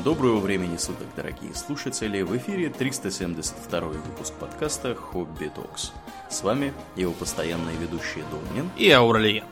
Доброго 0.00 0.38
времени 0.40 0.78
суток, 0.78 1.06
дорогие 1.14 1.54
слушатели! 1.54 2.22
В 2.22 2.36
эфире 2.38 2.70
372 2.70 3.80
выпуск 3.80 4.32
подкаста 4.34 4.96
«Хобби 4.96 5.52
Токс». 5.54 5.92
С 6.28 6.42
вами 6.42 6.72
его 6.96 7.12
постоянные 7.12 7.76
ведущие 7.76 8.24
Домнин 8.30 8.70
и 8.76 8.90
Аурлиен. 8.90 9.44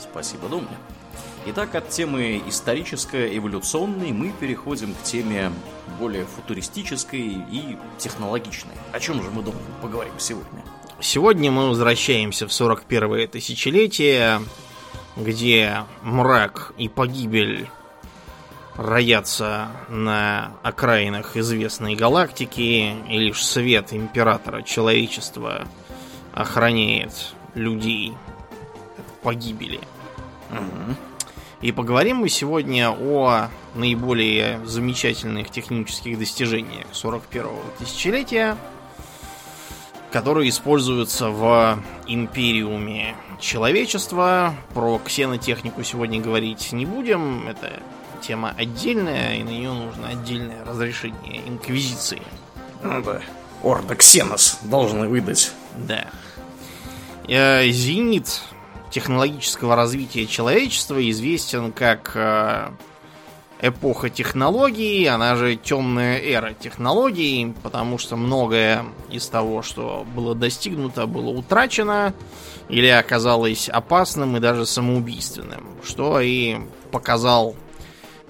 Спасибо, 0.00 0.48
Домнин. 0.48 0.68
Итак, 1.46 1.74
от 1.74 1.90
темы 1.90 2.42
историческо-эволюционной 2.46 4.12
мы 4.12 4.32
переходим 4.32 4.94
к 4.94 5.02
теме 5.02 5.52
более 5.98 6.24
футуристической 6.24 7.44
и 7.50 7.76
технологичной. 7.98 8.74
О 8.92 9.00
чем 9.00 9.22
же 9.22 9.30
мы, 9.30 9.42
Домнин, 9.42 9.60
поговорим 9.82 10.14
сегодня? 10.18 10.62
Сегодня 11.00 11.50
мы 11.50 11.68
возвращаемся 11.68 12.46
в 12.46 12.50
41-е 12.50 13.26
тысячелетие, 13.26 14.40
где 15.16 15.84
мрак 16.02 16.72
и 16.78 16.88
погибель 16.88 17.68
роятся 18.78 19.68
на 19.88 20.52
окраинах 20.62 21.36
известной 21.36 21.96
галактики, 21.96 22.94
и 23.08 23.18
лишь 23.18 23.44
свет 23.44 23.92
императора 23.92 24.62
человечества 24.62 25.66
охраняет 26.32 27.34
людей 27.54 28.14
от 28.96 29.20
погибели. 29.20 29.80
Угу. 30.50 30.94
И 31.60 31.72
поговорим 31.72 32.18
мы 32.18 32.28
сегодня 32.28 32.90
о 32.90 33.48
наиболее 33.74 34.64
замечательных 34.64 35.50
технических 35.50 36.16
достижениях 36.16 36.86
41-го 36.92 37.60
тысячелетия, 37.80 38.56
которые 40.12 40.50
используются 40.50 41.30
в 41.30 41.82
Империуме 42.06 43.16
человечества. 43.40 44.54
Про 44.72 45.00
ксенотехнику 45.04 45.82
сегодня 45.82 46.20
говорить 46.20 46.70
не 46.72 46.86
будем. 46.86 47.48
Это 47.48 47.82
тема 48.20 48.54
отдельная, 48.56 49.36
и 49.36 49.42
на 49.42 49.48
нее 49.48 49.72
нужно 49.72 50.08
отдельное 50.08 50.64
разрешение 50.64 51.42
Инквизиции. 51.46 52.22
Ну 52.82 53.02
да. 53.02 53.20
Орда 53.62 53.94
Ксенос 53.94 54.58
должны 54.62 55.08
выдать. 55.08 55.52
Да. 55.76 56.06
Э, 57.28 57.68
зенит 57.68 58.42
технологического 58.90 59.76
развития 59.76 60.26
человечества 60.26 61.10
известен 61.10 61.72
как 61.72 62.12
э, 62.14 62.70
эпоха 63.60 64.08
технологий, 64.08 65.04
она 65.06 65.36
же 65.36 65.56
темная 65.56 66.18
эра 66.18 66.54
технологий, 66.54 67.54
потому 67.62 67.98
что 67.98 68.16
многое 68.16 68.84
из 69.10 69.26
того, 69.28 69.62
что 69.62 70.06
было 70.14 70.34
достигнуто, 70.34 71.06
было 71.06 71.30
утрачено 71.30 72.14
или 72.68 72.86
оказалось 72.86 73.68
опасным 73.68 74.36
и 74.36 74.40
даже 74.40 74.66
самоубийственным, 74.66 75.66
что 75.84 76.20
и 76.20 76.58
показал 76.92 77.56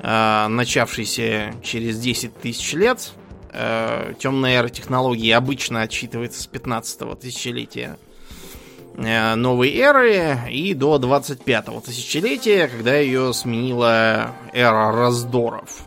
начавшийся 0.01 1.55
через 1.63 1.99
10 1.99 2.39
тысяч 2.41 2.73
лет. 2.75 3.13
Э, 3.53 4.15
темная 4.19 4.59
эра 4.59 4.69
технологий 4.69 5.31
обычно 5.33 5.83
отсчитывается 5.83 6.43
с 6.43 6.49
15-го 6.49 7.15
тысячелетия 7.15 7.99
э, 8.97 9.35
новой 9.35 9.75
эры 9.75 10.39
и 10.51 10.75
до 10.75 10.97
25-го 10.97 11.81
тысячелетия, 11.81 12.69
когда 12.69 12.97
ее 12.97 13.33
сменила 13.33 14.33
эра 14.53 14.93
раздоров. 14.93 15.85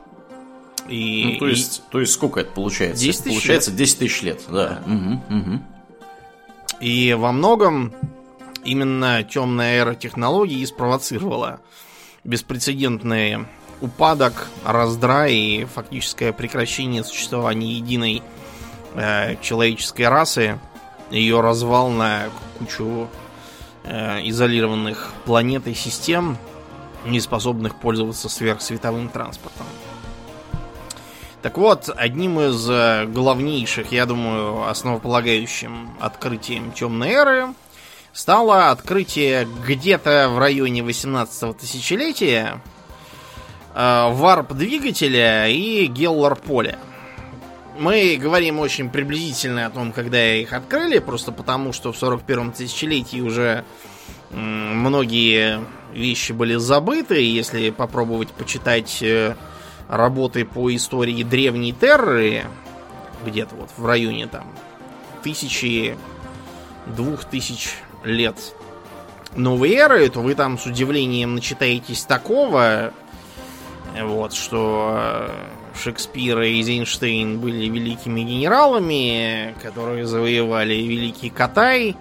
И, 0.89 1.33
ну, 1.33 1.39
то, 1.39 1.47
есть, 1.47 1.79
и... 1.87 1.91
то 1.91 1.99
есть 1.99 2.13
сколько 2.13 2.39
это 2.39 2.51
получается? 2.51 3.03
10 3.03 3.23
тысяч 3.23 3.35
получается 3.35 3.71
лет. 3.71 3.77
10 3.77 3.99
тысяч 3.99 4.21
лет, 4.23 4.41
да. 4.49 4.81
да. 4.85 4.93
Угу, 4.93 5.37
угу. 5.37 5.59
И 6.81 7.13
во 7.13 7.31
многом 7.31 7.93
именно 8.63 9.23
темная 9.23 9.81
эра 9.81 9.93
технологий 9.93 10.61
и 10.61 10.65
спровоцировала 10.65 11.61
беспрецедентные 12.23 13.47
упадок, 13.81 14.47
раздрай 14.63 15.33
и 15.33 15.65
фактическое 15.65 16.31
прекращение 16.31 17.03
существования 17.03 17.73
единой 17.73 18.23
э, 18.95 19.35
человеческой 19.41 20.07
расы, 20.07 20.59
ее 21.09 21.41
развал 21.41 21.89
на 21.89 22.29
кучу 22.57 23.09
э, 23.83 24.19
изолированных 24.29 25.11
планет 25.25 25.67
и 25.67 25.73
систем, 25.73 26.37
не 27.05 27.19
способных 27.19 27.75
пользоваться 27.75 28.29
сверхсветовым 28.29 29.09
транспортом. 29.09 29.65
Так 31.41 31.57
вот, 31.57 31.89
одним 31.95 32.39
из 32.39 32.69
э, 32.69 33.05
главнейших, 33.07 33.91
я 33.91 34.05
думаю, 34.05 34.67
основополагающим 34.69 35.89
открытием 35.99 36.71
темной 36.71 37.09
эры 37.09 37.53
стало 38.13 38.69
открытие 38.69 39.47
где-то 39.65 40.29
в 40.29 40.37
районе 40.37 40.83
18 40.83 41.57
тысячелетия 41.57 42.61
варп-двигателя 43.73 45.47
и 45.47 45.85
геллар-поля. 45.85 46.77
Мы 47.79 48.17
говорим 48.21 48.59
очень 48.59 48.89
приблизительно 48.89 49.65
о 49.65 49.69
том, 49.69 49.91
когда 49.91 50.35
их 50.35 50.53
открыли, 50.53 50.99
просто 50.99 51.31
потому, 51.31 51.73
что 51.73 51.91
в 51.91 52.01
41-м 52.01 52.51
тысячелетии 52.51 53.21
уже 53.21 53.63
многие 54.29 55.61
вещи 55.93 56.31
были 56.31 56.55
забыты. 56.55 57.21
Если 57.21 57.69
попробовать 57.69 58.29
почитать 58.29 59.01
э, 59.01 59.35
работы 59.87 60.45
по 60.45 60.73
истории 60.73 61.23
древней 61.23 61.73
Терры, 61.73 62.43
где-то 63.25 63.55
вот 63.55 63.69
в 63.75 63.85
районе 63.85 64.27
там 64.27 64.45
тысячи, 65.23 65.97
двух 66.85 67.25
тысяч 67.25 67.75
лет 68.03 68.35
новой 69.35 69.73
эры, 69.73 70.09
то 70.09 70.21
вы 70.21 70.35
там 70.35 70.57
с 70.57 70.65
удивлением 70.65 71.35
начитаетесь 71.35 72.03
такого, 72.03 72.93
вот, 73.99 74.33
что 74.33 74.95
э, 74.97 75.29
Шекспир 75.81 76.41
и 76.41 76.47
Эйзенштейн 76.47 77.39
были 77.39 77.67
великими 77.67 78.21
генералами, 78.21 79.55
которые 79.61 80.05
завоевали 80.05 80.75
Великий 80.75 81.29
Катай 81.29 81.95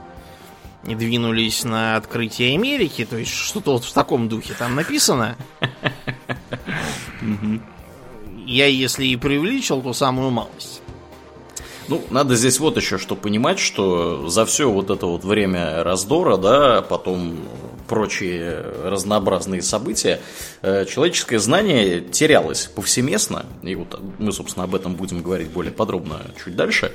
и 0.87 0.95
двинулись 0.95 1.65
на 1.65 1.97
открытие 1.97 2.55
Америки. 2.55 3.05
То 3.05 3.17
есть 3.17 3.33
что-то 3.33 3.73
вот 3.73 3.85
в 3.85 3.93
таком 3.93 4.29
духе 4.29 4.55
там 4.59 4.75
написано. 4.75 5.37
Я, 8.47 8.67
если 8.67 9.07
и 9.07 9.17
преувеличил, 9.17 9.83
то 9.83 9.93
самую 9.93 10.31
малость. 10.31 10.83
Ну, 11.89 12.05
надо 12.11 12.37
здесь 12.37 12.61
вот 12.61 12.77
еще 12.77 12.99
что 12.99 13.17
понимать, 13.17 13.59
что 13.59 14.29
за 14.29 14.47
все 14.47 14.71
вот 14.71 14.91
это 14.91 15.07
вот 15.07 15.25
время 15.25 15.83
раздора, 15.83 16.37
да, 16.37 16.83
потом 16.83 17.37
прочие 17.91 18.65
разнообразные 18.85 19.63
события, 19.63 20.21
э, 20.63 20.85
человеческое 20.87 21.41
знание 21.41 22.01
терялось 22.01 22.67
повсеместно, 22.67 23.47
и 23.65 23.75
вот 23.75 24.01
мы, 24.21 24.31
собственно, 24.31 24.63
об 24.63 24.77
этом 24.77 24.95
будем 24.95 25.23
говорить 25.23 25.49
более 25.49 25.73
подробно 25.73 26.21
чуть 26.43 26.55
дальше. 26.55 26.93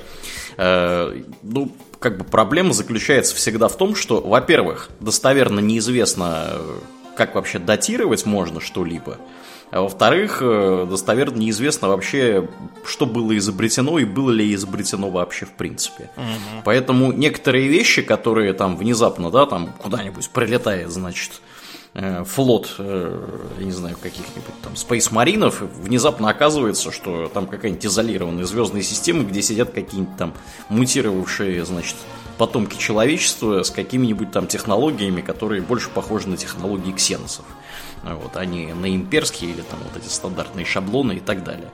Э, 0.56 1.14
ну, 1.42 1.70
как 1.98 2.16
бы 2.16 2.24
проблема 2.24 2.72
заключается 2.72 3.36
всегда 3.36 3.68
в 3.68 3.76
том, 3.76 3.94
что, 3.94 4.22
во-первых, 4.22 4.88
достоверно 5.00 5.60
неизвестно, 5.60 6.46
как 7.14 7.34
вообще 7.34 7.58
датировать 7.58 8.24
можно 8.24 8.62
что-либо, 8.62 9.18
а 9.70 9.82
во-вторых, 9.82 10.38
э, 10.42 10.86
достоверно 10.88 11.38
неизвестно 11.38 11.88
вообще, 11.88 12.48
что 12.84 13.04
было 13.04 13.36
изобретено 13.36 13.98
и 13.98 14.04
было 14.04 14.30
ли 14.30 14.54
изобретено 14.54 15.10
вообще 15.10 15.44
в 15.44 15.52
принципе. 15.52 16.10
Угу. 16.16 16.62
Поэтому 16.64 17.12
некоторые 17.12 17.68
вещи, 17.68 18.02
которые 18.02 18.52
там 18.52 18.76
внезапно, 18.76 19.30
да, 19.30 19.46
там 19.46 19.72
куда-нибудь 19.78 20.30
прилетает, 20.30 20.90
значит, 20.90 21.40
э, 21.94 22.22
флот, 22.24 22.76
э, 22.78 23.28
я 23.58 23.64
не 23.64 23.72
знаю, 23.72 23.96
каких-нибудь 24.00 24.54
там 24.62 24.76
спейс-маринов, 24.76 25.60
внезапно 25.60 26.30
оказывается, 26.30 26.92
что 26.92 27.28
там 27.34 27.46
какая-нибудь 27.48 27.86
изолированная 27.86 28.44
звездная 28.44 28.82
система, 28.82 29.24
где 29.24 29.42
сидят 29.42 29.72
какие-нибудь 29.72 30.16
там 30.16 30.32
мутировавшие, 30.68 31.64
значит, 31.64 31.96
потомки 32.38 32.76
человечества 32.76 33.62
с 33.62 33.70
какими-нибудь 33.70 34.30
там 34.30 34.46
технологиями, 34.46 35.22
которые 35.22 35.62
больше 35.62 35.90
похожи 35.90 36.28
на 36.28 36.36
технологии 36.36 36.92
ксеносов. 36.92 37.44
Вот, 38.14 38.36
а 38.36 38.44
не 38.44 38.72
на 38.72 38.94
имперские 38.94 39.50
или 39.50 39.62
там 39.62 39.80
вот 39.82 40.02
эти 40.02 40.08
стандартные 40.08 40.64
шаблоны 40.64 41.14
и 41.14 41.20
так 41.20 41.42
далее. 41.42 41.70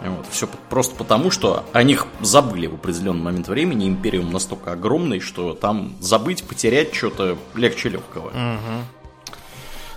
Вот, 0.00 0.26
все 0.30 0.48
просто 0.68 0.94
потому, 0.94 1.30
что 1.30 1.64
о 1.72 1.82
них 1.82 2.06
забыли 2.20 2.66
в 2.66 2.74
определенный 2.74 3.22
момент 3.22 3.48
времени. 3.48 3.88
Империум 3.88 4.32
настолько 4.32 4.72
огромный, 4.72 5.20
что 5.20 5.54
там 5.54 5.94
забыть, 6.00 6.44
потерять 6.44 6.94
что-то 6.94 7.38
легче 7.54 7.88
легкого. 7.88 8.32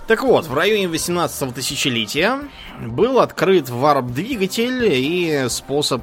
Так 0.06 0.22
вот, 0.22 0.46
в 0.46 0.54
районе 0.54 0.86
18 0.86 1.54
тысячелетия 1.54 2.40
был 2.78 3.20
открыт 3.20 3.70
варп-двигатель 3.70 4.84
и 4.84 5.46
способ 5.48 6.02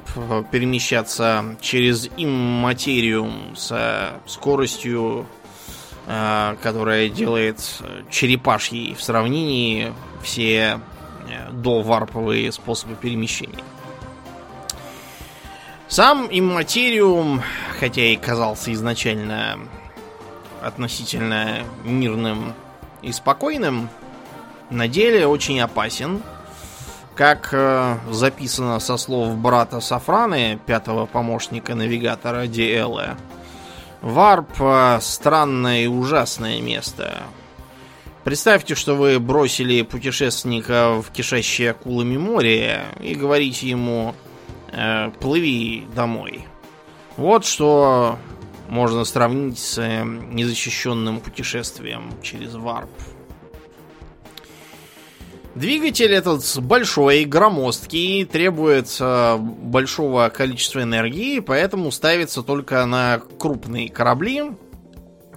перемещаться 0.50 1.56
через 1.60 2.10
имматериум 2.16 3.54
со 3.54 4.14
скоростью 4.26 5.24
Э, 5.41 5.41
которая 6.06 7.08
делает 7.08 7.60
черепашьей 8.10 8.94
в 8.94 9.02
сравнении 9.02 9.92
все 10.22 10.80
э, 11.28 11.50
доварповые 11.52 12.50
способы 12.52 12.94
перемещения. 12.94 13.62
Сам 15.88 16.26
имматериум, 16.30 17.42
хотя 17.78 18.02
и 18.02 18.16
казался 18.16 18.72
изначально 18.72 19.58
относительно 20.62 21.64
мирным 21.84 22.54
и 23.02 23.12
спокойным, 23.12 23.90
на 24.70 24.88
деле 24.88 25.26
очень 25.26 25.60
опасен. 25.60 26.22
Как 27.14 27.50
э, 27.52 27.98
записано 28.10 28.80
со 28.80 28.96
слов 28.96 29.36
брата 29.36 29.80
Сафраны, 29.80 30.58
пятого 30.64 31.04
помощника 31.04 31.74
навигатора 31.74 32.46
Диэлла, 32.46 33.18
Варп 34.02 34.60
э, 34.60 34.98
странное 35.00 35.84
и 35.84 35.86
ужасное 35.86 36.60
место. 36.60 37.22
Представьте, 38.24 38.74
что 38.74 38.96
вы 38.96 39.20
бросили 39.20 39.82
путешественника 39.82 41.00
в 41.00 41.10
кишащее 41.12 41.70
акулами 41.70 42.16
море 42.16 42.84
и 43.00 43.14
говорите 43.14 43.68
ему 43.68 44.14
э, 44.72 45.10
«плыви 45.20 45.86
домой». 45.94 46.44
Вот 47.16 47.44
что 47.44 48.18
можно 48.68 49.04
сравнить 49.04 49.60
с 49.60 49.78
э, 49.78 50.02
незащищенным 50.04 51.20
путешествием 51.20 52.12
через 52.22 52.54
варп. 52.54 52.90
Двигатель 55.54 56.12
этот 56.12 56.42
большой, 56.60 57.24
громоздкий, 57.24 58.24
требует 58.24 58.96
э, 58.98 59.36
большого 59.36 60.30
количества 60.30 60.82
энергии, 60.82 61.40
поэтому 61.40 61.92
ставится 61.92 62.42
только 62.42 62.86
на 62.86 63.20
крупные 63.38 63.90
корабли. 63.90 64.52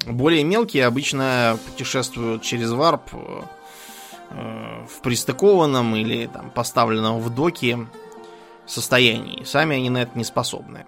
Более 0.05 0.43
мелкие 0.45 0.85
обычно 0.85 1.59
путешествуют 1.65 2.43
через 2.43 2.71
варп 2.71 3.09
э, 3.11 4.85
в 4.87 5.01
пристыкованном 5.01 5.95
или 5.97 6.27
там, 6.27 6.49
поставленном 6.49 7.19
в 7.19 7.33
доке 7.33 7.85
состоянии. 8.65 9.43
Сами 9.43 9.75
они 9.75 9.89
на 9.89 10.03
это 10.03 10.17
не 10.17 10.23
способны. 10.23 10.85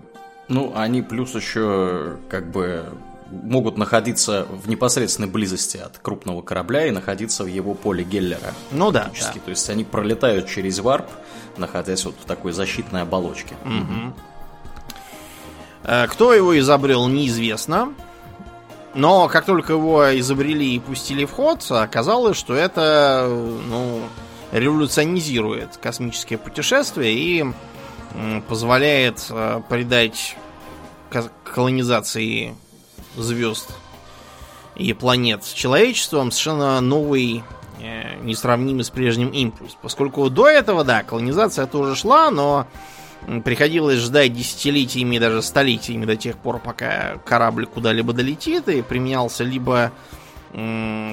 Ну, 0.47 0.71
они 0.73 1.01
плюс 1.01 1.35
еще 1.35 2.17
как 2.29 2.49
бы 2.49 2.85
могут 3.31 3.77
находиться 3.77 4.45
в 4.49 4.69
непосредственной 4.69 5.29
близости 5.29 5.77
от 5.77 5.97
крупного 5.97 6.41
корабля 6.41 6.85
и 6.87 6.91
находиться 6.91 7.43
в 7.43 7.47
его 7.47 7.73
поле 7.73 8.03
Геллера. 8.03 8.53
Ну 8.71 8.91
да, 8.91 9.11
да. 9.19 9.33
То 9.45 9.49
есть 9.49 9.69
они 9.69 9.83
пролетают 9.83 10.49
через 10.49 10.79
варп, 10.79 11.07
находясь 11.57 12.05
вот 12.05 12.15
в 12.21 12.25
такой 12.25 12.51
защитной 12.51 13.01
оболочке. 13.01 13.55
Угу. 13.65 14.13
Кто 16.09 16.33
его 16.33 16.57
изобрел, 16.59 17.07
неизвестно. 17.07 17.93
Но 18.93 19.27
как 19.27 19.45
только 19.45 19.73
его 19.73 20.19
изобрели 20.19 20.75
и 20.75 20.79
пустили 20.79 21.25
в 21.25 21.31
ход, 21.31 21.65
оказалось, 21.69 22.35
что 22.35 22.55
это 22.55 23.27
ну, 23.29 24.01
революционизирует 24.51 25.77
космические 25.77 26.39
путешествия 26.39 27.13
и 27.13 27.45
позволяет 28.49 29.27
э, 29.29 29.61
придать 29.69 30.35
колонизации 31.43 32.55
звезд 33.23 33.71
и 34.75 34.93
планет 34.93 35.43
человечеством 35.43 36.31
совершенно 36.31 36.79
новый, 36.81 37.43
э, 37.81 38.15
несравнимый 38.21 38.83
с 38.83 38.89
прежним 38.89 39.29
импульс. 39.29 39.75
Поскольку 39.81 40.29
до 40.29 40.47
этого, 40.47 40.83
да, 40.83 41.03
колонизация 41.03 41.65
тоже 41.65 41.95
шла, 41.95 42.29
но 42.29 42.67
приходилось 43.43 43.99
ждать 43.99 44.33
десятилетиями, 44.33 45.17
даже 45.17 45.41
столетиями 45.41 46.05
до 46.05 46.15
тех 46.15 46.37
пор, 46.37 46.59
пока 46.59 47.17
корабль 47.25 47.65
куда-либо 47.65 48.13
долетит, 48.13 48.69
и 48.69 48.81
применялся 48.81 49.43
либо 49.43 49.91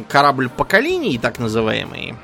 корабль 0.08 0.48
поколений, 0.48 1.18
так 1.18 1.38
называемый, 1.38 2.14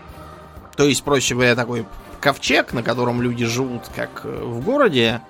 то 0.80 0.84
есть, 0.84 1.02
проще 1.02 1.34
говоря, 1.34 1.54
такой 1.54 1.84
ковчег, 2.22 2.72
на 2.72 2.82
котором 2.82 3.20
люди 3.20 3.44
живут, 3.44 3.82
как 3.94 4.22
э, 4.24 4.28
в 4.28 4.64
городе, 4.64 5.20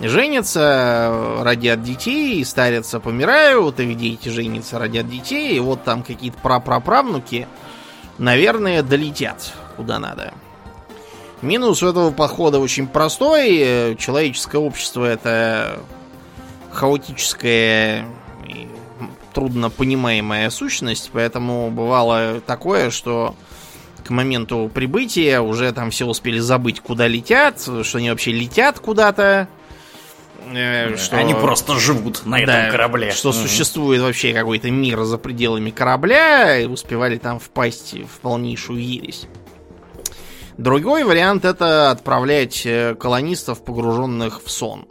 женятся, 0.00 1.38
родят 1.42 1.82
детей, 1.82 2.44
старятся, 2.44 3.00
помирают, 3.00 3.80
и 3.80 3.94
дети 3.94 4.28
женятся, 4.28 4.78
родят 4.78 5.08
детей, 5.08 5.56
и 5.56 5.60
вот 5.60 5.84
там 5.84 6.02
какие-то 6.02 6.38
прапраправнуки, 6.38 7.46
наверное, 8.18 8.82
долетят 8.82 9.52
куда 9.76 9.98
надо. 9.98 10.32
Минус 11.42 11.82
у 11.82 11.88
этого 11.88 12.10
подхода 12.10 12.58
очень 12.58 12.86
простой. 12.86 13.96
Человеческое 13.98 14.58
общество 14.58 15.04
это 15.04 15.78
хаотическая 16.72 18.06
и 18.46 18.68
трудно 19.34 19.70
сущность, 20.50 21.10
поэтому 21.12 21.70
бывало 21.70 22.40
такое, 22.40 22.90
что 22.90 23.34
к 24.04 24.10
моменту 24.10 24.70
прибытия 24.72 25.40
уже 25.40 25.72
там 25.72 25.90
все 25.90 26.06
успели 26.06 26.38
забыть, 26.38 26.80
куда 26.80 27.08
летят, 27.08 27.60
что 27.60 27.98
они 27.98 28.10
вообще 28.10 28.32
летят 28.32 28.78
куда-то. 28.78 29.48
Э, 30.46 30.96
что, 30.96 31.16
они 31.16 31.34
просто 31.34 31.78
живут 31.78 32.26
на 32.26 32.40
этом 32.40 32.70
корабле. 32.70 33.10
Что 33.12 33.30
угу. 33.30 33.38
существует 33.38 34.02
вообще 34.02 34.32
какой-то 34.32 34.70
мир 34.70 35.02
за 35.04 35.18
пределами 35.18 35.70
корабля, 35.70 36.58
и 36.58 36.66
успевали 36.66 37.18
там 37.18 37.38
впасть 37.38 37.94
в 37.94 38.20
полнейшую 38.20 38.82
ересь. 38.82 39.26
Другой 40.56 41.04
вариант 41.04 41.44
это 41.44 41.90
отправлять 41.90 42.64
э, 42.64 42.94
колонистов, 42.94 43.64
погруженных 43.64 44.42
в 44.44 44.50
сон. 44.50 44.86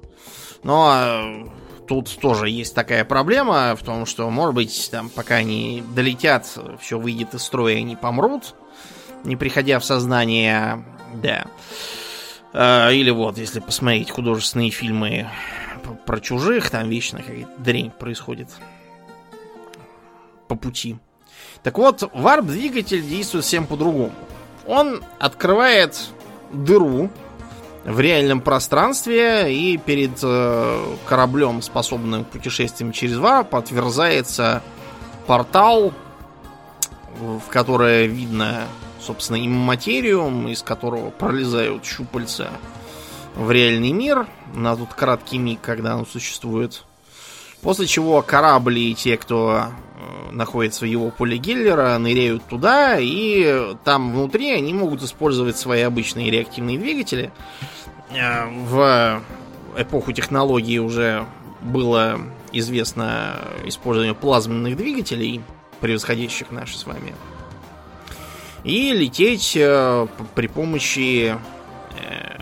Но 0.64 0.94
э, 0.94 1.46
тут 1.88 2.10
тоже 2.20 2.50
есть 2.50 2.76
такая 2.76 3.06
проблема 3.06 3.76
в 3.76 3.84
том, 3.84 4.06
что, 4.06 4.30
может 4.30 4.56
быть, 4.56 4.90
там, 4.92 5.10
пока 5.10 5.36
они 5.36 5.84
долетят, 5.96 6.48
все 6.82 7.00
выйдет 7.00 7.34
из 7.34 7.44
строя, 7.44 7.78
они 7.78 7.96
помрут 7.96 8.56
не 9.24 9.36
приходя 9.36 9.80
в 9.80 9.86
сознание, 9.86 10.84
да. 11.14 11.46
А, 12.54 12.92
или 12.92 13.10
вот, 13.10 13.38
если 13.38 13.60
посмотреть 13.60 14.12
художественные 14.12 14.70
фильмы 14.70 15.30
про 16.06 16.20
чужих, 16.20 16.70
там 16.70 16.90
вечно 16.90 17.20
какая-то 17.20 17.52
дрень 17.58 17.92
происходит 17.92 18.50
по 20.48 20.56
пути. 20.56 20.98
Так 21.64 21.78
вот, 21.78 22.10
варп-двигатель 22.14 23.02
действует 23.02 23.46
всем 23.46 23.66
по-другому. 23.66 24.14
Он 24.68 25.02
открывает 25.20 25.98
дыру 26.52 27.10
в 27.86 28.00
реальном 28.00 28.40
пространстве, 28.40 29.54
и 29.54 29.78
перед 29.78 30.20
э, 30.22 30.96
кораблем, 31.06 31.62
способным 31.62 32.24
к 32.24 32.30
путешествиям 32.30 32.92
через 32.92 33.18
варп, 33.18 33.56
отверзается 33.56 34.62
портал, 35.26 35.92
в 37.20 37.50
которое 37.50 38.06
видно 38.06 38.64
собственно, 39.06 39.46
имматериум, 39.46 40.48
из 40.48 40.62
которого 40.64 41.10
пролезают 41.10 41.86
щупальца 41.86 42.50
в 43.36 43.52
реальный 43.52 43.92
мир 43.92 44.28
на 44.54 44.76
тот 44.76 44.94
краткий 44.94 45.38
миг, 45.38 45.60
когда 45.62 45.98
он 45.98 46.06
существует. 46.06 46.84
После 47.62 47.88
чего 47.88 48.22
корабли 48.22 48.92
и 48.92 48.96
те, 48.96 49.18
кто 49.18 49.66
э, 49.66 50.32
находится 50.32 50.86
в 50.86 50.88
его 50.88 51.10
поле 51.10 51.38
Геллера, 51.38 51.98
ныряют 51.98 52.44
туда, 52.46 52.98
и 53.00 53.76
там 53.86 54.12
внутри 54.14 54.52
они 54.52 54.74
могут 54.74 55.02
использовать 55.02 55.58
свои 55.58 55.82
обычные 55.82 56.30
реактивные 56.30 56.78
двигатели. 56.78 57.32
Э, 58.12 58.46
в 58.50 59.22
эпоху 59.78 60.12
технологии 60.12 60.78
уже 60.78 61.26
было 61.62 62.20
известно 62.52 63.40
использование 63.66 64.14
плазменных 64.14 64.76
двигателей, 64.76 65.42
превосходящих 65.80 66.52
наши 66.52 66.78
с 66.78 66.86
вами 66.86 67.14
и 68.64 68.94
лететь 68.94 69.56
э, 69.56 70.08
при 70.36 70.48
помощи 70.48 71.36
э, 72.00 72.38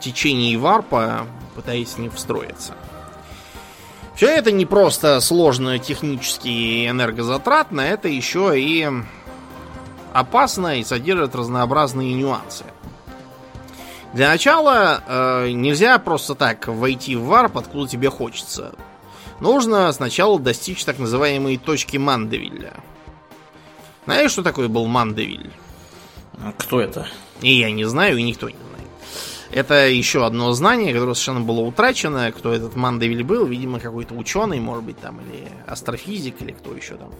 течений 0.00 0.56
варпа, 0.56 1.26
пытаясь 1.54 1.92
с 1.92 1.98
ним 1.98 2.10
встроиться. 2.10 2.74
Все 4.14 4.28
это 4.28 4.52
не 4.52 4.64
просто 4.64 5.20
сложно 5.20 5.78
технически 5.78 6.46
и 6.46 6.88
энергозатратно, 6.88 7.80
это 7.80 8.08
еще 8.08 8.52
и 8.58 8.88
опасно 10.12 10.78
и 10.78 10.84
содержит 10.84 11.34
разнообразные 11.34 12.14
нюансы. 12.14 12.64
Для 14.12 14.28
начала 14.28 15.02
э, 15.04 15.50
нельзя 15.50 15.98
просто 15.98 16.36
так 16.36 16.68
войти 16.68 17.16
в 17.16 17.24
варп, 17.24 17.58
откуда 17.58 17.88
тебе 17.88 18.10
хочется. 18.10 18.72
Нужно 19.40 19.92
сначала 19.92 20.38
достичь 20.38 20.84
так 20.84 21.00
называемой 21.00 21.56
точки 21.56 21.96
Мандевилля. 21.96 22.74
Знаешь, 24.04 24.30
что 24.30 24.44
такое 24.44 24.68
был 24.68 24.86
Мандевиль? 24.86 25.50
Кто 26.58 26.80
это? 26.80 27.06
И 27.40 27.52
я 27.52 27.70
не 27.70 27.84
знаю, 27.84 28.18
и 28.18 28.22
никто 28.22 28.48
не 28.48 28.56
знает. 28.56 28.88
Это 29.50 29.88
еще 29.88 30.26
одно 30.26 30.52
знание, 30.52 30.92
которое 30.92 31.14
совершенно 31.14 31.40
было 31.40 31.60
утрачено. 31.60 32.32
Кто 32.32 32.52
этот 32.52 32.74
Мандевиль 32.76 33.22
был, 33.22 33.46
видимо, 33.46 33.78
какой-то 33.80 34.14
ученый, 34.14 34.60
может 34.60 34.84
быть, 34.84 34.98
там, 34.98 35.20
или 35.20 35.48
астрофизик, 35.66 36.42
или 36.42 36.52
кто 36.52 36.74
еще 36.74 36.96
там. 36.96 37.12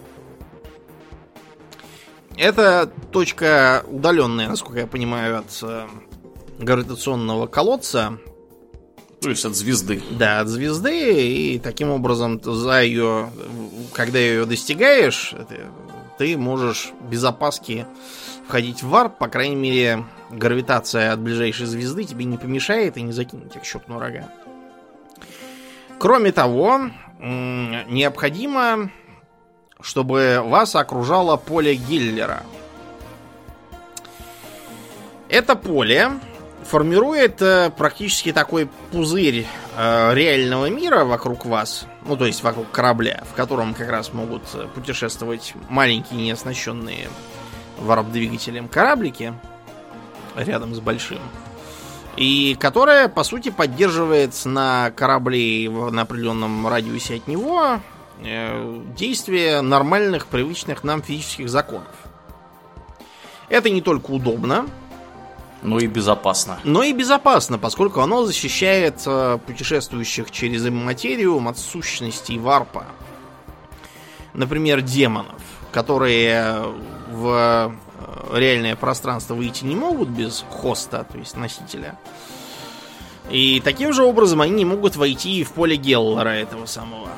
Это 2.37 2.91
точка 3.11 3.85
удаленная, 3.89 4.49
насколько 4.49 4.79
я 4.79 4.87
понимаю, 4.87 5.39
от 5.39 5.59
э, 5.61 5.87
гравитационного 6.59 7.47
колодца. 7.47 8.17
То 9.21 9.29
есть 9.29 9.45
от 9.45 9.55
звезды. 9.55 10.03
Да, 10.11 10.41
от 10.41 10.49
звезды. 10.49 11.53
И 11.53 11.59
таким 11.59 11.89
образом 11.89 12.41
за 12.43 12.81
ее, 12.83 13.29
когда 13.93 14.19
ее 14.19 14.45
достигаешь, 14.45 15.33
ты 16.17 16.37
можешь 16.37 16.91
без 17.09 17.23
опаски 17.23 17.85
входить 18.47 18.83
в 18.83 18.89
варп, 18.89 19.17
по 19.17 19.27
крайней 19.27 19.55
мере, 19.55 20.05
гравитация 20.29 21.11
от 21.11 21.19
ближайшей 21.19 21.65
звезды 21.65 22.03
тебе 22.03 22.25
не 22.25 22.37
помешает 22.37 22.97
и 22.97 23.01
не 23.01 23.11
закинет 23.11 23.51
тебя 23.51 23.61
к 23.61 23.65
щелкну 23.65 23.99
рога. 23.99 24.29
Кроме 25.99 26.31
того, 26.31 26.81
необходимо, 27.19 28.91
чтобы 29.79 30.41
вас 30.43 30.75
окружало 30.75 31.37
поле 31.37 31.75
Гиллера. 31.75 32.43
Это 35.29 35.55
поле 35.55 36.11
формирует 36.63 37.41
э, 37.41 37.71
практически 37.75 38.31
такой 38.31 38.69
пузырь 38.91 39.45
э, 39.77 40.13
реального 40.13 40.69
мира 40.69 41.03
вокруг 41.03 41.45
вас, 41.45 41.85
ну 42.07 42.17
то 42.17 42.25
есть 42.25 42.43
вокруг 42.43 42.71
корабля, 42.71 43.23
в 43.31 43.35
котором 43.35 43.73
как 43.73 43.89
раз 43.89 44.13
могут 44.13 44.43
э, 44.53 44.67
путешествовать 44.73 45.53
маленькие 45.69 46.21
неоснащенные 46.21 47.09
варп-двигателем 47.79 48.67
кораблики 48.67 49.33
рядом 50.35 50.75
с 50.75 50.79
большим. 50.79 51.19
И 52.17 52.55
которая, 52.59 53.09
по 53.09 53.23
сути, 53.23 53.49
поддерживает 53.49 54.33
на 54.45 54.91
корабле 54.91 55.69
на 55.69 56.03
определенном 56.03 56.65
радиусе 56.67 57.15
от 57.15 57.27
него 57.27 57.79
э, 58.23 58.81
действие 58.97 59.61
нормальных, 59.61 60.27
привычных 60.27 60.83
нам 60.83 61.01
физических 61.01 61.49
законов. 61.49 61.93
Это 63.49 63.69
не 63.69 63.81
только 63.81 64.11
удобно, 64.11 64.65
но 65.61 65.79
и 65.79 65.87
безопасно. 65.87 66.59
Но 66.63 66.83
и 66.83 66.93
безопасно, 66.93 67.57
поскольку 67.57 67.99
оно 67.99 68.25
защищает 68.25 69.01
э, 69.05 69.37
путешествующих 69.45 70.31
через 70.31 70.63
материю 70.69 71.45
от 71.47 71.57
сущностей 71.57 72.37
варпа. 72.37 72.85
Например, 74.33 74.81
демонов, 74.81 75.41
которые 75.75 76.63
в 77.11 77.75
э, 78.31 78.37
реальное 78.39 78.77
пространство 78.77 79.33
выйти 79.33 79.65
не 79.65 79.75
могут 79.75 80.07
без 80.07 80.45
хоста, 80.49 81.03
то 81.03 81.17
есть 81.17 81.35
носителя. 81.35 81.99
И 83.29 83.61
таким 83.61 83.91
же 83.91 84.03
образом 84.03 84.39
они 84.39 84.53
не 84.53 84.63
могут 84.63 84.95
войти 84.95 85.43
в 85.43 85.51
поле 85.51 85.75
Геллора 85.75 86.29
этого 86.29 86.65
самого. 86.65 87.09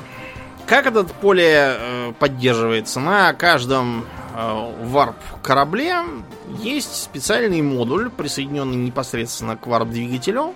Как 0.66 0.86
этот 0.86 1.12
поле 1.12 1.76
э, 1.78 2.12
поддерживается? 2.18 2.98
На 2.98 3.32
каждом 3.32 4.04
э, 4.34 4.72
варп 4.82 5.16
корабле 5.40 5.98
есть 6.60 7.04
специальный 7.04 7.62
модуль, 7.62 8.10
присоединенный 8.10 8.74
непосредственно 8.74 9.56
к 9.56 9.68
варп-двигателю, 9.68 10.52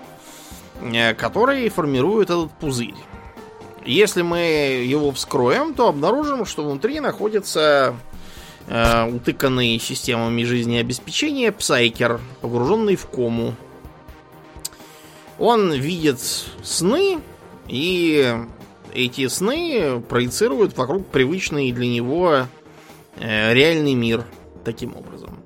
э, 0.81 1.15
который 1.15 1.69
формирует 1.69 2.31
этот 2.31 2.51
пузырь. 2.51 2.97
Если 3.85 4.23
мы 4.23 4.39
его 4.39 5.11
вскроем, 5.11 5.75
то 5.75 5.89
обнаружим, 5.89 6.45
что 6.45 6.65
внутри 6.65 7.01
находится 7.01 7.97
э, 8.69 9.11
утыканный 9.11 9.79
системами 9.79 10.45
жизнеобеспечения 10.45 11.51
псайкер, 11.51 12.21
погруженный 12.41 12.97
в 12.97 13.07
кому. 13.07 13.55
Он 15.39 15.73
видит 15.73 16.21
сны, 16.63 17.19
и 17.67 18.37
эти 18.95 19.27
сны 19.27 20.01
проецируют 20.09 20.77
вокруг 20.77 21.09
привычный 21.09 21.73
для 21.73 21.89
него 21.89 22.47
э, 23.17 23.53
реальный 23.53 23.95
мир 23.95 24.25
таким 24.65 24.97
образом. 24.97 25.43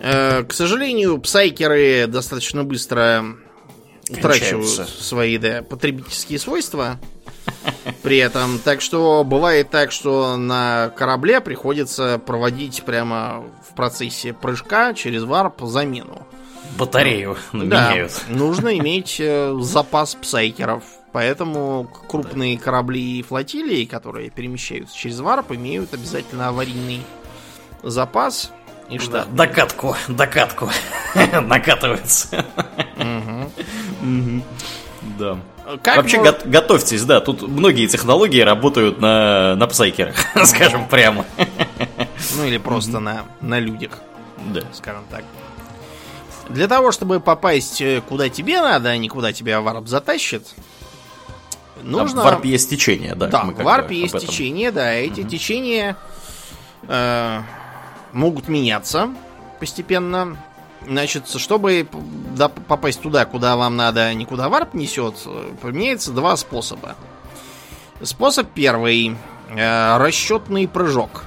Э, 0.00 0.42
к 0.44 0.52
сожалению, 0.52 1.18
псайкеры 1.18 2.06
достаточно 2.06 2.64
быстро 2.64 3.24
утрачивают 4.10 4.68
свои 4.68 5.38
да, 5.38 5.62
потребительские 5.62 6.38
свойства 6.38 6.98
при 8.02 8.18
этом. 8.18 8.58
Так 8.58 8.80
что 8.80 9.24
бывает 9.24 9.70
так, 9.70 9.92
что 9.92 10.36
на 10.36 10.92
корабле 10.96 11.40
приходится 11.40 12.18
проводить 12.18 12.82
прямо 12.84 13.44
в 13.68 13.74
процессе 13.74 14.32
прыжка 14.32 14.94
через 14.94 15.22
варп 15.24 15.62
замену. 15.62 16.26
Батарею 16.78 17.36
меняют. 17.52 18.24
Да, 18.28 18.34
нужно 18.34 18.78
иметь 18.78 19.16
э, 19.18 19.56
запас 19.60 20.14
псайкеров. 20.14 20.84
Поэтому 21.12 21.90
крупные 22.08 22.56
корабли 22.56 23.18
и 23.18 23.22
флотилии, 23.22 23.84
которые 23.84 24.30
перемещаются 24.30 24.96
через 24.96 25.18
варп, 25.18 25.50
имеют 25.52 25.92
обязательно 25.92 26.48
аварийный 26.48 27.02
запас 27.82 28.52
и 28.88 28.98
что? 28.98 29.24
Да, 29.24 29.46
докатку, 29.46 29.96
докатку. 30.08 30.68
Накатывается. 31.42 32.44
Да. 35.18 35.38
Как 35.82 35.96
Вообще 35.98 36.18
мож... 36.18 36.30
го- 36.30 36.50
готовьтесь, 36.50 37.02
да, 37.04 37.20
тут 37.20 37.42
многие 37.42 37.86
технологии 37.86 38.40
работают 38.40 39.00
на, 39.00 39.54
на 39.54 39.66
псайкерах, 39.66 40.16
скажем 40.44 40.88
прямо. 40.88 41.24
Ну 42.36 42.44
или 42.44 42.58
просто 42.58 42.98
на, 42.98 43.24
на 43.40 43.60
людях, 43.60 43.98
да. 44.52 44.62
скажем 44.72 45.04
так. 45.10 45.24
Для 46.48 46.66
того, 46.66 46.90
чтобы 46.90 47.20
попасть 47.20 47.80
э, 47.80 48.02
куда 48.08 48.28
тебе 48.28 48.60
надо, 48.60 48.88
а 48.90 48.96
не 48.96 49.08
куда 49.08 49.32
тебя 49.32 49.60
варп 49.60 49.86
затащит, 49.86 50.48
нужно... 51.82 52.22
в 52.22 52.24
варпе 52.24 52.48
есть 52.48 52.68
течение, 52.68 53.14
да. 53.14 53.28
Да, 53.28 53.44
в 53.44 53.62
варпе 53.62 53.94
есть 53.94 54.18
течение, 54.18 54.72
да. 54.72 54.92
Эти 54.92 55.20
угу. 55.20 55.28
течения 55.28 55.96
э, 56.88 57.42
могут 58.12 58.48
меняться 58.48 59.10
постепенно. 59.60 60.36
Значит, 60.86 61.28
чтобы 61.28 61.86
попасть 62.66 63.00
туда, 63.00 63.24
куда 63.24 63.56
вам 63.56 63.76
надо, 63.76 64.12
никуда 64.14 64.48
варп 64.48 64.74
несет, 64.74 65.14
поменяется 65.60 66.12
два 66.12 66.36
способа. 66.36 66.96
Способ 68.02 68.48
первый. 68.54 69.16
Э, 69.50 69.98
расчетный 69.98 70.68
прыжок. 70.68 71.24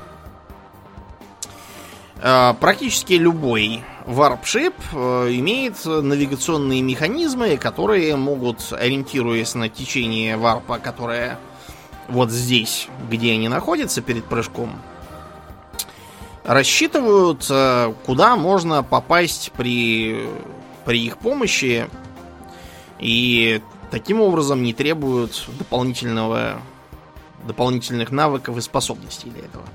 Э, 2.22 2.54
практически 2.60 3.14
любой 3.14 3.84
варпшип 4.06 4.74
э, 4.94 5.28
имеет 5.34 5.84
навигационные 5.86 6.82
механизмы, 6.82 7.58
которые 7.58 8.16
могут, 8.16 8.72
ориентируясь 8.72 9.56
на 9.56 9.68
течение 9.68 10.38
варпа, 10.38 10.80
которое 10.80 11.38
вот 12.08 12.32
здесь, 12.32 12.88
где 13.10 13.34
они 13.34 13.50
находятся 13.50 14.02
перед 14.02 14.24
прыжком, 14.26 14.82
рассчитывают, 16.44 17.46
э, 17.50 17.94
куда 18.06 18.36
можно 18.36 18.84
попасть 18.84 19.52
при, 19.56 20.28
при 20.86 21.06
их 21.06 21.18
помощи, 21.18 21.90
и 23.00 23.62
таким 23.92 24.22
образом 24.22 24.64
не 24.64 24.74
требуют 24.74 25.48
дополнительного, 25.58 26.62
дополнительных 27.46 28.12
навыков 28.12 28.58
и 28.58 28.62
способностей 28.62 29.30
для 29.30 29.46
этого. 29.46 29.66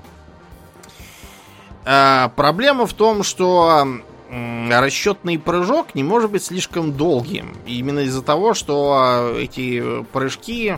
А 1.85 2.29
проблема 2.35 2.85
в 2.85 2.93
том, 2.93 3.23
что 3.23 3.87
расчетный 4.29 5.39
прыжок 5.39 5.95
не 5.95 6.03
может 6.03 6.29
быть 6.29 6.43
слишком 6.43 6.93
долгим. 6.93 7.55
Именно 7.65 7.99
из-за 7.99 8.21
того, 8.21 8.53
что 8.53 9.33
эти 9.37 10.03
прыжки, 10.11 10.77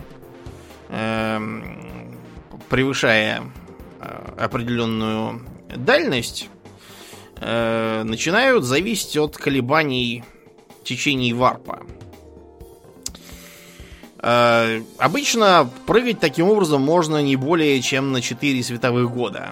э, 0.88 1.40
превышая 2.70 3.42
э, 4.00 4.32
определенную 4.38 5.42
дальность 5.76 6.48
э, 7.40 8.02
начинают 8.04 8.64
зависеть 8.64 9.16
от 9.16 9.36
колебаний 9.36 10.24
течений 10.84 11.32
варпа. 11.32 11.82
Э, 14.18 14.82
обычно 14.98 15.68
прыгать 15.86 16.20
таким 16.20 16.48
образом 16.48 16.82
можно 16.82 17.22
не 17.22 17.36
более 17.36 17.80
чем 17.82 18.12
на 18.12 18.20
4 18.20 18.62
световых 18.62 19.10
года. 19.10 19.50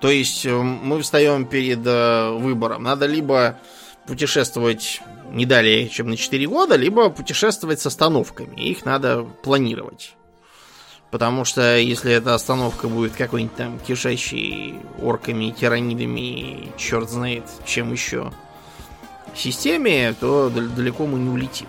То 0.00 0.08
есть 0.10 0.46
э, 0.46 0.54
мы 0.54 1.02
встаем 1.02 1.44
перед 1.46 1.80
э, 1.84 2.30
выбором. 2.32 2.82
Надо 2.82 3.06
либо 3.06 3.58
путешествовать 4.06 5.02
не 5.30 5.44
далее, 5.44 5.88
чем 5.88 6.08
на 6.08 6.16
4 6.16 6.46
года, 6.46 6.76
либо 6.76 7.10
путешествовать 7.10 7.80
с 7.80 7.86
остановками. 7.86 8.56
Их 8.56 8.84
надо 8.84 9.24
планировать. 9.42 10.14
Потому 11.16 11.46
что 11.46 11.78
если 11.78 12.12
эта 12.12 12.34
остановка 12.34 12.88
будет 12.88 13.12
какой-нибудь 13.12 13.56
там 13.56 13.78
кишащий 13.78 14.74
орками, 15.00 15.48
тиранидами, 15.50 16.74
черт 16.76 17.08
знает 17.08 17.44
чем 17.64 17.90
еще 17.90 18.34
системе, 19.34 20.14
то 20.20 20.50
далеко 20.50 21.06
мы 21.06 21.18
не 21.18 21.30
улетим. 21.30 21.68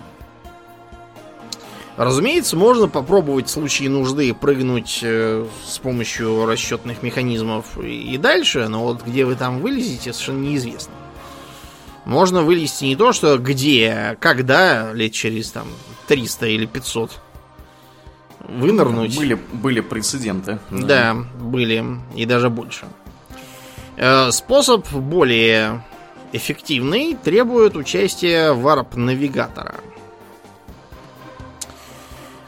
Разумеется, 1.96 2.58
можно 2.58 2.88
попробовать 2.88 3.48
в 3.48 3.50
случае 3.50 3.88
нужды 3.88 4.34
прыгнуть 4.34 5.00
э, 5.00 5.46
с 5.66 5.78
помощью 5.78 6.44
расчетных 6.44 7.02
механизмов 7.02 7.78
и 7.78 8.18
дальше, 8.18 8.68
но 8.68 8.84
вот 8.84 9.02
где 9.02 9.24
вы 9.24 9.34
там 9.34 9.60
вылезете, 9.60 10.12
совершенно 10.12 10.42
неизвестно. 10.42 10.92
Можно 12.04 12.42
вылезти 12.42 12.84
не 12.84 12.96
то, 12.96 13.14
что 13.14 13.38
где, 13.38 13.88
а 13.92 14.16
когда, 14.16 14.92
лет 14.92 15.12
через 15.12 15.50
там 15.52 15.68
300 16.06 16.48
или 16.48 16.66
500 16.66 17.12
вынырнуть. 18.48 19.16
Были, 19.16 19.34
были 19.52 19.80
прецеденты. 19.80 20.58
Да. 20.70 20.86
да, 20.86 21.14
были. 21.14 21.84
И 22.14 22.24
даже 22.24 22.50
больше. 22.50 22.86
Э, 23.96 24.30
способ 24.30 24.88
более 24.90 25.84
эффективный 26.32 27.14
требует 27.14 27.76
участия 27.76 28.52
варп-навигатора. 28.52 29.74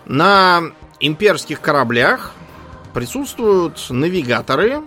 На 0.06 0.62
имперских 0.98 1.60
кораблях 1.60 2.32
присутствуют 2.92 3.84
навигаторы 3.90 4.82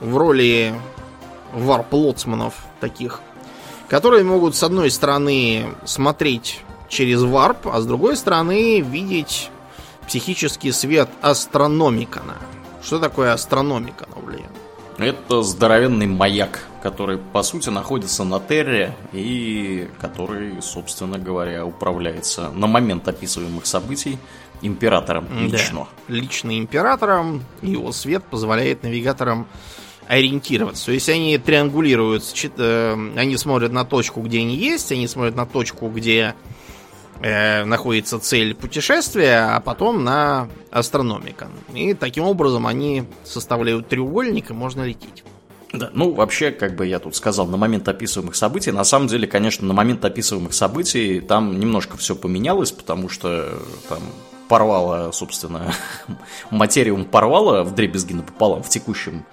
в 0.00 0.16
роли 0.16 0.74
варп-лоцманов 1.52 2.54
таких, 2.80 3.20
которые 3.88 4.24
могут 4.24 4.54
с 4.54 4.62
одной 4.62 4.90
стороны 4.90 5.66
смотреть 5.84 6.60
через 6.88 7.22
варп, 7.22 7.68
а 7.68 7.80
с 7.80 7.86
другой 7.86 8.16
стороны 8.16 8.80
видеть 8.80 9.50
психический 10.06 10.72
свет 10.72 11.08
астрономикана. 11.20 12.36
Что 12.82 12.98
такое 12.98 13.32
астрономикана, 13.32 14.16
блин? 14.24 14.46
Это 14.98 15.42
здоровенный 15.42 16.06
маяк, 16.06 16.60
который, 16.82 17.18
по 17.18 17.42
сути, 17.42 17.68
находится 17.68 18.24
на 18.24 18.38
Терре 18.38 18.94
и 19.12 19.88
который, 20.00 20.62
собственно 20.62 21.18
говоря, 21.18 21.66
управляется 21.66 22.50
на 22.50 22.66
момент 22.66 23.08
описываемых 23.08 23.66
событий 23.66 24.18
императором 24.62 25.26
лично. 25.36 25.88
Да, 26.08 26.14
лично 26.14 26.58
императором. 26.58 27.42
Его 27.60 27.90
свет 27.92 28.22
позволяет 28.24 28.82
навигаторам 28.82 29.46
ориентироваться. 30.06 30.86
То 30.86 30.92
есть 30.92 31.08
они 31.08 31.36
триангулируют, 31.38 32.24
э, 32.56 32.96
они 33.16 33.36
смотрят 33.36 33.72
на 33.72 33.84
точку, 33.84 34.20
где 34.20 34.40
они 34.40 34.56
есть, 34.56 34.92
они 34.92 35.08
смотрят 35.08 35.34
на 35.34 35.46
точку, 35.46 35.88
где 35.88 36.34
э, 37.24 37.64
находится 37.64 38.18
цель 38.18 38.54
путешествия, 38.54 39.56
а 39.56 39.60
потом 39.60 40.04
на 40.04 40.48
астрономика. 40.70 41.48
И 41.72 41.94
таким 41.94 42.24
образом 42.24 42.66
они 42.66 43.04
составляют 43.24 43.88
треугольник, 43.88 44.50
и 44.50 44.52
можно 44.52 44.82
лететь. 44.82 45.24
Да, 45.72 45.90
ну, 45.92 46.12
вообще, 46.12 46.50
как 46.50 46.76
бы 46.76 46.86
я 46.86 46.98
тут 46.98 47.16
сказал, 47.16 47.46
на 47.46 47.56
момент 47.56 47.88
описываемых 47.88 48.36
событий, 48.36 48.70
на 48.70 48.84
самом 48.84 49.08
деле, 49.08 49.26
конечно, 49.26 49.66
на 49.66 49.74
момент 49.74 50.04
описываемых 50.04 50.52
событий 50.54 51.20
там 51.20 51.58
немножко 51.58 51.96
все 51.96 52.14
поменялось, 52.14 52.70
потому 52.70 53.08
что 53.08 53.58
там 53.88 54.00
порвало, 54.48 55.10
собственно, 55.10 55.72
материум 56.50 57.06
порвало 57.06 57.64
вдребезги 57.64 58.12
напополам 58.12 58.62
в 58.62 58.68
текущем 58.68 59.24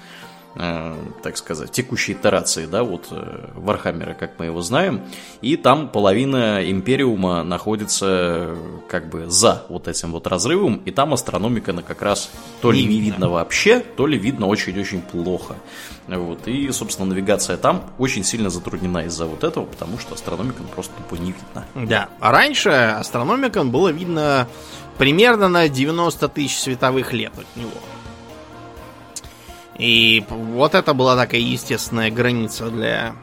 так 0.53 1.37
сказать, 1.37 1.71
текущей 1.71 2.11
итерации, 2.11 2.65
да, 2.65 2.83
вот 2.83 3.07
э, 3.11 3.49
Вархаммера, 3.55 4.13
как 4.13 4.37
мы 4.37 4.45
его 4.45 4.61
знаем, 4.61 5.01
и 5.41 5.55
там 5.55 5.87
половина 5.87 6.69
Империума 6.69 7.43
находится 7.43 8.57
как 8.89 9.09
бы 9.09 9.29
за 9.29 9.65
вот 9.69 9.87
этим 9.87 10.11
вот 10.11 10.27
разрывом, 10.27 10.81
и 10.83 10.91
там 10.91 11.13
астрономикана 11.13 11.83
как 11.83 12.01
раз 12.01 12.29
то 12.61 12.71
ли 12.71 12.83
не, 12.83 12.95
не 12.95 12.99
видно 12.99 13.29
вообще, 13.29 13.79
то 13.79 14.05
ли 14.05 14.17
видно 14.17 14.47
очень-очень 14.47 15.01
плохо. 15.01 15.55
Вот, 16.07 16.47
и, 16.47 16.69
собственно, 16.71 17.07
навигация 17.07 17.55
там 17.55 17.89
очень 17.97 18.25
сильно 18.25 18.49
затруднена 18.49 19.05
из-за 19.05 19.27
вот 19.27 19.45
этого, 19.45 19.65
потому 19.65 19.97
что 19.99 20.15
астрономикан 20.15 20.67
просто 20.67 20.93
тупо 20.97 21.19
не 21.19 21.31
видно. 21.31 21.65
Да, 21.87 22.09
а 22.19 22.31
раньше 22.31 22.69
астрономикам 22.69 23.71
было 23.71 23.89
видно 23.89 24.49
примерно 24.97 25.47
на 25.47 25.69
90 25.69 26.27
тысяч 26.27 26.59
световых 26.59 27.13
лет 27.13 27.31
от 27.37 27.55
него. 27.55 27.71
И 29.81 30.23
вот 30.29 30.75
это 30.75 30.93
была 30.93 31.15
такая 31.15 31.41
естественная 31.41 32.11
граница 32.11 32.69
для 32.69 33.15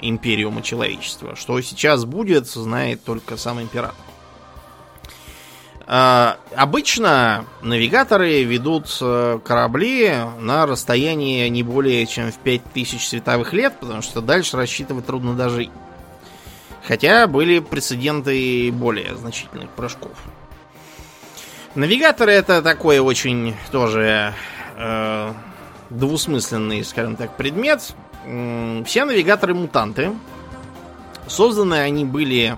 империума 0.00 0.62
человечества. 0.62 1.36
Что 1.36 1.60
сейчас 1.60 2.06
будет, 2.06 2.46
знает 2.46 3.04
только 3.04 3.36
сам 3.36 3.60
император. 3.60 3.94
А, 5.86 6.38
обычно 6.56 7.44
навигаторы 7.60 8.42
ведут 8.44 8.86
э, 9.02 9.38
корабли 9.44 10.14
на 10.38 10.64
расстоянии 10.64 11.46
не 11.48 11.62
более 11.62 12.06
чем 12.06 12.32
в 12.32 12.38
5000 12.38 13.06
световых 13.06 13.52
лет, 13.52 13.74
потому 13.78 14.00
что 14.00 14.22
дальше 14.22 14.56
рассчитывать 14.56 15.04
трудно 15.04 15.34
даже. 15.34 15.68
Хотя 16.86 17.26
были 17.26 17.58
прецеденты 17.58 18.72
более 18.72 19.14
значительных 19.14 19.68
прыжков. 19.70 20.16
Навигаторы 21.74 22.32
это 22.32 22.62
такое 22.62 23.02
очень 23.02 23.54
тоже 23.70 24.32
э, 24.78 25.32
двусмысленный, 25.90 26.84
скажем 26.84 27.16
так, 27.16 27.36
предмет. 27.36 27.94
Все 28.86 29.04
навигаторы 29.04 29.54
мутанты. 29.54 30.12
Созданы 31.26 31.74
они 31.74 32.04
были 32.04 32.56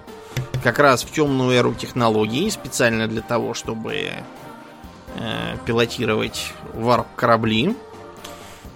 как 0.63 0.79
раз 0.79 1.03
в 1.03 1.11
темную 1.11 1.53
эру 1.53 1.75
технологий, 1.75 2.51
специально 2.51 3.09
для 3.09 3.23
того, 3.23 3.55
чтобы 3.55 3.95
э, 3.95 5.57
пилотировать 5.65 6.53
варп-корабли. 6.75 7.75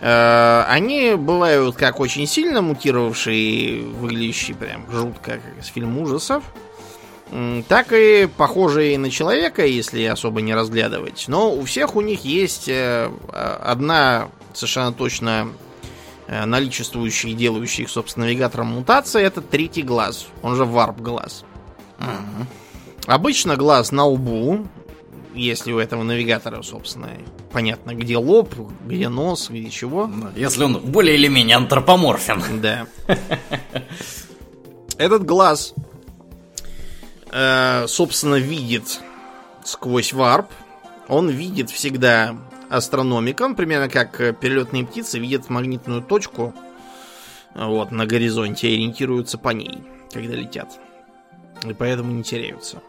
Э, 0.00 0.64
они 0.68 1.14
бывают 1.14 1.76
как 1.76 2.00
очень 2.00 2.26
сильно 2.26 2.62
мутировавшие, 2.62 3.82
выглядящие 3.82 4.56
прям 4.56 4.90
жутко, 4.90 5.32
как 5.32 5.40
из 5.60 5.66
фильма 5.66 6.02
ужасов, 6.02 6.42
так 7.68 7.92
и 7.92 8.28
похожие 8.36 8.98
на 8.98 9.10
человека, 9.10 9.66
если 9.66 10.04
особо 10.04 10.40
не 10.40 10.54
разглядывать. 10.54 11.24
Но 11.28 11.52
у 11.52 11.64
всех 11.64 11.96
у 11.96 12.00
них 12.00 12.24
есть 12.24 12.68
э, 12.68 13.10
одна 13.32 14.28
совершенно 14.54 14.92
точно 14.92 15.48
э, 16.26 16.44
наличествующие 16.44 17.32
и 17.32 17.36
делающие 17.36 17.84
их, 17.84 17.90
собственно, 17.90 18.26
навигатором 18.26 18.68
мутация, 18.68 19.22
это 19.22 19.40
третий 19.40 19.82
глаз, 19.82 20.26
он 20.42 20.56
же 20.56 20.64
варп 20.64 21.00
глаз. 21.00 21.44
Угу. 21.98 22.46
Обычно 23.06 23.56
глаз 23.56 23.92
на 23.92 24.06
лбу, 24.06 24.66
если 25.34 25.72
у 25.72 25.78
этого 25.78 26.02
навигатора, 26.02 26.62
собственно, 26.62 27.10
понятно, 27.52 27.94
где 27.94 28.16
лоб, 28.16 28.54
где 28.86 29.08
нос, 29.08 29.50
где 29.50 29.68
чего. 29.70 30.10
Если 30.36 30.64
он 30.64 30.78
более 30.78 31.16
или 31.16 31.28
менее 31.28 31.56
антропоморфен. 31.56 32.60
Да. 32.60 32.86
Этот 34.96 35.24
глаз, 35.24 35.74
э, 37.32 37.86
собственно, 37.88 38.36
видит 38.36 39.00
сквозь 39.64 40.12
варп. 40.12 40.48
Он 41.08 41.28
видит 41.28 41.70
всегда 41.70 42.36
астрономиком, 42.76 43.54
примерно 43.54 43.88
как 43.88 44.20
э, 44.20 44.32
перелетные 44.32 44.84
птицы 44.84 45.18
видят 45.18 45.48
магнитную 45.48 46.02
точку 46.02 46.54
вот, 47.54 47.90
на 47.92 48.06
горизонте 48.06 48.68
и 48.68 48.74
ориентируются 48.74 49.38
по 49.38 49.50
ней, 49.50 49.78
когда 50.12 50.34
летят. 50.34 50.68
И 51.64 51.72
поэтому 51.72 52.12
не 52.12 52.22
теряются. 52.22 52.82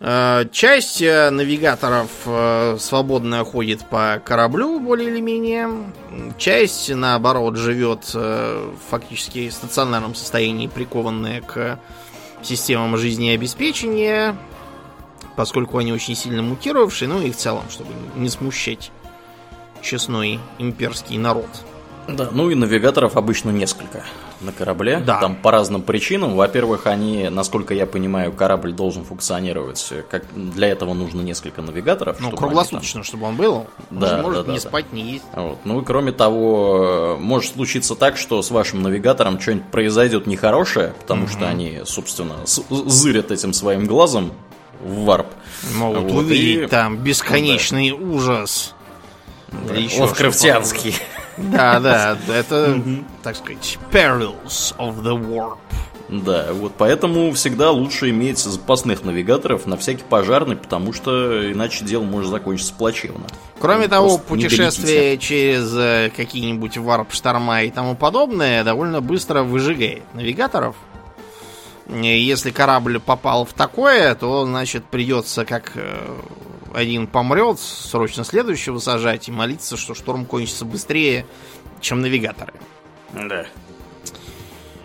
Э, 0.00 0.44
часть 0.50 1.00
э, 1.00 1.30
навигаторов 1.30 2.10
свободно 2.80 3.44
ходит 3.44 3.84
по 3.88 4.20
кораблю, 4.24 4.80
более 4.80 5.08
или 5.10 5.20
менее. 5.20 5.68
Часть, 6.36 6.90
наоборот, 6.92 7.56
живет 7.56 8.04
фактически 8.90 9.48
в 9.48 9.52
стационарном 9.52 10.14
состоянии, 10.14 10.66
прикованная 10.66 11.40
к 11.40 11.80
системам 12.42 12.96
жизнеобеспечения 12.96 14.36
поскольку 15.38 15.78
они 15.78 15.92
очень 15.92 16.16
сильно 16.16 16.42
мутировавшие, 16.42 17.08
ну 17.08 17.22
и 17.22 17.30
в 17.30 17.36
целом, 17.36 17.62
чтобы 17.70 17.90
не 18.16 18.28
смущать 18.28 18.90
честной 19.80 20.40
имперский 20.58 21.16
народ. 21.16 21.46
Да, 22.08 22.30
ну 22.32 22.50
и 22.50 22.56
навигаторов 22.56 23.16
обычно 23.16 23.50
несколько 23.50 24.02
на 24.40 24.50
корабле. 24.50 24.98
Да. 24.98 25.20
Там 25.20 25.36
по 25.36 25.52
разным 25.52 25.82
причинам. 25.82 26.34
Во-первых, 26.34 26.88
они, 26.88 27.28
насколько 27.28 27.72
я 27.72 27.86
понимаю, 27.86 28.32
корабль 28.32 28.72
должен 28.72 29.04
функционировать. 29.04 29.92
Как 30.10 30.24
для 30.34 30.68
этого 30.68 30.92
нужно 30.92 31.20
несколько 31.20 31.62
навигаторов. 31.62 32.18
Ну, 32.18 32.32
круглосуточно, 32.32 33.00
там... 33.00 33.04
чтобы 33.04 33.26
он 33.26 33.36
был. 33.36 33.66
Да, 33.90 34.16
он 34.16 34.22
может 34.22 34.46
да, 34.46 34.52
не 34.52 34.58
да, 34.58 34.68
спать, 34.68 34.92
не 34.92 35.02
есть. 35.02 35.24
Вот. 35.34 35.58
Ну 35.64 35.80
и 35.80 35.84
кроме 35.84 36.10
того, 36.10 37.16
может 37.20 37.52
случиться 37.52 37.94
так, 37.94 38.16
что 38.16 38.42
с 38.42 38.50
вашим 38.50 38.82
навигатором 38.82 39.38
что-нибудь 39.38 39.66
произойдет 39.66 40.26
нехорошее, 40.26 40.94
потому 41.00 41.24
угу. 41.24 41.30
что 41.30 41.46
они, 41.46 41.82
собственно, 41.84 42.34
зырят 42.44 43.30
этим 43.30 43.52
своим 43.52 43.86
глазом 43.86 44.32
в 44.80 45.04
варп. 45.04 45.26
Могут 45.74 46.10
вот, 46.10 46.24
увидеть 46.24 46.64
и... 46.64 46.66
там 46.66 46.98
бесконечный 46.98 47.90
да. 47.90 47.96
ужас. 47.96 48.74
Да. 49.50 49.74
Еще 49.74 50.02
Лавкрафтианский. 50.02 50.94
Да, 51.36 51.80
да, 51.80 52.18
это, 52.28 52.80
так 53.22 53.36
сказать, 53.36 53.78
perils 53.90 54.76
of 54.78 55.02
the 55.02 55.16
warp. 55.16 55.58
Да, 56.08 56.48
вот 56.52 56.72
поэтому 56.78 57.32
всегда 57.32 57.70
лучше 57.70 58.08
иметь 58.08 58.38
запасных 58.38 59.04
навигаторов 59.04 59.66
на 59.66 59.76
всякий 59.76 60.04
пожарный, 60.08 60.56
потому 60.56 60.94
что 60.94 61.52
иначе 61.52 61.84
дело 61.84 62.02
может 62.02 62.30
закончиться 62.30 62.72
плачевно. 62.72 63.26
Кроме 63.60 63.82
Вы 63.82 63.88
того, 63.88 64.18
путешествие 64.18 65.18
через 65.18 65.70
э, 65.76 66.10
какие-нибудь 66.16 66.78
варп-шторма 66.78 67.64
и 67.64 67.70
тому 67.70 67.94
подобное 67.94 68.64
довольно 68.64 69.02
быстро 69.02 69.42
выжигает 69.42 70.02
навигаторов. 70.14 70.76
Если 71.88 72.50
корабль 72.50 73.00
попал 73.00 73.46
в 73.46 73.54
такое, 73.54 74.14
то, 74.14 74.44
значит, 74.44 74.84
придется 74.84 75.46
как 75.46 75.72
э, 75.74 76.16
один 76.74 77.06
помрет, 77.06 77.58
срочно 77.58 78.24
следующего 78.24 78.78
сажать 78.78 79.28
и 79.28 79.32
молиться, 79.32 79.78
что 79.78 79.94
шторм 79.94 80.26
кончится 80.26 80.66
быстрее, 80.66 81.24
чем 81.80 82.02
навигаторы. 82.02 82.52
Да. 83.14 83.46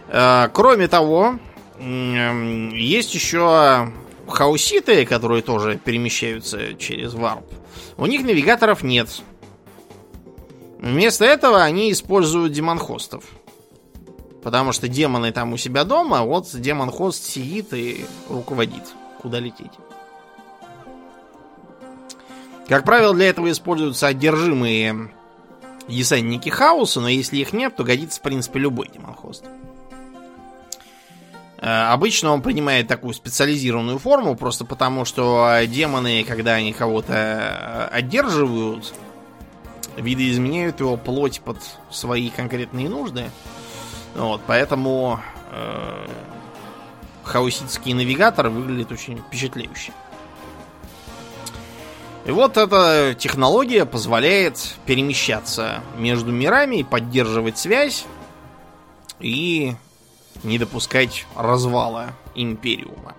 Э, 0.08 0.50
кроме 0.54 0.88
того, 0.88 1.40
есть 1.80 3.14
еще 3.14 3.92
хауситы, 4.28 5.06
которые 5.06 5.42
тоже 5.42 5.78
перемещаются 5.78 6.76
через 6.76 7.14
варп. 7.14 7.46
У 7.98 8.06
них 8.06 8.24
навигаторов 8.24 8.82
нет. 8.82 9.10
Вместо 10.80 11.26
этого 11.26 11.64
они 11.64 11.92
используют 11.92 12.54
демонхостов. 12.54 13.26
Потому 14.44 14.74
что 14.74 14.88
демоны 14.88 15.32
там 15.32 15.54
у 15.54 15.58
себя 15.58 15.86
дома, 15.86 16.20
а 16.20 16.24
вот 16.24 16.50
демон-хост 16.54 17.24
сидит 17.24 17.74
и 17.74 18.06
руководит, 18.30 18.84
куда 19.22 19.40
лететь. 19.40 19.72
Как 22.68 22.84
правило, 22.84 23.14
для 23.14 23.30
этого 23.30 23.50
используются 23.52 24.08
одержимые 24.08 25.12
десантники 25.88 26.50
хаоса, 26.50 27.00
но 27.02 27.10
если 27.10 27.38
их 27.38 27.54
нет, 27.54 27.76
то 27.76 27.84
годится, 27.84 28.20
в 28.20 28.24
принципе, 28.24 28.60
любой 28.60 28.90
демон-хост. 28.90 29.44
Э, 31.58 31.92
обычно 31.92 32.32
он 32.32 32.42
принимает 32.42 32.88
такую 32.88 33.14
специализированную 33.14 33.98
форму, 34.00 34.36
просто 34.36 34.66
потому 34.66 35.06
что 35.06 35.62
демоны, 35.68 36.26
когда 36.26 36.54
они 36.54 36.74
кого-то 36.74 37.14
э, 37.14 37.96
одерживают, 37.96 38.94
видоизменяют 39.96 40.82
его 40.82 40.98
плоть 40.98 41.40
под 41.42 41.58
свои 41.90 42.30
конкретные 42.30 42.90
нужды. 42.90 43.30
Вот, 44.16 44.42
поэтому 44.46 45.20
э, 45.52 46.08
хауситский 47.24 47.94
навигатор 47.94 48.50
выглядит 48.50 48.92
очень 48.92 49.18
впечатляюще. 49.18 49.92
И 52.26 52.32
вот 52.32 52.58
эта 52.58 53.16
технология 53.18 53.86
позволяет 53.86 54.76
перемещаться 54.86 55.82
между 55.98 56.32
мирами, 56.32 56.84
поддерживать 56.84 57.58
связь 57.58 58.06
и 59.20 59.76
не 60.44 60.58
допускать 60.58 61.26
развала 61.36 62.14
империума. 62.34 63.16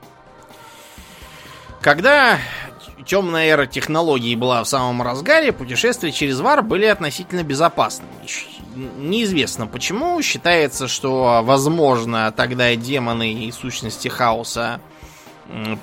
Когда 1.83 2.39
темная 3.05 3.49
эра 3.49 3.67
технологий 3.67 4.35
была 4.37 4.65
в 4.65 4.69
самом 4.69 5.03
разгаре, 5.03 5.53
путешествия 5.53 6.11
через 6.11 6.41
Вар 6.41 6.63
были 6.63 6.87
относительно 6.87 7.43
безопасными. 7.43 8.11
Неизвестно 8.75 9.67
почему. 9.67 10.21
Считается, 10.23 10.89
что, 10.89 11.43
возможно, 11.45 12.33
тогда 12.33 12.75
демоны 12.75 13.33
и 13.33 13.53
сущности 13.53 14.09
хаоса 14.09 14.81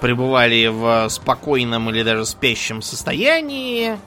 пребывали 0.02 0.68
в 0.68 1.08
спокойном 1.10 1.90
или 1.90 2.04
даже 2.04 2.26
спящем 2.26 2.82
состоянии. 2.82 3.98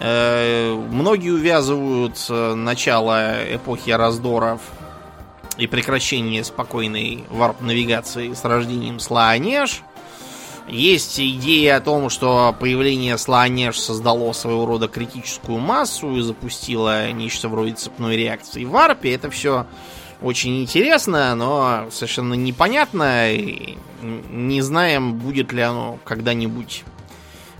Э, 0.00 0.74
многие 0.74 1.30
увязывают 1.30 2.16
э, 2.28 2.54
начало 2.54 3.54
эпохи 3.54 3.90
раздоров 3.90 4.60
и 5.58 5.66
прекращение 5.66 6.42
спокойной 6.42 7.24
варп-навигации 7.28 8.32
с 8.32 8.42
рождением 8.44 8.98
Слаонеж. 8.98 9.82
Есть 10.68 11.18
идея 11.18 11.76
о 11.76 11.80
том, 11.80 12.10
что 12.10 12.54
появление 12.58 13.18
Слаонеж 13.18 13.78
создало 13.78 14.32
своего 14.32 14.66
рода 14.66 14.86
критическую 14.86 15.58
массу 15.58 16.16
и 16.16 16.20
запустило 16.20 17.10
нечто 17.10 17.48
вроде 17.48 17.74
цепной 17.74 18.16
реакции 18.16 18.64
в 18.64 18.70
варпе. 18.70 19.12
Это 19.14 19.30
все 19.30 19.66
очень 20.22 20.62
интересно, 20.62 21.34
но 21.34 21.88
совершенно 21.90 22.34
непонятно. 22.34 23.32
И 23.32 23.78
не 24.02 24.62
знаем, 24.62 25.14
будет 25.14 25.52
ли 25.52 25.62
оно 25.62 25.98
когда-нибудь 26.04 26.84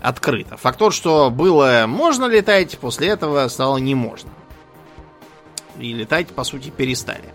открыто. 0.00 0.56
Факт 0.56 0.78
тот, 0.78 0.94
что 0.94 1.30
было 1.30 1.84
можно 1.86 2.26
летать, 2.26 2.78
после 2.78 3.08
этого 3.08 3.46
стало 3.48 3.78
не 3.78 3.94
можно. 3.94 4.30
И 5.78 5.92
летать, 5.92 6.28
по 6.28 6.44
сути, 6.44 6.70
перестали. 6.70 7.34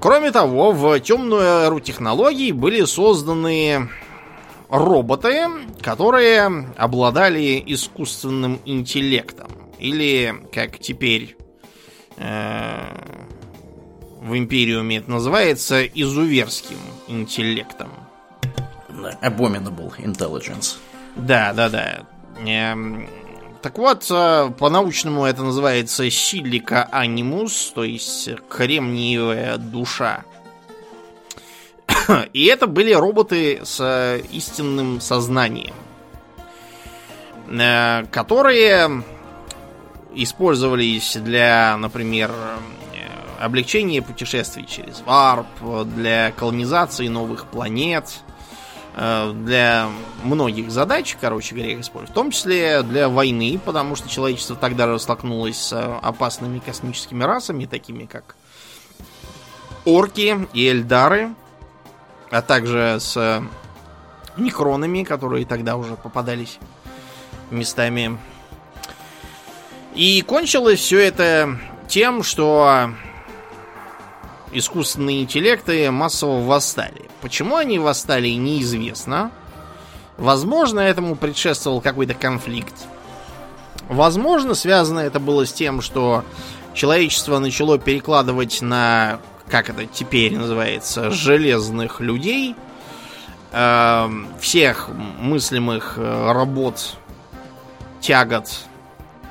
Кроме 0.00 0.30
того, 0.30 0.72
в 0.72 1.00
темную 1.00 1.42
эру 1.42 1.80
технологий 1.80 2.52
были 2.52 2.84
созданы 2.84 3.88
роботы, 4.68 5.46
которые 5.80 6.44
обладали 6.76 7.62
искусственным 7.66 8.60
интеллектом. 8.64 9.48
Или, 9.78 10.34
как 10.52 10.78
теперь 10.78 11.36
э, 12.16 13.08
в 14.20 14.36
Империуме 14.36 14.98
это 14.98 15.10
называется, 15.10 15.84
изуверским 15.84 16.78
интеллектом. 17.06 17.90
Abominable 19.22 19.92
intelligence. 19.98 20.76
Да, 21.16 21.52
да, 21.52 21.68
да. 21.68 22.06
Эм, 22.44 23.08
так 23.62 23.78
вот, 23.78 24.06
э, 24.10 24.50
по-научному 24.58 25.24
это 25.24 25.42
называется 25.42 26.10
силика 26.10 26.84
анимус, 26.90 27.72
то 27.74 27.84
есть 27.84 28.28
кремниевая 28.48 29.56
душа. 29.56 30.24
И 32.32 32.46
это 32.46 32.66
были 32.66 32.92
роботы 32.92 33.60
с 33.64 34.20
истинным 34.30 35.00
сознанием, 35.00 35.74
э, 37.48 38.04
которые 38.10 39.04
использовались 40.14 41.16
для, 41.16 41.76
например, 41.76 42.32
облегчение 43.38 44.02
путешествий 44.02 44.66
через 44.66 45.00
варп, 45.06 45.46
для 45.94 46.32
колонизации 46.32 47.08
новых 47.08 47.46
планет, 47.46 48.20
э, 48.96 49.32
для 49.32 49.88
многих 50.24 50.70
задач, 50.70 51.16
короче 51.20 51.54
говоря, 51.54 51.72
их 51.72 51.80
используют. 51.80 52.10
В 52.10 52.14
том 52.14 52.30
числе 52.30 52.82
для 52.82 53.08
войны, 53.08 53.60
потому 53.64 53.96
что 53.96 54.08
человечество 54.08 54.56
тогда 54.56 54.98
столкнулось 54.98 55.58
с 55.58 55.98
опасными 56.02 56.58
космическими 56.58 57.22
расами, 57.22 57.66
такими 57.66 58.06
как 58.06 58.34
орки 59.84 60.48
и 60.52 60.66
эльдары, 60.66 61.34
а 62.30 62.42
также 62.42 62.98
с 63.00 63.42
некронами, 64.36 65.02
которые 65.02 65.46
тогда 65.46 65.76
уже 65.76 65.96
попадались 65.96 66.58
местами. 67.50 68.18
И 69.94 70.22
кончилось 70.22 70.80
все 70.80 71.00
это 71.00 71.58
тем, 71.88 72.22
что 72.22 72.92
искусственные 74.52 75.22
интеллекты 75.22 75.90
массово 75.90 76.44
восстали. 76.44 77.08
Почему 77.20 77.56
они 77.56 77.78
восстали, 77.78 78.28
неизвестно. 78.28 79.30
Возможно, 80.16 80.80
этому 80.80 81.16
предшествовал 81.16 81.80
какой-то 81.80 82.14
конфликт. 82.14 82.74
Возможно, 83.88 84.54
связано 84.54 85.00
это 85.00 85.18
было 85.18 85.46
с 85.46 85.52
тем, 85.52 85.80
что 85.80 86.24
человечество 86.74 87.38
начало 87.38 87.78
перекладывать 87.78 88.60
на, 88.60 89.20
как 89.48 89.70
это 89.70 89.86
теперь 89.86 90.36
называется, 90.36 91.10
железных 91.10 92.00
людей 92.00 92.54
э, 93.52 94.08
всех 94.40 94.88
мыслимых 95.20 95.94
э, 95.96 96.32
работ, 96.32 96.96
тягот 98.00 98.48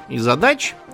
и 0.09 0.17
задач– 0.17 0.73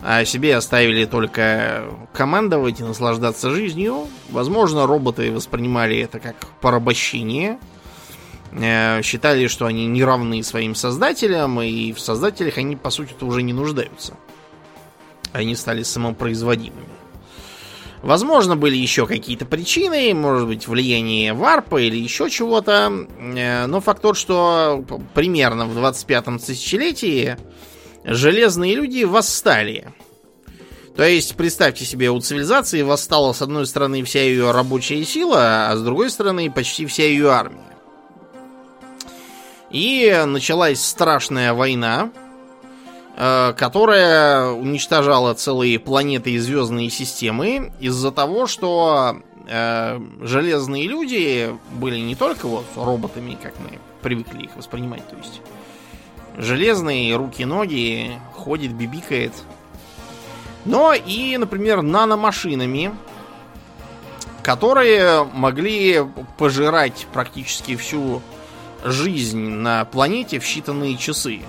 а 0.00 0.24
себе 0.24 0.56
оставили 0.56 1.06
только 1.06 1.84
командовать 2.12 2.80
и 2.80 2.84
наслаждаться 2.84 3.50
жизнью. 3.50 4.06
Возможно, 4.30 4.86
роботы 4.86 5.32
воспринимали 5.32 5.98
это 5.98 6.20
как 6.20 6.36
порабощение. 6.60 7.58
Э, 8.52 9.02
считали, 9.02 9.48
что 9.48 9.66
они 9.66 9.86
не 9.86 10.04
равны 10.04 10.42
своим 10.44 10.74
создателям, 10.74 11.60
и 11.60 11.92
в 11.92 11.98
создателях 11.98 12.58
они, 12.58 12.76
по 12.76 12.90
сути, 12.90 13.12
уже 13.22 13.42
не 13.42 13.52
нуждаются. 13.52 14.14
Они 15.32 15.56
стали 15.56 15.82
самопроизводимыми. 15.82 16.86
Возможно, 18.02 18.56
были 18.56 18.76
еще 18.76 19.06
какие-то 19.06 19.44
причины, 19.44 20.14
может 20.14 20.46
быть, 20.46 20.68
влияние 20.68 21.32
варпа 21.32 21.80
или 21.82 21.96
еще 21.96 22.30
чего-то. 22.30 23.06
Э, 23.18 23.66
но 23.66 23.80
факт 23.80 24.02
тот, 24.02 24.16
что 24.16 24.84
примерно 25.14 25.66
в 25.66 25.76
25-м 25.76 26.38
тысячелетии 26.38 27.36
железные 28.04 28.76
люди 28.76 29.04
восстали. 29.04 29.92
То 30.96 31.04
есть, 31.04 31.36
представьте 31.36 31.84
себе, 31.84 32.10
у 32.10 32.20
цивилизации 32.20 32.82
восстала 32.82 33.32
с 33.32 33.42
одной 33.42 33.66
стороны 33.66 34.02
вся 34.02 34.22
ее 34.22 34.50
рабочая 34.50 35.04
сила, 35.04 35.68
а 35.70 35.76
с 35.76 35.82
другой 35.82 36.10
стороны 36.10 36.50
почти 36.50 36.86
вся 36.86 37.04
ее 37.04 37.30
армия. 37.30 37.76
И 39.70 40.24
началась 40.26 40.80
страшная 40.80 41.52
война, 41.52 42.10
которая 43.18 44.50
уничтожала 44.50 45.34
целые 45.34 45.80
планеты 45.80 46.30
и 46.30 46.38
звездные 46.38 46.88
системы 46.88 47.72
из-за 47.80 48.12
того, 48.12 48.46
что 48.46 49.20
э, 49.48 50.00
железные 50.20 50.86
люди 50.86 51.52
были 51.72 51.98
не 51.98 52.14
только 52.14 52.46
вот 52.46 52.64
роботами, 52.76 53.36
как 53.42 53.54
мы 53.58 53.80
привыкли 54.02 54.44
их 54.44 54.54
воспринимать, 54.54 55.04
то 55.08 55.16
есть 55.16 55.40
железные 56.36 57.16
руки-ноги, 57.16 58.12
ходит, 58.34 58.72
бибикает. 58.72 59.32
Но 60.64 60.94
и, 60.94 61.36
например, 61.38 61.82
наномашинами, 61.82 62.94
которые 64.44 65.24
могли 65.24 66.06
пожирать 66.36 67.08
практически 67.12 67.74
всю 67.74 68.22
жизнь 68.84 69.40
на 69.40 69.84
планете 69.86 70.38
в 70.38 70.44
считанные 70.44 70.96
часы, 70.96 71.40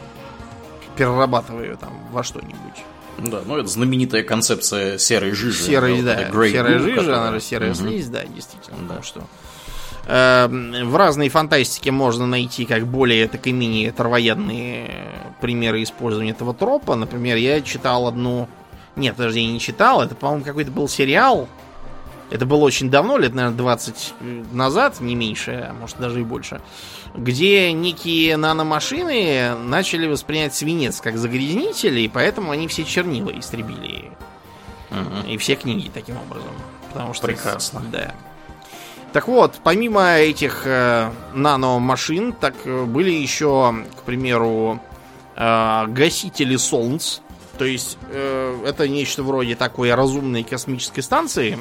перерабатывая 0.99 1.63
ее 1.63 1.75
там 1.77 1.93
во 2.11 2.23
что-нибудь. 2.23 2.83
Да, 3.17 3.41
ну 3.45 3.57
это 3.57 3.67
знаменитая 3.67 4.23
концепция 4.23 4.97
серой 4.97 5.31
жижи. 5.31 5.63
Серой, 5.63 6.01
да, 6.01 6.29
серая 6.31 6.79
жижа, 6.79 6.95
которая... 6.97 7.21
она 7.21 7.31
же 7.33 7.41
серая 7.41 7.71
угу. 7.71 7.79
слизь, 7.79 8.07
да, 8.07 8.23
действительно. 8.25 8.77
Да. 8.87 9.01
что 9.01 9.23
Эм, 10.11 10.89
в 10.89 10.95
разной 10.95 11.29
фантастике 11.29 11.91
можно 11.91 12.25
найти 12.25 12.65
как 12.65 12.87
более, 12.87 13.27
так 13.27 13.45
и 13.45 13.51
менее 13.51 13.91
травоядные 13.91 14.89
примеры 15.39 15.83
использования 15.83 16.31
этого 16.31 16.53
тропа. 16.55 16.95
Например, 16.95 17.37
я 17.37 17.61
читал 17.61 18.07
одну... 18.07 18.49
Нет, 18.95 19.15
подожди, 19.15 19.41
я 19.41 19.51
не 19.51 19.59
читал. 19.59 20.01
Это, 20.01 20.15
по-моему, 20.15 20.43
какой-то 20.43 20.71
был 20.71 20.87
сериал. 20.87 21.47
Это 22.29 22.45
было 22.45 22.59
очень 22.59 22.89
давно, 22.89 23.17
лет, 23.17 23.33
наверное, 23.33 23.57
20 23.57 24.13
назад, 24.51 24.99
не 24.99 25.15
меньше, 25.15 25.67
а 25.69 25.73
может 25.73 25.97
даже 25.97 26.21
и 26.21 26.23
больше. 26.23 26.61
Где 27.15 27.71
некие 27.73 28.37
наномашины 28.37 29.55
начали 29.55 30.07
воспринять 30.07 30.53
свинец 30.53 31.01
как 31.01 31.17
загрязнитель, 31.17 31.97
и 31.99 32.07
поэтому 32.07 32.51
они 32.51 32.67
все 32.67 32.83
чернила 32.83 33.31
истребили. 33.31 34.11
Угу. 34.91 35.29
И 35.29 35.37
все 35.37 35.55
книги 35.55 35.89
таким 35.93 36.17
образом. 36.17 36.51
Потому 36.91 37.13
что... 37.13 37.27
Прекрасно. 37.27 37.81
Да. 37.91 38.13
Так 39.11 39.27
вот, 39.27 39.59
помимо 39.63 40.17
этих 40.17 40.63
э, 40.65 41.11
наномашин, 41.33 42.31
так 42.31 42.53
э, 42.65 42.85
были 42.85 43.09
еще, 43.09 43.75
к 43.97 44.03
примеру, 44.03 44.79
э, 45.35 45.85
гасители 45.87 46.55
солнц. 46.57 47.19
То 47.57 47.65
есть 47.65 47.97
э, 48.11 48.63
это 48.67 48.87
нечто 48.87 49.23
вроде 49.23 49.55
такой 49.55 49.93
разумной 49.93 50.43
космической 50.43 51.01
станции, 51.01 51.57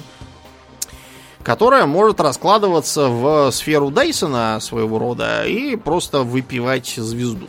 которая 1.43 1.87
может 1.87 2.21
раскладываться 2.21 3.09
в 3.09 3.51
сферу 3.51 3.91
Дайсона 3.91 4.59
своего 4.61 4.99
рода 4.99 5.45
и 5.47 5.77
просто 5.77 6.23
выпивать 6.23 6.95
звезду, 6.97 7.49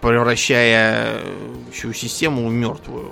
превращая 0.00 1.20
всю 1.72 1.92
систему 1.92 2.48
в 2.48 2.52
мертвую 2.52 3.10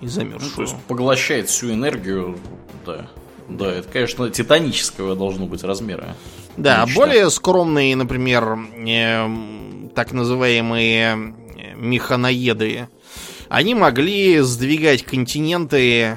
и 0.00 0.06
замерзшую. 0.06 0.50
Ну, 0.50 0.56
то 0.56 0.62
есть 0.62 0.76
поглощает 0.86 1.48
всю 1.48 1.72
энергию, 1.72 2.38
да. 2.86 3.06
Да, 3.48 3.72
это, 3.72 3.88
конечно, 3.88 4.28
титанического 4.28 5.16
должно 5.16 5.46
быть 5.46 5.64
размера. 5.64 6.14
Да, 6.58 6.82
Нечто. 6.84 6.94
более 7.00 7.30
скромные, 7.30 7.96
например, 7.96 8.58
э, 8.76 9.26
так 9.94 10.12
называемые 10.12 11.34
механоеды, 11.76 12.88
они 13.48 13.74
могли 13.74 14.40
сдвигать 14.40 15.02
континенты, 15.04 16.00
э, 16.02 16.16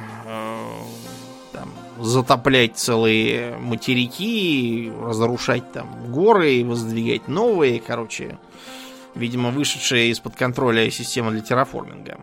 затоплять 2.01 2.77
целые 2.77 3.57
материки, 3.57 4.91
разрушать 5.01 5.71
там 5.71 6.11
горы, 6.11 6.63
воздвигать 6.65 7.27
новые, 7.27 7.79
короче, 7.79 8.37
видимо, 9.15 9.51
вышедшая 9.51 10.05
из-под 10.05 10.35
контроля 10.35 10.89
система 10.89 11.31
для 11.31 11.41
терраформинга. 11.41 12.17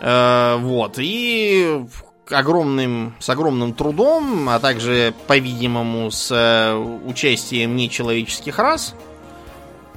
Э, 0.00 0.56
вот, 0.58 0.94
и 0.98 1.84
огромным, 2.30 3.14
с 3.18 3.28
огромным 3.28 3.74
трудом, 3.74 4.48
а 4.48 4.58
также, 4.58 5.12
по-видимому, 5.26 6.10
с 6.10 6.30
э, 6.30 6.74
участием 6.74 7.76
нечеловеческих 7.76 8.58
рас, 8.58 8.94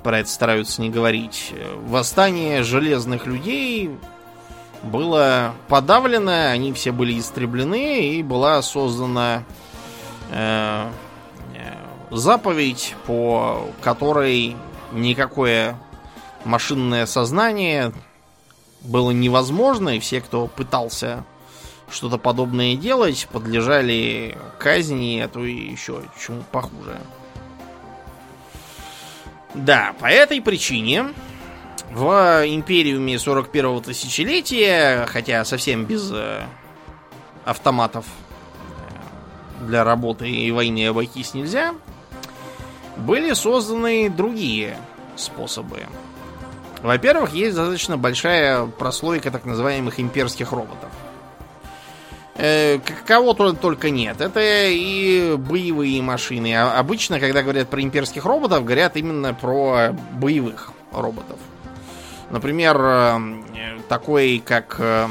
про 0.03 0.19
это 0.19 0.29
стараются 0.29 0.81
не 0.81 0.89
говорить, 0.89 1.53
восстание 1.85 2.63
железных 2.63 3.25
людей 3.25 3.91
было 4.83 5.55
подавлено, 5.69 6.51
они 6.51 6.73
все 6.73 6.91
были 6.91 7.17
истреблены, 7.17 8.09
и 8.09 8.23
была 8.23 8.61
создана 8.61 9.43
э, 10.31 10.89
э 11.55 11.73
заповедь, 12.11 12.95
по 13.07 13.69
которой 13.81 14.55
никакое 14.91 15.79
машинное 16.45 17.07
сознание 17.07 17.91
было 18.81 19.11
невозможно, 19.11 19.89
и 19.89 19.99
все, 19.99 20.21
кто 20.21 20.47
пытался 20.47 21.23
что-то 21.89 22.17
подобное 22.17 22.75
делать, 22.75 23.27
подлежали 23.31 24.37
казни, 24.59 25.21
а 25.23 25.27
то 25.27 25.43
и 25.43 25.71
еще 25.71 26.01
чему 26.19 26.43
похуже. 26.51 26.99
Да, 29.53 29.93
по 29.99 30.05
этой 30.07 30.41
причине 30.41 31.09
в 31.91 32.43
Империуме 32.45 33.15
41-го 33.15 33.81
тысячелетия, 33.81 35.05
хотя 35.07 35.45
совсем 35.45 35.85
без 35.85 36.11
э, 36.11 36.43
автоматов 37.45 38.05
э, 39.61 39.65
для 39.65 39.83
работы 39.83 40.29
и 40.29 40.51
войны 40.51 40.87
обойтись 40.87 41.33
нельзя, 41.33 41.73
были 42.97 43.33
созданы 43.33 44.09
другие 44.09 44.77
способы. 45.15 45.83
Во-первых, 46.81 47.33
есть 47.33 47.55
достаточно 47.55 47.97
большая 47.97 48.65
прослойка 48.65 49.31
так 49.31 49.45
называемых 49.45 49.99
имперских 49.99 50.51
роботов. 50.51 50.89
Э, 52.35 52.79
кого 53.05 53.33
только 53.33 53.89
нет. 53.89 54.19
Это 54.19 54.39
и 54.41 55.35
боевые 55.37 56.01
машины. 56.01 56.53
А 56.55 56.77
обычно, 56.77 57.19
когда 57.19 57.41
говорят 57.43 57.69
про 57.69 57.81
имперских 57.81 58.25
роботов, 58.25 58.65
говорят 58.65 58.97
именно 58.97 59.33
про 59.33 59.93
боевых 60.13 60.71
роботов. 60.91 61.37
Например, 62.33 62.77
э, 62.81 63.19
такой, 63.87 64.41
как 64.43 64.77
э, 64.79 65.07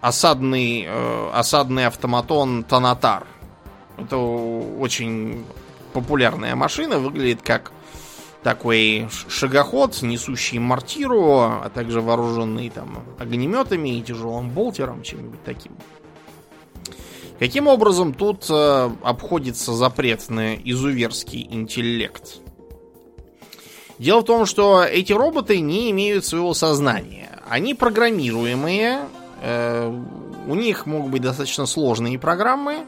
осадный, 0.00 0.88
осадный 1.32 1.86
автоматон 1.86 2.64
Танатар. 2.64 3.28
Это 3.96 4.16
очень 4.16 5.44
популярная 5.92 6.56
машина, 6.56 6.98
выглядит 6.98 7.42
как 7.42 7.70
такой 8.42 9.08
шагоход, 9.28 10.02
несущий 10.02 10.58
мортиру, 10.58 11.38
а 11.38 11.70
также 11.72 12.00
вооруженный 12.00 12.68
там 12.68 13.04
огнеметами 13.16 13.98
и 13.98 14.02
тяжелым 14.02 14.50
болтером, 14.50 15.02
чем-нибудь 15.02 15.44
таким. 15.44 15.72
Каким 17.38 17.68
образом 17.68 18.14
тут 18.14 18.46
э, 18.50 18.90
обходится 19.04 19.74
запрет 19.74 20.28
на 20.28 20.56
изуверский 20.56 21.46
интеллект? 21.48 22.40
Дело 24.00 24.20
в 24.20 24.24
том, 24.24 24.46
что 24.46 24.82
эти 24.82 25.12
роботы 25.12 25.60
не 25.60 25.90
имеют 25.90 26.24
своего 26.24 26.54
сознания. 26.54 27.38
Они 27.46 27.74
программируемые, 27.74 29.00
э, 29.42 30.02
у 30.46 30.54
них 30.54 30.86
могут 30.86 31.10
быть 31.12 31.20
достаточно 31.20 31.66
сложные 31.66 32.18
программы. 32.18 32.86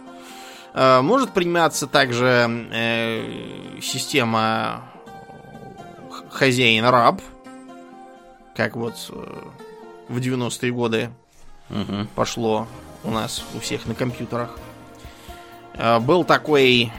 Э, 0.73 1.03
может 1.03 1.35
приниматься 1.35 1.87
также 1.87 2.67
э, 2.73 3.79
система 3.83 4.85
хозяин-раб, 6.31 7.21
как 8.57 8.75
вот 8.75 8.95
в 10.09 10.17
90-е 10.17 10.73
годы 10.73 11.11
угу. 11.69 12.07
пошло 12.15 12.67
у 13.05 13.11
нас 13.11 13.45
у 13.55 13.61
всех 13.61 13.85
на 13.85 13.95
компьютерах. 13.95 14.59
Был 16.01 16.25
такой 16.25 16.91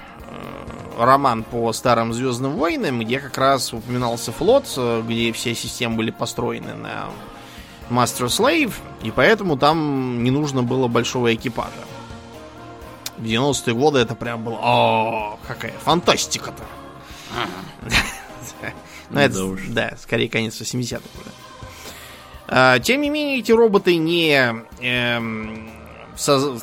роман 0.97 1.43
по 1.43 1.71
старым 1.73 2.13
Звездным 2.13 2.53
войнам, 2.53 2.99
где 2.99 3.19
как 3.19 3.37
раз 3.37 3.73
упоминался 3.73 4.31
флот, 4.31 4.65
где 5.05 5.31
все 5.31 5.55
системы 5.55 5.97
были 5.97 6.11
построены 6.11 6.73
на 6.73 7.09
Master 7.89 8.27
Slave, 8.27 8.73
и 9.01 9.11
поэтому 9.11 9.57
там 9.57 10.23
не 10.23 10.31
нужно 10.31 10.63
было 10.63 10.87
большого 10.87 11.33
экипажа. 11.33 11.71
В 13.17 13.23
90-е 13.23 13.73
годы 13.73 13.99
это 13.99 14.15
прям 14.15 14.43
было... 14.43 14.57
О, 14.61 15.39
какая 15.47 15.73
фантастика-то! 15.83 16.63
Ну, 19.09 19.19
это, 19.19 19.57
да, 19.67 19.93
скорее 20.01 20.27
конец 20.27 20.59
80-х 20.59 21.03
уже. 21.19 21.31
А, 22.47 22.79
тем 22.79 23.01
не 23.01 23.09
менее, 23.09 23.39
эти 23.39 23.51
роботы 23.51 23.97
не, 23.97 24.65
эм, 24.79 25.69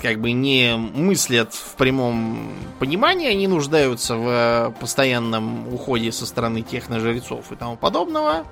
как 0.00 0.20
бы 0.20 0.32
не 0.32 0.76
мыслят 0.76 1.54
в 1.54 1.74
прямом 1.76 2.52
понимании, 2.78 3.28
они 3.28 3.48
нуждаются 3.48 4.16
в 4.16 4.74
постоянном 4.80 5.72
уходе 5.72 6.12
со 6.12 6.26
стороны 6.26 6.62
техножрецов 6.62 7.50
и 7.52 7.56
тому 7.56 7.76
подобного. 7.76 8.46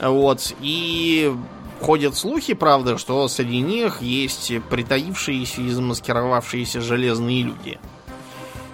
Вот. 0.00 0.54
И 0.60 1.34
ходят 1.80 2.16
слухи, 2.16 2.54
правда, 2.54 2.98
что 2.98 3.26
среди 3.28 3.60
них 3.60 4.02
есть 4.02 4.52
притаившиеся 4.70 5.62
и 5.62 5.70
замаскировавшиеся 5.70 6.80
железные 6.80 7.42
люди. 7.42 7.78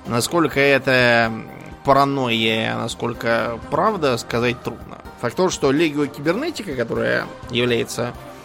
Насколько 0.07 0.61
это 0.61 1.33
паранойя, 1.85 2.77
насколько 2.77 3.59
правда, 3.71 4.17
сказать 4.19 4.61
трудно. 4.63 4.99
Факт 5.21 5.37
то, 5.37 5.51
что 5.51 5.71
Легио 5.73 6.07
Кибернетика, 6.07 6.75
которая 6.75 7.27
является 7.51 8.13
э, 8.13 8.36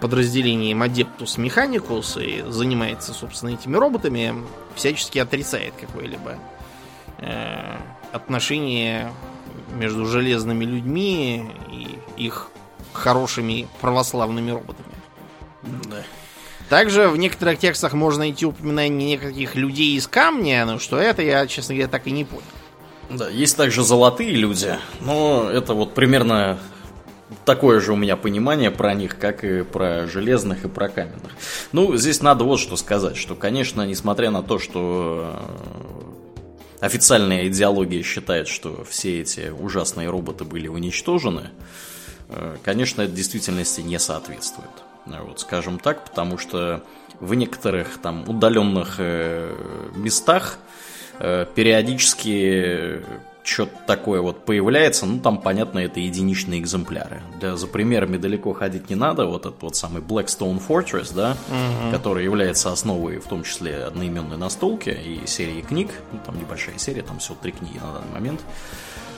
подразделением 0.00 0.82
Adeptus 0.82 1.38
Mechanicus 1.38 2.22
и 2.22 2.50
занимается, 2.50 3.12
собственно, 3.12 3.50
этими 3.50 3.76
роботами, 3.76 4.34
всячески 4.74 5.18
отрицает 5.18 5.74
какое-либо 5.80 6.38
э, 7.18 7.76
отношение 8.12 9.12
между 9.74 10.06
железными 10.06 10.64
людьми 10.64 11.50
и 11.70 11.98
их 12.16 12.48
хорошими 12.92 13.68
православными 13.80 14.50
роботами. 14.50 14.88
Да. 15.62 16.02
Также 16.68 17.08
в 17.08 17.16
некоторых 17.16 17.58
текстах 17.58 17.94
можно 17.94 18.20
найти 18.20 18.46
упоминание 18.46 19.16
неких 19.16 19.56
людей 19.56 19.96
из 19.96 20.06
камня, 20.06 20.64
но 20.64 20.78
что 20.78 20.98
это, 20.98 21.22
я, 21.22 21.46
честно 21.46 21.74
говоря, 21.74 21.88
так 21.88 22.06
и 22.06 22.10
не 22.10 22.24
понял. 22.24 22.44
Да, 23.10 23.28
есть 23.28 23.56
также 23.56 23.82
золотые 23.82 24.30
люди, 24.30 24.78
но 25.00 25.50
это 25.50 25.74
вот 25.74 25.94
примерно 25.94 26.58
такое 27.44 27.80
же 27.80 27.92
у 27.92 27.96
меня 27.96 28.16
понимание 28.16 28.70
про 28.70 28.94
них, 28.94 29.18
как 29.18 29.44
и 29.44 29.62
про 29.62 30.06
железных 30.06 30.64
и 30.64 30.68
про 30.68 30.88
каменных. 30.88 31.32
Ну, 31.72 31.96
здесь 31.96 32.22
надо 32.22 32.44
вот 32.44 32.60
что 32.60 32.76
сказать, 32.76 33.16
что, 33.16 33.34
конечно, 33.34 33.82
несмотря 33.86 34.30
на 34.30 34.42
то, 34.42 34.58
что 34.58 35.36
э, 36.80 36.86
официальная 36.86 37.48
идеология 37.48 38.02
считает, 38.02 38.48
что 38.48 38.84
все 38.84 39.20
эти 39.20 39.50
ужасные 39.50 40.08
роботы 40.08 40.44
были 40.44 40.68
уничтожены, 40.68 41.50
э, 42.28 42.56
конечно, 42.62 43.02
это 43.02 43.12
действительности 43.12 43.80
не 43.80 43.98
соответствует. 43.98 44.70
Вот, 45.06 45.40
скажем 45.40 45.78
так, 45.78 46.04
потому 46.04 46.38
что 46.38 46.84
в 47.20 47.34
некоторых 47.34 47.98
там 48.00 48.28
удаленных 48.28 48.96
э, 48.98 49.54
местах 49.96 50.58
периодически 51.18 53.02
что-то 53.42 53.72
такое 53.86 54.20
вот 54.20 54.44
появляется, 54.44 55.06
ну 55.06 55.18
там, 55.18 55.38
понятно, 55.38 55.78
это 55.80 56.00
единичные 56.00 56.60
экземпляры. 56.60 57.22
Для, 57.40 57.56
за 57.56 57.66
примерами 57.66 58.16
далеко 58.16 58.52
ходить 58.52 58.90
не 58.90 58.96
надо. 58.96 59.26
Вот 59.26 59.46
этот 59.46 59.62
вот 59.62 59.76
самый 59.76 60.02
Blackstone 60.02 60.60
Fortress, 60.66 61.12
да, 61.14 61.36
угу. 61.48 61.92
который 61.92 62.24
является 62.24 62.72
основой, 62.72 63.18
в 63.18 63.26
том 63.26 63.42
числе, 63.42 63.84
одноименной 63.84 64.36
настолки 64.36 64.90
и 64.90 65.26
серии 65.26 65.62
книг. 65.62 65.90
Ну, 66.12 66.18
там 66.24 66.38
небольшая 66.38 66.78
серия, 66.78 67.02
там 67.02 67.18
всего 67.18 67.36
три 67.40 67.52
книги 67.52 67.78
на 67.78 67.92
данный 67.92 68.12
момент. 68.12 68.40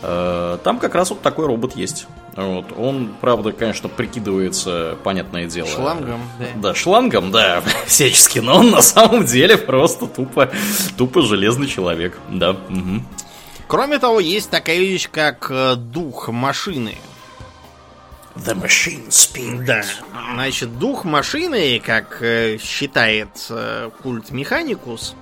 Э, 0.02 0.58
там 0.62 0.78
как 0.78 0.94
раз 0.94 1.11
вот 1.11 1.22
такой 1.22 1.46
робот 1.46 1.76
есть. 1.76 2.06
Вот. 2.37 2.66
Он, 2.76 3.14
правда, 3.20 3.52
конечно, 3.52 3.88
прикидывается, 3.88 4.96
понятное 5.04 5.46
дело. 5.46 5.68
Шлангом, 5.68 6.20
да. 6.38 6.46
Да, 6.56 6.74
шлангом, 6.74 7.30
да, 7.30 7.62
всячески, 7.87 8.38
но 8.38 8.58
он 8.58 8.70
на 8.70 8.82
самом 8.82 9.24
деле 9.24 9.56
просто 9.56 10.06
тупо, 10.06 10.50
тупо 10.96 11.22
железный 11.22 11.66
человек, 11.66 12.18
да. 12.30 12.50
Угу. 12.50 13.02
Кроме 13.72 13.98
того, 13.98 14.20
есть 14.20 14.50
такая 14.50 14.80
вещь, 14.80 15.08
как 15.11 15.46
э, 15.48 15.76
дух 15.76 16.28
машины. 16.28 16.98
The 18.37 18.54
Machine 18.54 19.08
Spirit. 19.08 19.64
Да. 19.64 19.82
Значит, 20.35 20.78
дух 20.78 21.06
машины, 21.06 21.80
как 21.82 22.18
э, 22.20 22.58
считает 22.58 23.30
культ 24.02 24.30
Механикус, 24.30 25.14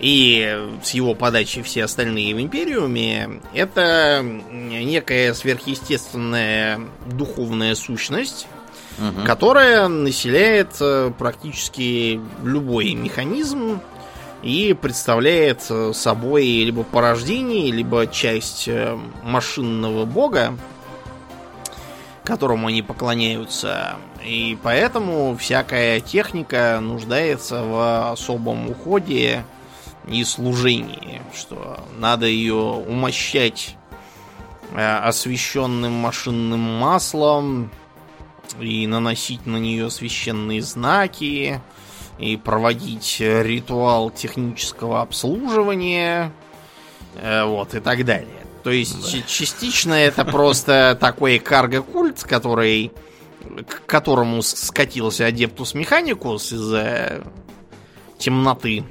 и 0.00 0.68
с 0.82 0.90
его 0.90 1.14
подачи 1.14 1.62
все 1.62 1.84
остальные 1.84 2.34
в 2.34 2.40
Империуме, 2.40 3.40
это 3.54 4.24
некая 4.50 5.32
сверхъестественная 5.32 6.80
духовная 7.06 7.76
сущность, 7.76 8.48
угу. 8.98 9.24
которая 9.24 9.86
населяет 9.86 10.70
э, 10.80 11.12
практически 11.16 12.20
любой 12.42 12.94
механизм 12.94 13.80
и 14.42 14.72
представляет 14.72 15.62
собой 15.92 16.44
либо 16.44 16.82
порождение, 16.82 17.70
либо 17.70 18.06
часть 18.06 18.68
э, 18.68 18.98
машинного 19.22 20.04
бога, 20.06 20.56
которому 22.24 22.68
они 22.68 22.82
поклоняются. 22.82 23.96
И 24.24 24.58
поэтому 24.62 25.36
всякая 25.36 26.00
техника 26.00 26.78
нуждается 26.80 27.62
в 27.62 28.12
особом 28.12 28.70
уходе 28.70 29.44
и 30.08 30.24
служении, 30.24 31.20
что 31.34 31.78
надо 31.98 32.26
ее 32.26 32.54
умощать 32.54 33.76
э, 34.72 34.96
освященным 34.98 35.92
машинным 35.92 36.60
маслом 36.60 37.70
и 38.58 38.86
наносить 38.86 39.46
на 39.46 39.58
нее 39.58 39.90
священные 39.90 40.62
знаки 40.62 41.60
и 42.20 42.36
проводить 42.36 43.16
ритуал 43.20 44.10
технического 44.10 45.00
обслуживания 45.00 46.32
э, 47.16 47.44
вот 47.44 47.74
и 47.74 47.80
так 47.80 48.04
далее. 48.04 48.28
То 48.62 48.70
есть 48.70 49.12
да. 49.12 49.22
частично 49.26 49.94
это 49.94 50.24
просто 50.24 50.96
такой 51.00 51.38
карго-культ, 51.38 52.22
который 52.22 52.92
к 53.66 53.86
которому 53.86 54.42
скатился 54.42 55.26
Адептус 55.26 55.74
Механикус 55.74 56.52
из-за 56.52 57.24
темноты 58.18 58.84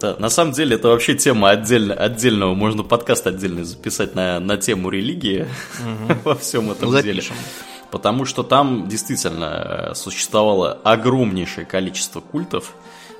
да, 0.00 0.16
на 0.18 0.28
самом 0.28 0.52
деле 0.52 0.76
это 0.76 0.88
вообще 0.88 1.14
тема 1.14 1.50
отдельно, 1.50 1.94
отдельного, 1.94 2.54
можно 2.54 2.82
подкаст 2.82 3.26
отдельный 3.26 3.64
записать 3.64 4.14
на, 4.14 4.40
на 4.40 4.56
тему 4.56 4.90
религии 4.90 5.46
угу. 5.80 6.18
во 6.24 6.34
всем 6.34 6.70
этом 6.70 6.90
Запишем. 6.90 7.34
деле. 7.36 7.75
Потому 7.90 8.24
что 8.24 8.42
там 8.42 8.88
действительно 8.88 9.90
э, 9.90 9.94
существовало 9.94 10.78
огромнейшее 10.84 11.64
количество 11.66 12.20
культов 12.20 12.74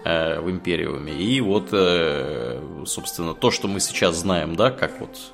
э, 0.05 0.41
в 0.41 0.51
Империуме. 0.51 1.13
И 1.15 1.41
вот, 1.41 1.69
э, 1.73 2.61
собственно, 2.85 3.35
то, 3.35 3.51
что 3.51 3.69
мы 3.69 3.81
сейчас 3.81 4.17
знаем, 4.17 4.57
да, 4.57 4.71
как 4.71 5.01
вот 5.01 5.33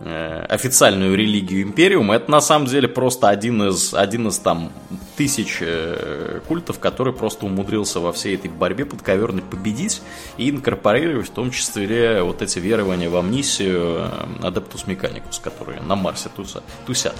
официальную 0.00 1.16
религию 1.16 1.62
Империума, 1.62 2.16
это 2.16 2.30
на 2.30 2.40
самом 2.40 2.66
деле 2.66 2.88
просто 2.88 3.28
один 3.28 3.62
из, 3.62 3.94
один 3.94 4.28
из 4.28 4.38
там 4.38 4.72
тысяч 5.16 5.58
э, 5.60 6.40
культов, 6.48 6.80
который 6.80 7.12
просто 7.12 7.46
умудрился 7.46 8.00
во 8.00 8.12
всей 8.12 8.34
этой 8.34 8.50
борьбе 8.50 8.84
подковерной 8.84 9.42
победить 9.42 10.02
и 10.38 10.50
инкорпорировать 10.50 11.28
в 11.28 11.30
том 11.30 11.50
числе 11.52 12.22
вот 12.22 12.42
эти 12.42 12.58
верования 12.58 13.08
в 13.08 13.16
амнисию 13.16 14.10
Адептус 14.42 14.86
Механикус, 14.88 15.38
которые 15.38 15.80
на 15.80 15.94
Марсе 15.94 16.28
туса, 16.34 16.62
тусят. 16.84 17.14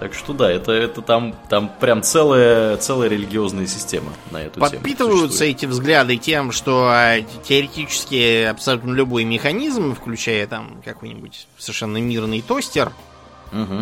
Так 0.00 0.14
что 0.14 0.32
да, 0.32 0.50
это, 0.50 0.72
это 0.72 1.02
там, 1.02 1.34
там 1.48 1.70
прям 1.80 2.02
целая, 2.02 2.76
целая 2.76 3.08
религиозная 3.08 3.66
система 3.66 4.12
на 4.30 4.42
эту 4.42 4.60
Подпитываются 4.60 4.70
тему. 4.70 4.82
Подпитываются 4.82 5.44
эти 5.44 5.66
взгляды 5.66 6.16
тем, 6.18 6.52
что 6.52 6.92
теоретически 7.44 8.44
абсолютно 8.44 8.92
любой 8.92 9.24
механизм, 9.24 9.94
включая 9.94 10.46
там 10.46 10.82
какой-нибудь 10.84 11.48
совершенно 11.58 11.98
мирный 12.08 12.42
тостер, 12.42 12.92
угу. 13.52 13.80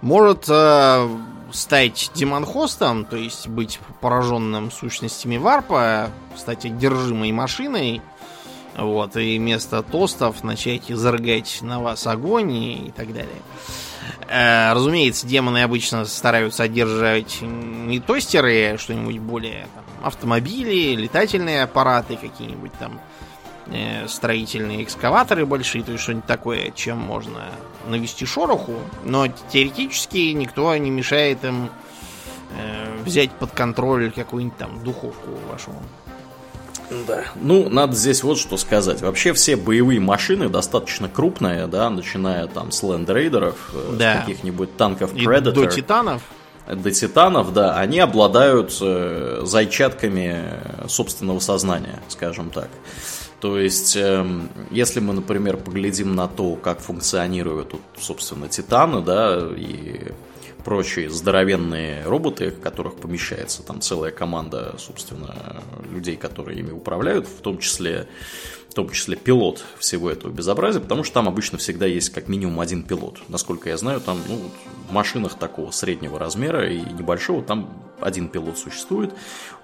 может 0.00 0.44
э, 0.48 1.08
стать 1.52 2.10
демонхостом, 2.14 3.04
то 3.04 3.16
есть 3.16 3.48
быть 3.48 3.80
пораженным 4.00 4.70
сущностями 4.70 5.36
варпа, 5.36 6.10
стать 6.36 6.66
одержимой 6.66 7.32
машиной, 7.32 8.02
вот, 8.76 9.16
и 9.16 9.38
вместо 9.38 9.82
тостов 9.82 10.44
начать 10.44 10.90
изрыгать 10.90 11.58
на 11.62 11.80
вас 11.80 12.06
огонь 12.06 12.52
и, 12.52 12.88
и 12.88 12.90
так 12.90 13.12
далее. 13.12 13.42
Э, 14.28 14.72
разумеется, 14.72 15.26
демоны 15.26 15.62
обычно 15.62 16.04
стараются 16.04 16.64
одержать 16.64 17.38
не 17.40 17.98
тостеры, 17.98 18.74
а 18.74 18.78
что-нибудь 18.78 19.18
более 19.18 19.66
там, 19.74 19.84
автомобили, 20.02 20.94
летательные 20.94 21.62
аппараты, 21.62 22.16
какие-нибудь 22.16 22.72
там 22.78 23.00
строительные 24.06 24.82
экскаваторы 24.82 25.44
большие, 25.46 25.84
то 25.84 25.92
есть 25.92 26.02
что-нибудь 26.02 26.26
такое, 26.26 26.70
чем 26.74 26.98
можно 26.98 27.44
навести 27.86 28.24
шороху. 28.26 28.74
Но 29.04 29.26
теоретически 29.50 30.32
никто 30.32 30.74
не 30.76 30.90
мешает 30.90 31.44
им 31.44 31.70
э, 32.56 33.02
взять 33.04 33.30
под 33.32 33.50
контроль 33.52 34.10
какую-нибудь 34.10 34.58
там 34.58 34.82
духовку 34.82 35.30
вашу. 35.50 35.72
Да. 37.06 37.24
Ну, 37.36 37.68
надо 37.68 37.94
здесь 37.94 38.22
вот 38.22 38.38
что 38.38 38.56
сказать. 38.56 39.02
Вообще 39.02 39.34
все 39.34 39.56
боевые 39.56 40.00
машины 40.00 40.48
достаточно 40.48 41.08
крупные, 41.08 41.66
да, 41.66 41.90
начиная 41.90 42.46
там 42.46 42.70
с 42.70 42.82
лендрейдеров, 42.82 43.70
э, 43.74 43.96
да. 43.98 44.16
с 44.16 44.20
каких-нибудь 44.20 44.76
танков 44.76 45.12
Predator. 45.12 45.50
И 45.50 45.54
до 45.54 45.66
титанов. 45.66 46.22
До 46.68 46.90
титанов, 46.90 47.52
да, 47.54 47.78
они 47.78 47.98
обладают 47.98 48.76
э, 48.82 49.40
зайчатками 49.44 50.44
собственного 50.86 51.38
сознания, 51.38 52.00
скажем 52.08 52.50
так. 52.50 52.68
То 53.40 53.58
есть, 53.58 53.96
э, 53.96 54.26
если 54.70 55.00
мы, 55.00 55.14
например, 55.14 55.56
поглядим 55.56 56.14
на 56.14 56.28
то, 56.28 56.56
как 56.56 56.80
функционируют, 56.80 57.70
тут, 57.70 57.80
собственно, 57.98 58.48
титаны, 58.48 59.00
да, 59.00 59.48
и 59.56 60.12
прочие 60.64 61.08
здоровенные 61.08 62.04
роботы, 62.04 62.50
в 62.50 62.60
которых 62.60 62.96
помещается 62.96 63.62
там 63.62 63.80
целая 63.80 64.10
команда, 64.10 64.74
собственно, 64.78 65.62
людей, 65.90 66.16
которые 66.16 66.58
ими 66.58 66.72
управляют, 66.72 67.26
в 67.26 67.40
том 67.40 67.58
числе 67.58 68.08
в 68.68 68.74
том 68.74 68.90
числе 68.90 69.16
пилот 69.16 69.64
всего 69.78 70.10
этого 70.10 70.30
безобразия, 70.30 70.80
потому 70.80 71.04
что 71.04 71.14
там 71.14 71.28
обычно 71.28 71.58
всегда 71.58 71.86
есть 71.86 72.10
как 72.10 72.28
минимум 72.28 72.60
один 72.60 72.82
пилот. 72.82 73.18
Насколько 73.28 73.70
я 73.70 73.76
знаю, 73.76 74.00
там 74.00 74.20
ну, 74.28 74.38
в 74.88 74.92
машинах 74.92 75.34
такого 75.34 75.70
среднего 75.70 76.18
размера 76.18 76.70
и 76.70 76.80
небольшого 76.80 77.42
там 77.42 77.68
один 78.00 78.28
пилот 78.28 78.58
существует. 78.58 79.12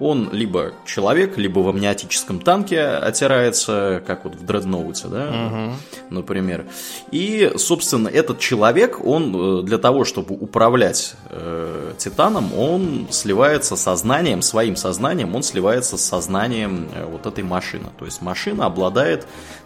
Он 0.01 0.31
либо 0.33 0.73
человек, 0.85 1.39
либо 1.39 1.61
в 1.61 1.69
амниотическом 1.69 2.41
танке 2.41 2.81
отирается, 2.81 4.03
как 4.07 4.25
вот 4.25 4.35
в 4.35 4.45
дредноуте, 4.45 5.07
да, 5.07 5.29
угу. 5.29 5.77
например. 6.11 6.67
И, 7.13 7.53
собственно, 7.57 8.09
этот 8.09 8.41
человек, 8.41 9.05
он 9.05 9.61
э, 9.61 9.63
для 9.63 9.79
того, 9.79 10.05
чтобы 10.05 10.35
управлять 10.35 11.15
э, 11.31 11.93
Титаном, 11.97 12.53
он 12.59 13.07
сливается 13.11 13.77
сознанием, 13.77 14.43
своим 14.43 14.75
сознанием, 14.75 15.35
он 15.35 15.43
сливается 15.43 15.97
с 15.97 16.03
сознанием 16.03 16.89
э, 16.93 17.07
вот 17.07 17.27
этой 17.27 17.45
машины. 17.45 17.87
То 17.99 18.05
есть 18.05 18.21
машина 18.21 18.67
обладает 18.67 18.94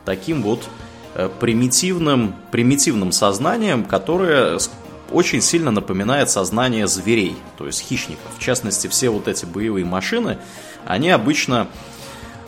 таким 0.04 0.42
вот 0.42 0.68
э, 1.14 1.28
примитивным, 1.40 2.34
примитивным 2.50 3.12
сознанием, 3.12 3.84
которое 3.84 4.58
очень 5.10 5.40
сильно 5.40 5.70
напоминает 5.70 6.30
сознание 6.30 6.86
зверей, 6.86 7.36
то 7.56 7.66
есть 7.66 7.80
хищников. 7.80 8.30
В 8.36 8.40
частности, 8.40 8.88
все 8.88 9.08
вот 9.10 9.28
эти 9.28 9.44
боевые 9.44 9.84
машины, 9.84 10.38
они 10.84 11.10
обычно 11.10 11.68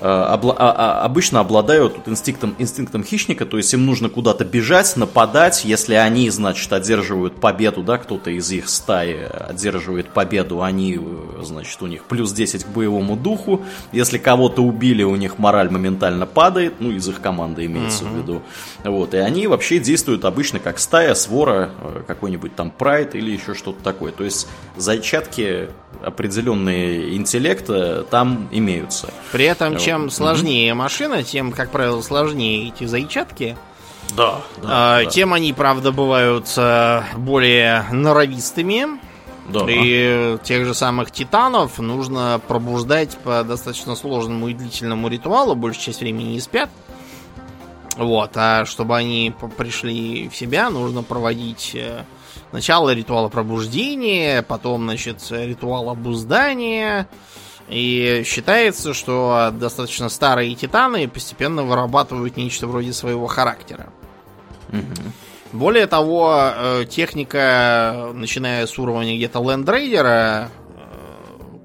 обла- 0.00 0.56
а, 0.58 0.72
а, 1.00 1.04
обычно 1.04 1.40
обладают 1.40 1.96
вот 1.96 2.08
инстинктом, 2.08 2.54
инстинктом 2.58 3.04
хищника, 3.04 3.44
то 3.44 3.56
есть 3.56 3.72
им 3.74 3.84
нужно 3.84 4.08
куда-то 4.08 4.44
бежать, 4.44 4.96
нападать, 4.96 5.64
если 5.64 5.94
они, 5.94 6.30
значит, 6.30 6.72
одерживают 6.72 7.40
победу, 7.40 7.82
да, 7.82 7.98
кто-то 7.98 8.30
из 8.30 8.50
их 8.50 8.68
стаи 8.68 9.28
одерживает 9.48 10.08
победу, 10.10 10.62
они, 10.62 10.98
э, 11.00 11.42
значит, 11.42 11.80
у 11.82 11.86
них 11.86 12.04
плюс 12.04 12.32
10 12.32 12.64
к 12.64 12.68
боевому 12.68 13.16
духу, 13.16 13.62
если 13.92 14.18
кого-то 14.18 14.62
убили, 14.62 15.02
у 15.02 15.16
них 15.16 15.38
мораль 15.38 15.70
моментально 15.70 16.26
падает, 16.26 16.74
ну, 16.80 16.90
из 16.90 17.08
их 17.08 17.20
команды 17.20 17.66
имеется 17.66 18.04
uh-huh. 18.04 18.12
в 18.12 18.16
виду, 18.16 18.42
вот, 18.84 19.14
и 19.14 19.18
они 19.18 19.46
вообще 19.46 19.78
действуют 19.78 20.24
обычно 20.24 20.58
как 20.58 20.78
стая, 20.78 21.14
свора, 21.14 21.70
э, 21.80 22.02
какой-нибудь 22.06 22.54
там 22.56 22.70
прайд 22.70 23.14
или 23.14 23.30
еще 23.30 23.54
что-то 23.54 23.82
такое, 23.82 24.12
то 24.12 24.24
есть 24.24 24.48
зайчатки 24.76 25.68
определенные 26.02 27.16
интеллекта 27.16 28.04
там 28.04 28.48
имеются. 28.50 29.12
При 29.32 29.44
этом, 29.44 29.76
чем 29.76 30.10
сложнее 30.10 30.70
mm-hmm. 30.70 30.74
машина, 30.74 31.22
тем, 31.22 31.52
как 31.52 31.70
правило, 31.70 32.00
сложнее 32.00 32.68
эти 32.68 32.84
зайчатки. 32.84 33.56
Да, 34.16 34.40
да, 34.62 34.68
а, 34.68 35.04
да. 35.04 35.10
Тем 35.10 35.32
они, 35.34 35.52
правда, 35.52 35.92
бывают 35.92 36.46
более 37.16 37.84
норовистыми. 37.92 39.00
Да. 39.48 39.66
И 39.68 40.38
тех 40.44 40.64
же 40.64 40.74
самых 40.74 41.10
титанов 41.10 41.78
нужно 41.78 42.40
пробуждать 42.46 43.18
по 43.18 43.42
достаточно 43.42 43.96
сложному 43.96 44.48
и 44.48 44.54
длительному 44.54 45.08
ритуалу, 45.08 45.56
большую 45.56 45.86
часть 45.86 46.00
времени 46.00 46.32
не 46.34 46.40
спят. 46.40 46.70
Вот, 47.96 48.30
а 48.36 48.64
чтобы 48.66 48.96
они 48.96 49.34
пришли 49.56 50.28
в 50.28 50.36
себя, 50.36 50.70
нужно 50.70 51.02
проводить 51.02 51.72
э, 51.74 52.04
сначала 52.50 52.94
ритуал 52.94 53.28
пробуждения, 53.30 54.42
потом, 54.42 54.84
значит, 54.84 55.18
ритуал 55.30 55.90
обуздания. 55.90 57.08
И 57.68 58.22
считается, 58.26 58.94
что 58.94 59.50
достаточно 59.52 60.08
старые 60.08 60.54
титаны 60.54 61.08
постепенно 61.08 61.62
вырабатывают 61.62 62.36
нечто 62.36 62.66
вроде 62.66 62.92
своего 62.92 63.26
характера. 63.26 63.92
Угу. 64.70 65.58
Более 65.58 65.86
того, 65.86 66.32
э, 66.34 66.84
техника, 66.88 68.10
начиная 68.12 68.66
с 68.66 68.78
уровня 68.78 69.16
где-то 69.16 69.40
лендрейдера, 69.40 70.48
э, 70.48 71.58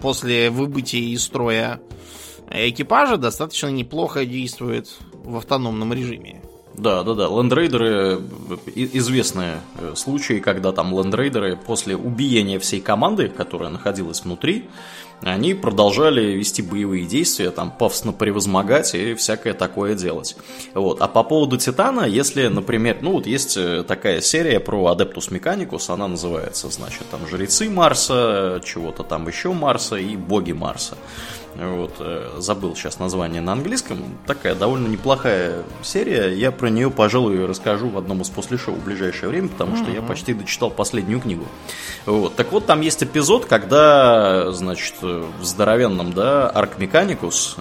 после 0.00 0.50
выбытия 0.50 1.00
из 1.00 1.24
строя 1.24 1.80
экипажа 2.50 3.16
достаточно 3.16 3.68
неплохо 3.68 4.24
действует 4.24 4.88
в 5.28 5.36
автономном 5.36 5.92
режиме. 5.92 6.40
Да, 6.74 7.02
да, 7.02 7.14
да. 7.14 7.26
Лендрейдеры 7.26 8.20
известные 8.74 9.60
э, 9.78 9.94
случаи, 9.96 10.38
когда 10.38 10.72
там 10.72 10.96
лендрейдеры 10.96 11.56
после 11.56 11.96
убиения 11.96 12.58
всей 12.60 12.80
команды, 12.80 13.28
которая 13.28 13.68
находилась 13.70 14.22
внутри, 14.22 14.68
они 15.22 15.54
продолжали 15.54 16.20
вести 16.20 16.62
боевые 16.62 17.04
действия, 17.04 17.50
там, 17.50 17.72
пафосно 17.72 18.12
превозмогать 18.12 18.94
и 18.94 19.14
всякое 19.14 19.54
такое 19.54 19.96
делать. 19.96 20.36
Вот. 20.74 21.02
А 21.02 21.08
по 21.08 21.24
поводу 21.24 21.56
Титана, 21.56 22.02
если, 22.02 22.46
например, 22.46 22.98
ну 23.00 23.12
вот 23.12 23.26
есть 23.26 23.56
э, 23.56 23.82
такая 23.82 24.20
серия 24.20 24.60
про 24.60 24.86
Адептус 24.86 25.32
Механикус, 25.32 25.90
она 25.90 26.06
называется, 26.06 26.70
значит, 26.70 27.02
там, 27.10 27.26
Жрецы 27.26 27.68
Марса, 27.68 28.60
чего-то 28.64 29.02
там 29.02 29.26
еще 29.26 29.52
Марса 29.52 29.96
и 29.96 30.16
Боги 30.16 30.52
Марса. 30.52 30.96
Вот, 31.58 31.96
э, 31.98 32.36
забыл 32.38 32.76
сейчас 32.76 33.00
название 33.00 33.40
на 33.40 33.52
английском. 33.52 33.98
Такая 34.26 34.54
довольно 34.54 34.86
неплохая 34.86 35.64
серия. 35.82 36.32
Я 36.32 36.52
про 36.52 36.68
нее, 36.70 36.88
пожалуй, 36.88 37.44
расскажу 37.46 37.88
в 37.88 37.98
одном 37.98 38.22
из 38.22 38.28
после 38.28 38.58
шоу 38.58 38.76
в 38.76 38.84
ближайшее 38.84 39.28
время, 39.28 39.48
потому 39.48 39.76
что 39.76 39.86
mm-hmm. 39.86 39.94
я 39.94 40.02
почти 40.02 40.34
дочитал 40.34 40.70
последнюю 40.70 41.20
книгу. 41.20 41.46
Вот. 42.06 42.36
Так 42.36 42.52
вот, 42.52 42.66
там 42.66 42.80
есть 42.80 43.02
эпизод, 43.02 43.46
когда, 43.46 44.52
значит, 44.52 44.94
в 45.02 45.42
здоровенном, 45.42 46.12
да, 46.12 46.48
Арк 46.48 46.78
Механикус. 46.78 47.56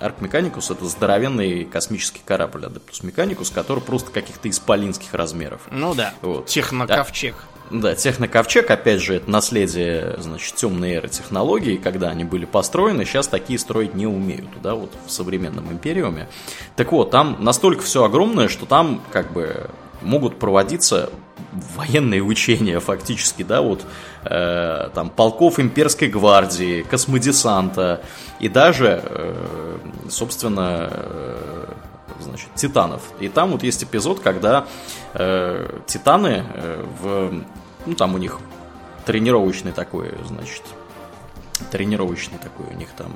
Арк 0.00 0.22
Механикус 0.22 0.70
это 0.70 0.86
здоровенный 0.86 1.66
космический 1.66 2.22
корабль 2.24 2.64
Адептус 2.64 3.02
Механикус, 3.02 3.50
который 3.50 3.80
просто 3.80 4.10
каких-то 4.10 4.48
исполинских 4.48 5.12
размеров. 5.12 5.60
Ну 5.70 5.94
да. 5.94 6.14
Вот. 6.22 6.46
Техноковчег. 6.46 7.34
Да. 7.34 7.53
Да, 7.70 7.94
техноковчег, 7.94 8.70
опять 8.70 9.00
же, 9.00 9.14
это 9.14 9.30
наследие, 9.30 10.16
значит, 10.18 10.54
темной 10.54 10.92
эры 10.92 11.08
технологий, 11.08 11.78
когда 11.78 12.10
они 12.10 12.22
были 12.22 12.44
построены, 12.44 13.04
сейчас 13.04 13.26
такие 13.26 13.58
строить 13.58 13.94
не 13.94 14.06
умеют, 14.06 14.48
да, 14.62 14.74
вот 14.74 14.92
в 15.06 15.10
современном 15.10 15.72
империуме. 15.72 16.28
Так 16.76 16.92
вот, 16.92 17.10
там 17.10 17.38
настолько 17.40 17.82
все 17.82 18.04
огромное, 18.04 18.48
что 18.48 18.66
там, 18.66 19.00
как 19.10 19.32
бы, 19.32 19.70
могут 20.02 20.38
проводиться 20.38 21.10
военные 21.76 22.22
учения 22.22 22.80
фактически, 22.80 23.42
да, 23.42 23.62
вот 23.62 23.84
э, 24.24 24.88
там 24.94 25.10
полков 25.10 25.58
имперской 25.58 26.08
гвардии, 26.08 26.82
космодесанта 26.82 28.02
и 28.40 28.48
даже, 28.48 29.02
э, 29.02 29.78
собственно, 30.08 30.88
э, 30.90 31.63
значит, 32.24 32.48
титанов. 32.54 33.02
И 33.20 33.28
там 33.28 33.52
вот 33.52 33.62
есть 33.62 33.84
эпизод, 33.84 34.20
когда 34.20 34.66
э, 35.14 35.80
титаны 35.86 36.44
э, 36.54 36.84
в... 37.00 37.44
Ну, 37.86 37.94
там 37.94 38.14
у 38.14 38.18
них 38.18 38.38
тренировочный 39.06 39.72
такой, 39.72 40.12
значит, 40.26 40.62
тренировочный 41.70 42.38
такой 42.38 42.66
у 42.74 42.76
них 42.76 42.88
там 42.96 43.12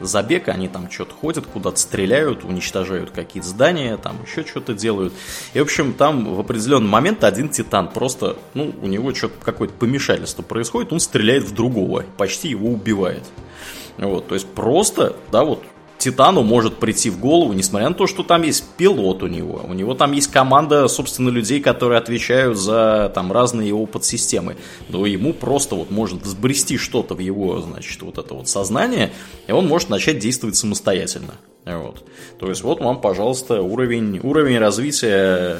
забег, 0.00 0.48
они 0.48 0.68
там 0.68 0.90
что-то 0.90 1.14
ходят, 1.14 1.46
куда-то 1.46 1.76
стреляют, 1.76 2.44
уничтожают 2.44 3.10
какие-то 3.10 3.48
здания, 3.48 3.96
там 3.96 4.16
еще 4.24 4.44
что-то 4.44 4.74
делают. 4.74 5.12
И, 5.52 5.58
в 5.58 5.62
общем, 5.62 5.92
там 5.92 6.34
в 6.34 6.40
определенный 6.40 6.88
момент 6.88 7.22
один 7.22 7.48
титан 7.48 7.88
просто, 7.88 8.36
ну, 8.54 8.74
у 8.80 8.86
него 8.86 9.14
что-то 9.14 9.34
какое-то 9.44 9.74
помешательство 9.74 10.42
происходит, 10.42 10.92
он 10.92 11.00
стреляет 11.00 11.44
в 11.44 11.54
другого, 11.54 12.04
почти 12.16 12.48
его 12.48 12.70
убивает. 12.70 13.24
Вот, 13.98 14.28
то 14.28 14.34
есть 14.34 14.48
просто, 14.48 15.16
да, 15.30 15.44
вот 15.44 15.62
Титану 16.00 16.42
может 16.42 16.78
прийти 16.78 17.10
в 17.10 17.20
голову, 17.20 17.52
несмотря 17.52 17.90
на 17.90 17.94
то, 17.94 18.06
что 18.06 18.22
там 18.22 18.42
есть 18.42 18.64
пилот 18.78 19.22
у 19.22 19.26
него, 19.26 19.60
у 19.68 19.74
него 19.74 19.94
там 19.94 20.12
есть 20.12 20.30
команда, 20.30 20.88
собственно, 20.88 21.28
людей, 21.28 21.60
которые 21.60 21.98
отвечают 21.98 22.56
за 22.56 23.12
там 23.14 23.30
разные 23.30 23.68
его 23.68 23.84
подсистемы, 23.84 24.56
но 24.88 25.04
ему 25.04 25.34
просто 25.34 25.74
вот 25.74 25.90
может 25.90 26.22
взбрести 26.22 26.78
что-то 26.78 27.14
в 27.14 27.18
его, 27.18 27.60
значит, 27.60 28.00
вот 28.00 28.16
это 28.16 28.32
вот 28.32 28.48
сознание, 28.48 29.12
и 29.46 29.52
он 29.52 29.68
может 29.68 29.90
начать 29.90 30.18
действовать 30.18 30.56
самостоятельно. 30.56 31.34
Вот. 31.66 32.04
То 32.38 32.48
есть 32.48 32.62
вот 32.62 32.80
вам, 32.80 33.00
пожалуйста, 33.00 33.60
уровень, 33.60 34.18
уровень 34.22 34.58
развития 34.58 35.58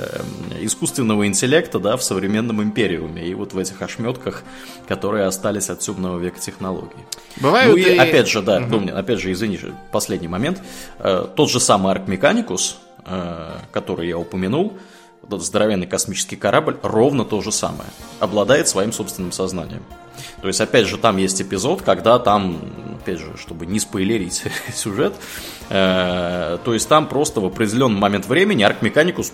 искусственного 0.60 1.26
интеллекта 1.26 1.78
да, 1.78 1.96
в 1.96 2.02
современном 2.02 2.62
империуме 2.62 3.26
и 3.26 3.34
вот 3.34 3.52
в 3.52 3.58
этих 3.58 3.80
ошметках, 3.82 4.42
которые 4.88 5.26
остались 5.26 5.68
от 5.68 5.80
темного 5.80 6.18
века 6.18 6.40
технологий. 6.40 6.96
Бывают 7.36 7.72
ну 7.72 7.76
и, 7.76 7.82
и... 7.82 7.96
опять 7.96 8.28
же, 8.28 8.40
да, 8.40 8.58
угу. 8.60 8.70
Домнин, 8.70 8.96
опять 8.96 9.20
же, 9.20 9.30
извини, 9.30 9.60
последний 9.92 10.28
момент. 10.28 10.62
Э, 10.98 11.26
тот 11.36 11.50
же 11.50 11.60
самый 11.60 11.92
Арк 11.92 12.08
Механикус, 12.08 12.78
э, 13.04 13.52
который 13.70 14.08
я 14.08 14.18
упомянул, 14.18 14.78
этот 15.22 15.42
здоровенный 15.42 15.86
космический 15.86 16.36
корабль, 16.36 16.76
ровно 16.82 17.24
то 17.24 17.40
же 17.42 17.52
самое. 17.52 17.90
Обладает 18.20 18.68
своим 18.68 18.92
собственным 18.92 19.32
сознанием. 19.32 19.82
То 20.40 20.48
есть, 20.48 20.60
опять 20.60 20.86
же, 20.86 20.96
там 20.96 21.18
есть 21.18 21.40
эпизод, 21.40 21.82
когда 21.82 22.18
там, 22.18 22.58
опять 23.00 23.18
же, 23.18 23.36
чтобы 23.36 23.66
не 23.66 23.80
спойлерить 23.80 24.44
сюжет, 24.74 25.14
э, 25.68 26.58
то 26.64 26.74
есть 26.74 26.88
там 26.88 27.08
просто 27.08 27.40
в 27.40 27.46
определенный 27.46 27.98
момент 27.98 28.26
времени 28.26 28.62
Арк 28.62 28.82
Механикус 28.82 29.32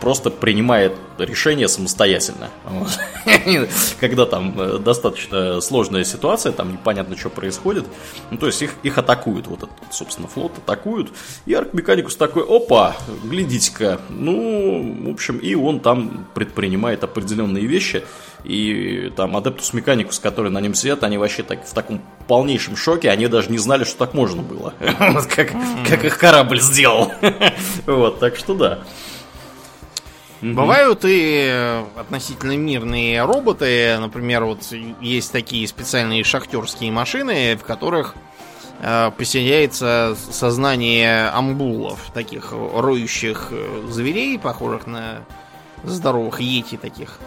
просто 0.00 0.30
принимает 0.30 0.92
решение 1.18 1.68
самостоятельно. 1.68 2.50
Когда 4.00 4.26
там 4.26 4.60
э, 4.60 4.78
достаточно 4.78 5.60
сложная 5.60 6.04
ситуация, 6.04 6.52
там 6.52 6.72
непонятно, 6.72 7.16
что 7.16 7.30
происходит. 7.30 7.86
Ну, 8.30 8.38
то 8.38 8.46
есть 8.46 8.62
их, 8.62 8.74
их 8.82 8.98
атакуют, 8.98 9.46
вот 9.46 9.58
этот, 9.64 9.70
собственно, 9.90 10.28
флот 10.28 10.52
атакуют. 10.58 11.10
И 11.46 11.54
Арк-механикус 11.54 12.16
такой, 12.16 12.44
опа, 12.44 12.96
глядите-ка. 13.24 14.00
Ну, 14.08 15.06
в 15.06 15.10
общем, 15.10 15.38
и 15.38 15.54
он 15.54 15.80
там 15.80 16.26
предпринимает 16.34 17.04
определенные 17.04 17.66
вещи. 17.66 18.04
И 18.44 19.12
там 19.16 19.36
Адептус 19.36 19.72
Механикус, 19.72 20.20
которые 20.20 20.52
на 20.52 20.60
нем 20.60 20.74
сидят, 20.74 21.02
они 21.02 21.18
вообще 21.18 21.42
так, 21.42 21.66
в 21.66 21.74
таком 21.74 22.00
полнейшем 22.28 22.76
шоке, 22.76 23.10
они 23.10 23.26
даже 23.26 23.50
не 23.50 23.58
знали, 23.58 23.82
что 23.84 23.98
так 23.98 24.14
можно 24.14 24.42
было. 24.42 24.72
как, 25.34 25.52
как 25.88 26.04
их 26.04 26.16
корабль 26.18 26.60
сделал. 26.60 27.12
вот, 27.86 28.20
так 28.20 28.36
что 28.36 28.54
да. 28.54 28.78
Угу. 30.42 30.52
Бывают 30.52 31.04
и 31.04 31.48
э, 31.48 31.84
относительно 31.96 32.56
мирные 32.56 33.24
роботы. 33.24 33.96
Например, 33.98 34.44
вот 34.44 34.60
есть 35.00 35.32
такие 35.32 35.66
специальные 35.66 36.24
шахтерские 36.24 36.92
машины, 36.92 37.56
в 37.56 37.64
которых 37.64 38.14
э, 38.80 39.10
поселяется 39.16 40.14
сознание 40.30 41.28
амбулов, 41.28 42.10
таких 42.12 42.52
роющих 42.52 43.48
э, 43.50 43.86
зверей, 43.88 44.38
похожих 44.38 44.86
на 44.86 45.22
здоровых 45.84 46.40
йети 46.40 46.76
таких. 46.76 47.18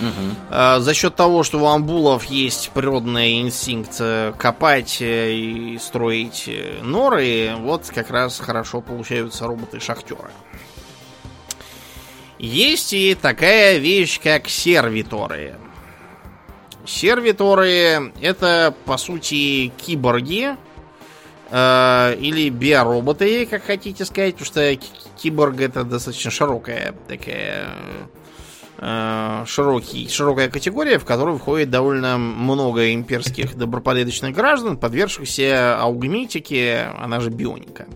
Угу. 0.00 0.80
За 0.80 0.94
счет 0.94 1.14
того, 1.14 1.42
что 1.42 1.60
у 1.60 1.66
амбулов 1.66 2.24
есть 2.24 2.70
природный 2.70 3.42
инстинкт 3.42 4.00
копать 4.38 4.96
и 5.02 5.78
строить 5.78 6.50
норы, 6.80 7.50
вот 7.58 7.90
как 7.94 8.10
раз 8.10 8.40
хорошо 8.40 8.80
получаются 8.80 9.46
роботы-шахтеры. 9.46 10.30
Есть 12.40 12.94
и 12.94 13.14
такая 13.14 13.76
вещь, 13.76 14.18
как 14.18 14.48
сервиторы. 14.48 15.56
Сервиторы 16.86 18.14
это, 18.22 18.74
по 18.86 18.96
сути, 18.96 19.70
киборги 19.76 20.56
э, 21.50 22.16
или 22.18 22.48
биороботы, 22.48 23.44
как 23.44 23.64
хотите 23.64 24.06
сказать, 24.06 24.36
потому 24.36 24.46
что 24.46 24.74
киборг 25.18 25.60
это 25.60 25.84
достаточно 25.84 26.30
широкая 26.30 26.94
такая 27.08 27.68
э, 28.78 29.44
широкий, 29.46 30.08
широкая 30.08 30.48
категория, 30.48 30.98
в 30.98 31.04
которую 31.04 31.36
входит 31.36 31.68
довольно 31.68 32.16
много 32.16 32.94
имперских 32.94 33.54
добропорядочных 33.58 34.34
граждан, 34.34 34.78
подвергшихся 34.78 35.78
аугметике, 35.78 36.90
она 36.98 37.20
же 37.20 37.28
бионика. 37.28 37.86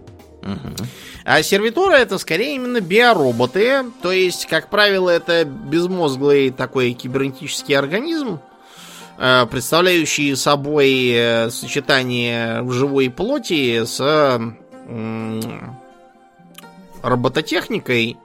А 1.25 1.43
сервиторы 1.43 1.97
это 1.97 2.19
скорее 2.19 2.57
именно 2.57 2.81
биороботы, 2.81 3.85
то 4.03 4.13
есть, 4.13 4.47
как 4.47 4.69
правило, 4.69 5.09
это 5.09 5.45
безмозглый 5.45 6.51
такой 6.51 6.93
кибернетический 6.93 7.77
организм, 7.77 8.41
э, 9.19 9.47
представляющий 9.51 10.37
собой 10.37 11.11
э, 11.13 11.51
сочетание 11.51 12.63
живой 12.71 13.09
плоти 13.09 13.85
с 13.85 14.39
робототехникой 17.03 18.19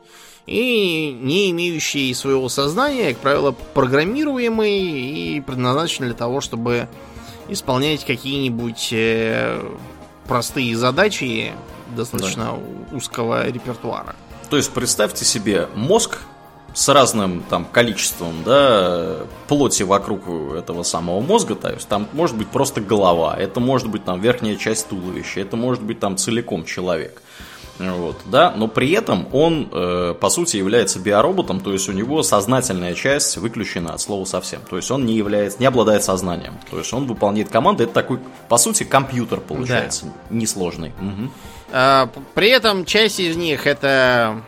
и 0.45 1.17
не 1.21 1.51
имеющие 1.51 2.13
своего 2.15 2.49
сознания, 2.49 3.13
как 3.13 3.17
правило, 3.19 3.51
программируемые 3.51 5.37
и 5.37 5.41
предназначены 5.41 6.07
для 6.07 6.15
того, 6.15 6.41
чтобы 6.41 6.87
исполнять 7.49 8.05
какие-нибудь 8.05 8.89
э, 8.91 9.61
простые 10.27 10.75
задачи 10.75 11.51
достаточно 11.95 12.45
да. 12.91 12.95
узкого 12.95 13.47
репертуара. 13.47 14.15
То 14.49 14.57
есть 14.57 14.71
представьте 14.71 15.25
себе 15.25 15.67
мозг 15.75 16.19
с 16.73 16.87
разным 16.89 17.43
там 17.49 17.65
количеством 17.65 18.43
да, 18.45 19.17
плоти 19.47 19.83
вокруг 19.83 20.27
этого 20.55 20.83
самого 20.83 21.19
мозга, 21.21 21.55
то 21.55 21.71
есть 21.71 21.87
там 21.87 22.07
может 22.13 22.37
быть 22.37 22.47
просто 22.47 22.81
голова, 22.81 23.35
это 23.37 23.59
может 23.59 23.87
быть 23.89 24.05
там 24.05 24.21
верхняя 24.21 24.55
часть 24.55 24.87
туловища, 24.87 25.41
это 25.41 25.57
может 25.57 25.83
быть 25.83 25.99
там 25.99 26.17
целиком 26.17 26.65
человек. 26.65 27.21
Вот, 27.79 28.17
да, 28.25 28.51
но 28.51 28.67
при 28.67 28.91
этом 28.91 29.27
он, 29.31 29.69
э, 29.71 30.13
по 30.19 30.29
сути, 30.29 30.57
является 30.57 30.99
биороботом, 30.99 31.61
то 31.61 31.71
есть 31.71 31.87
у 31.87 31.93
него 31.93 32.23
сознательная 32.23 32.93
часть 32.93 33.37
выключена 33.37 33.93
от 33.93 34.01
слова 34.01 34.25
совсем. 34.25 34.59
То 34.69 34.75
есть 34.75 34.91
он 34.91 35.05
не 35.05 35.13
является, 35.15 35.59
не 35.59 35.65
обладает 35.65 36.03
сознанием. 36.03 36.59
То 36.69 36.79
есть 36.79 36.93
он 36.93 37.07
выполняет 37.07 37.49
команды. 37.49 37.85
Это 37.85 37.93
такой, 37.93 38.19
по 38.49 38.57
сути, 38.57 38.83
компьютер 38.83 39.39
получается, 39.39 40.07
да. 40.07 40.11
несложный. 40.29 40.89
Угу. 40.99 41.31
А, 41.71 42.09
при 42.33 42.49
этом 42.49 42.85
часть 42.85 43.19
из 43.19 43.35
них 43.35 43.67
это 43.67 44.41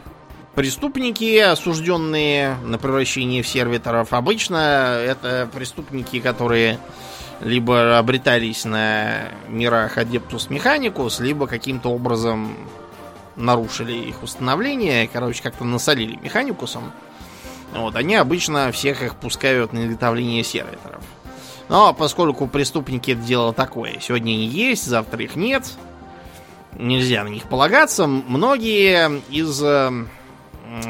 преступники, 0.55 1.37
осужденные 1.37 2.55
на 2.63 2.77
превращение 2.77 3.43
в 3.43 3.47
сервиторов. 3.47 4.13
Обычно 4.13 4.99
это 5.03 5.49
преступники, 5.53 6.19
которые 6.19 6.79
либо 7.41 7.97
обретались 7.97 8.65
на 8.65 9.29
мирах 9.47 9.97
Adeptus 9.97 10.49
Mechanicus, 10.49 11.21
либо 11.21 11.47
каким-то 11.47 11.89
образом 11.89 12.55
нарушили 13.35 13.93
их 13.93 14.21
установление, 14.23 15.07
короче, 15.11 15.41
как-то 15.41 15.63
насолили 15.63 16.19
механикусом. 16.21 16.91
Вот, 17.73 17.95
они 17.95 18.15
обычно 18.15 18.71
всех 18.71 19.01
их 19.01 19.15
пускают 19.15 19.73
на 19.73 19.87
изготовление 19.87 20.43
сервиторов. 20.43 21.03
Но 21.69 21.93
поскольку 21.93 22.47
преступники 22.47 23.11
это 23.11 23.21
дело 23.21 23.53
такое, 23.53 23.99
сегодня 24.01 24.33
они 24.33 24.45
есть, 24.45 24.85
завтра 24.85 25.23
их 25.23 25.35
нет, 25.37 25.71
нельзя 26.77 27.23
на 27.23 27.29
них 27.29 27.43
полагаться, 27.43 28.07
многие 28.07 29.21
из 29.29 29.61
э, 29.63 29.91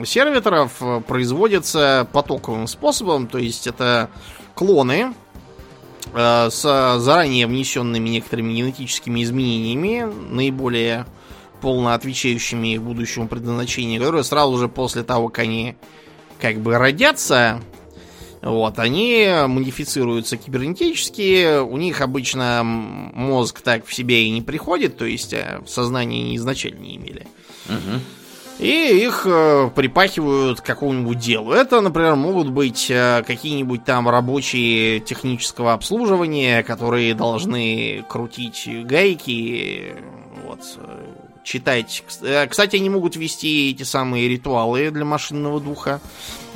сервиторов 0.06 0.82
производятся 1.08 2.08
потоковым 2.12 2.68
способом, 2.68 3.28
то 3.28 3.38
есть 3.38 3.68
это 3.68 4.10
клоны 4.56 5.14
э, 6.14 6.50
с 6.50 6.98
заранее 7.00 7.48
внесенными 7.48 8.10
некоторыми 8.10 8.54
генетическими 8.54 9.24
изменениями, 9.24 10.12
наиболее 10.30 11.06
полно 11.62 11.94
отвечающими 11.94 12.78
будущему 12.78 13.28
предназначению, 13.28 14.00
которые 14.00 14.24
сразу 14.24 14.58
же 14.58 14.68
после 14.68 15.04
того, 15.04 15.30
как 15.30 15.40
они 15.40 15.76
как 16.40 16.60
бы 16.60 16.78
родятся, 16.78 17.62
вот, 18.42 18.80
они 18.80 19.30
модифицируются 19.48 20.36
кибернетически, 20.38 21.60
у 21.60 21.78
них 21.78 22.02
обычно 22.02 22.62
мозг 22.64 23.62
так 23.62 23.86
в 23.86 23.94
себе 23.94 24.26
и 24.26 24.32
не 24.32 24.42
приходит, 24.42 24.98
то 24.98 25.06
есть 25.06 25.34
э, 25.34 25.60
в 25.64 25.70
сознании 25.70 26.24
они 26.24 26.36
изначально 26.38 26.80
не 26.80 26.96
имели. 26.96 27.28
Угу. 27.68 28.00
И 28.60 29.06
их 29.06 29.24
э, 29.26 29.70
припахивают 29.76 30.62
к 30.62 30.66
какому-нибудь 30.66 31.18
делу. 31.18 31.52
Это, 31.52 31.82
например, 31.82 32.16
могут 32.16 32.50
быть 32.50 32.88
э, 32.90 33.24
какие-нибудь 33.26 33.86
там 33.86 34.10
рабочие 34.10 35.00
технического 35.00 35.74
обслуживания, 35.74 36.64
которые 36.64 37.14
должны 37.16 38.04
крутить 38.08 38.68
гайки, 38.86 39.96
вот, 40.46 40.60
читать. 41.44 42.04
Э, 42.22 42.48
кстати, 42.48 42.76
они 42.76 42.90
могут 42.90 43.16
вести 43.16 43.72
эти 43.72 43.84
самые 43.84 44.28
ритуалы 44.28 44.92
для 44.92 45.06
машинного 45.06 45.60
духа. 45.60 46.00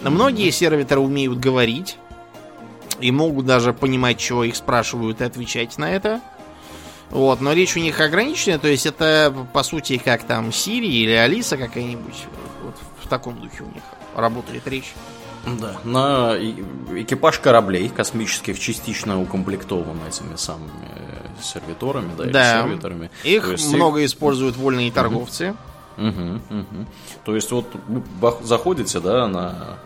Многие 0.02 0.52
сервиторы 0.52 1.02
умеют 1.02 1.40
говорить 1.40 1.98
и 3.00 3.12
могут 3.12 3.46
даже 3.46 3.74
понимать, 3.74 4.18
чего 4.18 4.44
их 4.44 4.56
спрашивают, 4.56 5.22
и 5.22 5.24
отвечать 5.24 5.78
на 5.78 5.92
это. 5.92 6.22
Вот, 7.10 7.40
но 7.40 7.54
речь 7.54 7.76
у 7.78 7.80
них 7.80 8.00
ограниченная, 8.00 8.58
то 8.58 8.68
есть 8.68 8.86
это 8.86 9.34
по 9.54 9.64
сути 9.64 9.98
как 9.98 10.24
там 10.24 10.52
Сири 10.52 10.88
или 10.88 11.12
Алиса 11.12 11.56
какая-нибудь. 11.56 12.26
Вот 12.64 12.76
в 13.04 13.08
таком 13.08 13.40
духе 13.40 13.64
у 13.64 13.68
них 13.68 13.84
работает 14.16 14.68
речь. 14.68 14.94
Да, 15.46 15.80
на 15.84 16.36
экипаж 16.36 17.40
кораблей 17.40 17.90
космических 17.90 18.60
частично 18.60 19.22
укомплектован 19.22 20.00
этими 20.08 20.36
самыми 20.36 20.72
сервиторами, 21.42 22.12
да, 22.18 22.26
да. 22.26 22.60
или 22.60 22.62
сервиторами. 22.62 23.12
Их 23.24 23.52
есть, 23.52 23.74
много 23.74 24.00
их... 24.00 24.08
используют 24.08 24.56
вольные 24.58 24.92
торговцы. 24.92 25.56
Угу, 25.98 26.42
угу. 26.50 26.86
То 27.24 27.36
есть 27.36 27.52
вот 27.52 27.68
заходите, 28.44 29.00
да, 29.00 29.28
на 29.28 29.78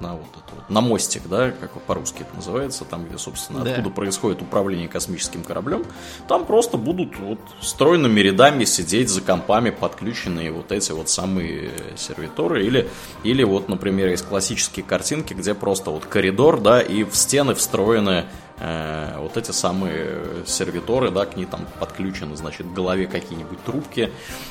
на 0.00 0.14
вот 0.14 0.28
это 0.30 0.54
вот, 0.54 0.70
на 0.70 0.80
мостик, 0.80 1.22
да, 1.28 1.50
как 1.50 1.72
по-русски 1.82 2.22
это 2.22 2.36
называется, 2.36 2.84
там, 2.84 3.04
где, 3.04 3.18
собственно, 3.18 3.64
да. 3.64 3.70
откуда 3.70 3.90
происходит 3.90 4.42
управление 4.42 4.88
космическим 4.88 5.42
кораблем, 5.42 5.84
там 6.28 6.44
просто 6.44 6.76
будут 6.76 7.18
вот 7.18 7.40
стройными 7.60 8.20
рядами 8.20 8.64
сидеть 8.64 9.08
за 9.08 9.20
компами 9.20 9.70
подключенные 9.70 10.52
вот 10.52 10.72
эти 10.72 10.92
вот 10.92 11.08
самые 11.08 11.72
сервиторы, 11.96 12.64
или, 12.64 12.88
или 13.24 13.42
вот, 13.42 13.68
например, 13.68 14.08
есть 14.08 14.26
классические 14.26 14.84
картинки, 14.84 15.34
где 15.34 15.54
просто 15.54 15.90
вот 15.90 16.04
коридор, 16.04 16.60
да, 16.60 16.80
и 16.80 17.04
в 17.04 17.14
стены 17.16 17.54
встроены 17.54 18.26
Э, 18.60 19.18
вот 19.18 19.36
эти 19.36 19.52
самые 19.52 20.18
сервиторы, 20.46 21.10
да, 21.10 21.26
к 21.26 21.36
ней 21.36 21.46
там 21.46 21.66
подключены, 21.78 22.36
значит, 22.36 22.66
к 22.66 22.72
голове 22.72 23.06
какие-нибудь 23.06 23.62
трубки. 23.62 24.10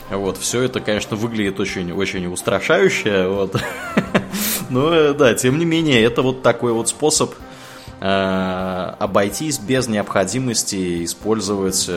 Вот, 0.09 0.37
все 0.37 0.61
это, 0.61 0.79
конечно, 0.79 1.17
выглядит 1.17 1.59
очень, 1.59 1.91
очень 1.91 2.25
устрашающе, 2.27 3.27
вот. 3.27 3.61
Но, 4.69 4.93
э, 4.93 5.13
да, 5.13 5.33
тем 5.33 5.59
не 5.59 5.65
менее, 5.65 6.01
это 6.03 6.21
вот 6.21 6.41
такой 6.41 6.71
вот 6.71 6.87
способ 6.87 7.33
э, 7.99 8.93
обойтись 8.97 9.59
без 9.59 9.89
необходимости 9.89 11.03
использовать 11.03 11.89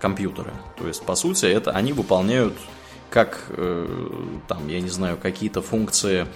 компьютеры. 0.00 0.52
То 0.78 0.86
есть, 0.86 1.02
по 1.02 1.16
сути, 1.16 1.46
это 1.46 1.72
они 1.72 1.92
выполняют 1.92 2.54
как, 3.10 3.40
там, 4.48 4.68
я 4.68 4.80
не 4.80 4.88
знаю, 4.88 5.18
какие-то 5.20 5.60
функции... 5.60 6.26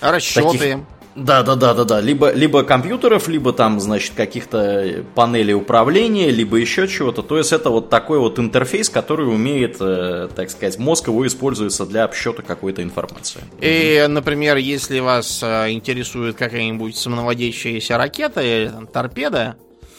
Расчеты. 0.00 0.58
Таких, 0.58 0.78
да, 1.16 1.42
да, 1.42 1.54
да, 1.54 1.74
да, 1.74 1.84
да. 1.84 2.00
Либо, 2.00 2.32
либо 2.32 2.64
компьютеров, 2.64 3.28
либо 3.28 3.52
там, 3.52 3.78
значит, 3.78 4.14
каких-то 4.14 5.04
панелей 5.14 5.54
управления, 5.54 6.30
либо 6.30 6.56
еще 6.56 6.88
чего-то. 6.88 7.22
То 7.22 7.38
есть 7.38 7.52
это 7.52 7.70
вот 7.70 7.88
такой 7.88 8.18
вот 8.18 8.38
интерфейс, 8.40 8.88
который 8.88 9.28
умеет, 9.28 9.76
э, 9.80 10.28
так 10.34 10.50
сказать, 10.50 10.78
мозг 10.78 11.06
его 11.06 11.24
используется 11.26 11.86
для 11.86 12.04
обсчета 12.04 12.42
какой-то 12.42 12.82
информации. 12.82 13.40
И, 13.60 14.04
например, 14.08 14.56
если 14.56 14.98
вас 14.98 15.40
э, 15.42 15.70
интересует 15.70 16.36
какая-нибудь 16.36 16.96
самонаводящаяся 16.96 17.96
ракета 17.96 18.40
или 18.40 18.68
там, 18.68 18.86
торпеда, 18.86 19.56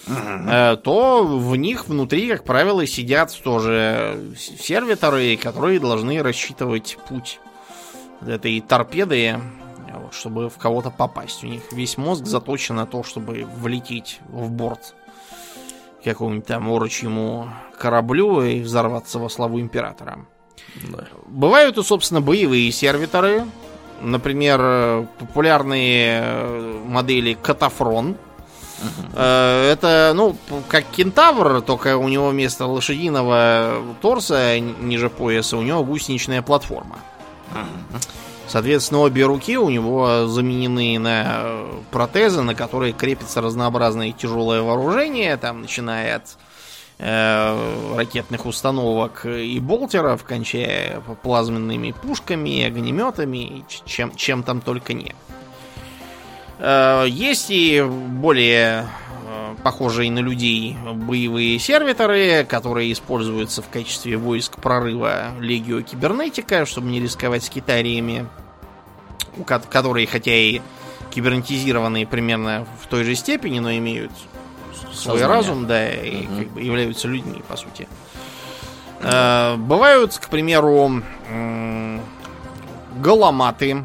Uh-huh. 0.08 0.78
то 0.78 1.26
в 1.26 1.56
них 1.56 1.88
внутри, 1.88 2.30
как 2.30 2.44
правило, 2.44 2.86
сидят 2.86 3.36
тоже 3.44 4.36
сервиторы, 4.38 5.36
которые 5.36 5.80
должны 5.80 6.22
рассчитывать 6.22 7.00
путь 7.10 7.40
этой 8.24 8.62
торпеды 8.62 9.40
вот, 9.98 10.14
чтобы 10.14 10.50
в 10.50 10.58
кого-то 10.58 10.92
попасть. 10.92 11.44
У 11.44 11.48
них 11.48 11.72
весь 11.72 11.98
мозг 11.98 12.26
заточен 12.26 12.76
на 12.76 12.86
то, 12.86 13.04
чтобы 13.04 13.46
влететь 13.58 14.20
в 14.28 14.50
борт 14.50 14.96
какому-нибудь 16.06 16.46
там 16.46 16.70
орочьему 16.70 17.50
кораблю 17.80 18.44
и 18.44 18.62
взорваться 18.62 19.20
во 19.20 19.30
славу 19.30 19.60
императора. 19.60 20.20
Да. 20.90 21.06
Бывают 21.28 21.78
и, 21.78 21.84
собственно, 21.84 22.22
боевые 22.22 22.72
сервиторы. 22.72 23.46
Например, 24.02 25.08
популярные 25.20 26.22
э, 26.24 26.82
модели 26.86 27.34
Катафрон. 27.42 28.18
Uh-huh. 28.82 29.72
Это, 29.72 30.12
ну, 30.14 30.36
как 30.68 30.84
кентавр, 30.92 31.62
только 31.62 31.96
у 31.98 32.10
него 32.10 32.28
вместо 32.30 32.66
лошадиного 32.66 33.82
торса 34.02 34.60
ниже 34.60 35.10
пояса 35.10 35.56
у 35.56 35.62
него 35.62 35.84
гусеничная 35.84 36.42
платформа. 36.42 36.98
Uh-huh. 37.54 38.02
Соответственно, 38.48 39.02
обе 39.02 39.26
руки 39.26 39.58
у 39.58 39.70
него 39.70 40.28
заменены 40.28 41.00
на 41.00 41.24
э, 41.26 41.72
протезы, 41.92 42.42
на 42.42 42.54
которые 42.54 42.94
крепится 42.94 43.42
разнообразное 43.42 44.12
тяжелое 44.12 44.62
вооружение, 44.62 45.36
там, 45.38 45.62
начиная 45.62 46.18
от 46.18 46.38
э, 47.00 47.96
ракетных 47.96 48.46
установок 48.46 49.26
и 49.26 49.60
болтеров, 49.60 50.24
кончая 50.24 51.02
плазменными 51.24 51.92
пушками, 51.92 52.64
огнеметами, 52.64 53.66
чем, 53.86 54.16
чем 54.16 54.44
там 54.44 54.62
только 54.62 54.94
нет. 54.94 55.16
Э, 56.60 57.06
есть 57.08 57.48
и 57.50 57.82
более 57.82 58.88
похожие 59.64 60.12
на 60.12 60.20
людей 60.20 60.78
боевые 60.94 61.60
сервиторы, 61.60 62.46
которые 62.48 62.92
используются 62.92 63.62
в 63.62 63.70
качестве 63.70 64.18
войск 64.18 64.58
прорыва 64.58 65.32
Легио 65.40 65.82
Кибернетика, 65.82 66.66
чтобы 66.66 66.88
не 66.88 67.00
рисковать 67.00 67.44
с 67.44 67.50
китариями 67.50 68.28
которые 69.44 70.08
хотя 70.08 70.34
и 70.34 70.62
кибернетизированные 71.12 72.08
примерно 72.08 72.66
в 72.82 72.88
той 72.88 73.04
же 73.04 73.16
степени, 73.16 73.60
но 73.60 73.72
имеют 73.76 74.12
свой 74.94 75.20
Сознание. 75.20 75.28
разум, 75.28 75.68
да, 75.68 75.90
и 75.92 76.26
угу. 76.26 76.36
как 76.38 76.48
бы 76.52 76.62
являются 76.62 77.08
людьми, 77.08 77.42
по 77.48 77.56
сути. 77.58 77.88
Э, 79.02 79.56
бывают, 79.58 80.18
к 80.18 80.30
примеру, 80.30 81.02
голоматы. 82.98 83.84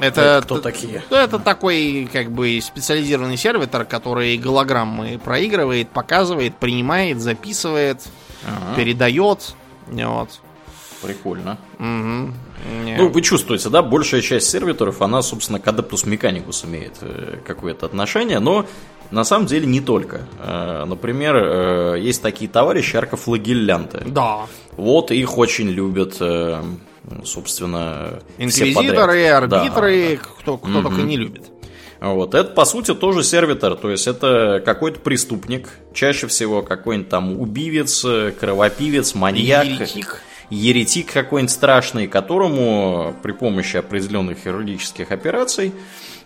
Это, 0.00 0.40
кто 0.42 0.58
такие? 0.58 1.02
Это 1.10 1.38
такой, 1.38 2.08
как 2.12 2.30
бы, 2.30 2.60
специализированный 2.62 3.36
сервитор, 3.36 3.84
который 3.84 4.36
голограммы 4.36 5.18
проигрывает, 5.22 5.88
показывает, 5.88 6.56
принимает, 6.56 7.20
записывает, 7.20 8.02
Ага, 8.44 8.76
передает. 8.76 9.54
Вот. 9.86 10.40
Прикольно. 11.02 11.58
Не. 11.78 12.96
Ну, 12.96 13.08
вы 13.10 13.22
чувствуете, 13.22 13.68
да, 13.68 13.82
большая 13.82 14.22
часть 14.22 14.48
сервиторов, 14.48 15.02
она, 15.02 15.22
собственно, 15.22 15.60
к 15.60 15.66
Adeptus 15.66 16.06
Mechanicus 16.06 16.66
имеет 16.66 16.94
э, 17.02 17.36
какое-то 17.46 17.86
отношение, 17.86 18.38
но 18.40 18.66
на 19.10 19.24
самом 19.24 19.46
деле 19.46 19.66
не 19.66 19.80
только. 19.80 20.22
Э, 20.40 20.84
например, 20.86 21.36
э, 21.36 22.00
есть 22.00 22.22
такие 22.22 22.50
товарищи 22.50 22.96
аркофлагеллянты. 22.96 24.02
да. 24.06 24.46
Вот 24.76 25.10
их 25.10 25.38
очень 25.38 25.68
любят, 25.70 26.20
собственно, 27.24 28.20
Инквизиторы, 28.38 29.06
подряд. 29.06 29.48
Да, 29.48 29.60
арбитры, 29.62 30.20
кто, 30.40 30.58
кто 30.58 30.68
Мгм. 30.68 30.82
только 30.82 31.02
не 31.02 31.16
любит. 31.16 31.44
Вот. 32.00 32.34
Это, 32.34 32.50
по 32.50 32.64
сути, 32.64 32.94
тоже 32.94 33.22
сервитор, 33.22 33.74
то 33.74 33.90
есть 33.90 34.06
это 34.06 34.62
какой-то 34.64 35.00
преступник, 35.00 35.70
чаще 35.94 36.26
всего 36.26 36.62
какой-нибудь 36.62 37.08
там 37.08 37.40
убивец, 37.40 38.04
кровопивец, 38.38 39.14
маньяк. 39.14 39.64
Еретик. 39.66 40.20
еретик 40.50 41.12
какой-нибудь 41.12 41.50
страшный, 41.50 42.06
которому 42.06 43.16
при 43.22 43.32
помощи 43.32 43.78
определенных 43.78 44.38
хирургических 44.44 45.10
операций, 45.10 45.72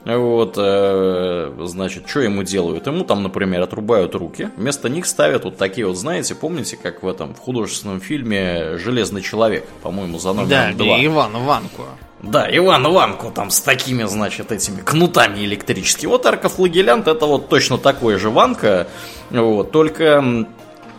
вот, 0.04 0.54
э, 0.56 1.52
значит, 1.64 2.08
что 2.08 2.20
ему 2.20 2.42
делают? 2.42 2.86
Ему 2.86 3.04
там, 3.04 3.22
например, 3.22 3.62
отрубают 3.62 4.14
руки, 4.14 4.50
вместо 4.56 4.88
них 4.88 5.04
ставят 5.06 5.44
вот 5.44 5.58
такие 5.58 5.86
вот, 5.86 5.96
знаете, 5.96 6.34
помните, 6.34 6.78
как 6.82 7.02
в 7.02 7.08
этом, 7.08 7.34
в 7.34 7.38
художественном 7.38 8.00
фильме 8.00 8.78
«Железный 8.78 9.20
человек», 9.20 9.66
по-моему, 9.82 10.18
за 10.18 10.32
номером 10.32 10.48
Да, 10.48 10.72
2. 10.72 10.74
где 10.74 11.06
Иван 11.06 11.32
Ванку. 11.44 11.82
Да, 12.22 12.46
Иван 12.50 12.86
Иванку 12.86 13.30
там 13.30 13.50
с 13.50 13.60
такими, 13.60 14.04
значит, 14.04 14.52
этими 14.52 14.80
кнутами 14.80 15.44
электрическими. 15.44 16.08
Вот 16.08 16.24
аркофлагелянт 16.26 17.06
это 17.08 17.26
вот 17.26 17.48
точно 17.48 17.78
такой 17.78 18.16
же 18.16 18.30
Ванка, 18.30 18.88
вот, 19.30 19.70
только 19.70 20.46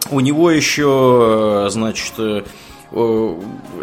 у 0.10 0.20
него 0.20 0.52
еще, 0.52 1.66
э, 1.66 1.70
значит, 1.70 2.14
э, 2.18 2.43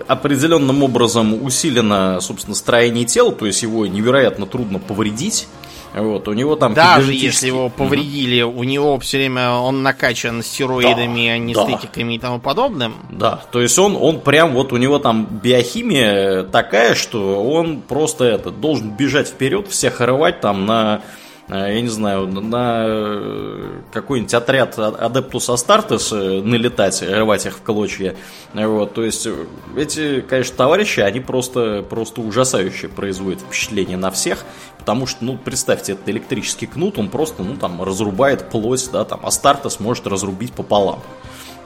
определенным 0.06 0.82
образом 0.82 1.42
усилено, 1.42 2.20
собственно, 2.20 2.54
строение 2.54 3.04
тела, 3.04 3.32
то 3.32 3.46
есть 3.46 3.62
его 3.62 3.86
невероятно 3.86 4.46
трудно 4.46 4.78
повредить. 4.78 5.48
Вот, 5.94 6.28
у 6.28 6.34
него 6.34 6.54
там 6.54 6.74
Даже 6.74 7.12
кибернетический- 7.12 7.26
если 7.26 7.46
его 7.46 7.70
повредили, 7.70 8.42
у 8.42 8.62
него 8.62 8.98
все 8.98 9.16
время 9.16 9.52
он 9.52 9.82
накачан 9.82 10.42
стероидами, 10.42 11.28
Да, 11.28 11.62
анестетиками 11.62 12.14
и 12.14 12.18
тому 12.18 12.40
подобным. 12.40 12.94
Да, 13.10 13.40
то 13.50 13.60
есть 13.62 13.78
он, 13.78 13.96
он 13.98 14.20
прям 14.20 14.52
вот 14.52 14.72
у 14.74 14.76
него 14.76 14.98
там 14.98 15.26
биохимия 15.42 16.42
такая, 16.42 16.94
что 16.94 17.42
он 17.42 17.80
просто 17.80 18.24
это 18.24 18.50
должен 18.50 18.90
бежать 18.90 19.28
вперед, 19.28 19.66
всех 19.68 20.00
рвать 20.02 20.42
там 20.42 20.66
на, 20.66 20.96
э, 20.96 21.17
я 21.56 21.80
не 21.80 21.88
знаю, 21.88 22.26
на 22.26 22.84
э, 22.86 23.80
какой-нибудь 23.90 24.34
отряд 24.34 24.78
Адептус 24.78 25.48
Астартес 25.48 26.12
э, 26.12 26.42
налетать, 26.42 27.02
рвать 27.02 27.46
их 27.46 27.56
в 27.56 27.62
клочья. 27.62 28.16
Вот, 28.52 28.92
то 28.92 29.02
есть 29.02 29.26
э, 29.26 29.46
эти, 29.74 30.20
конечно, 30.20 30.56
товарищи, 30.56 31.00
они 31.00 31.20
просто, 31.20 31.82
просто 31.88 32.20
ужасающие 32.20 32.90
производят 32.90 33.40
впечатление 33.40 33.96
на 33.96 34.10
всех, 34.10 34.44
потому 34.78 35.06
что, 35.06 35.24
ну, 35.24 35.38
представьте, 35.38 35.92
этот 35.92 36.08
электрический 36.10 36.66
кнут, 36.66 36.98
он 36.98 37.08
просто, 37.08 37.42
ну, 37.42 37.56
там, 37.56 37.82
разрубает 37.82 38.50
плоть, 38.50 38.86
да, 38.92 39.06
там, 39.06 39.24
Астартес 39.24 39.80
может 39.80 40.06
разрубить 40.06 40.52
пополам. 40.52 41.02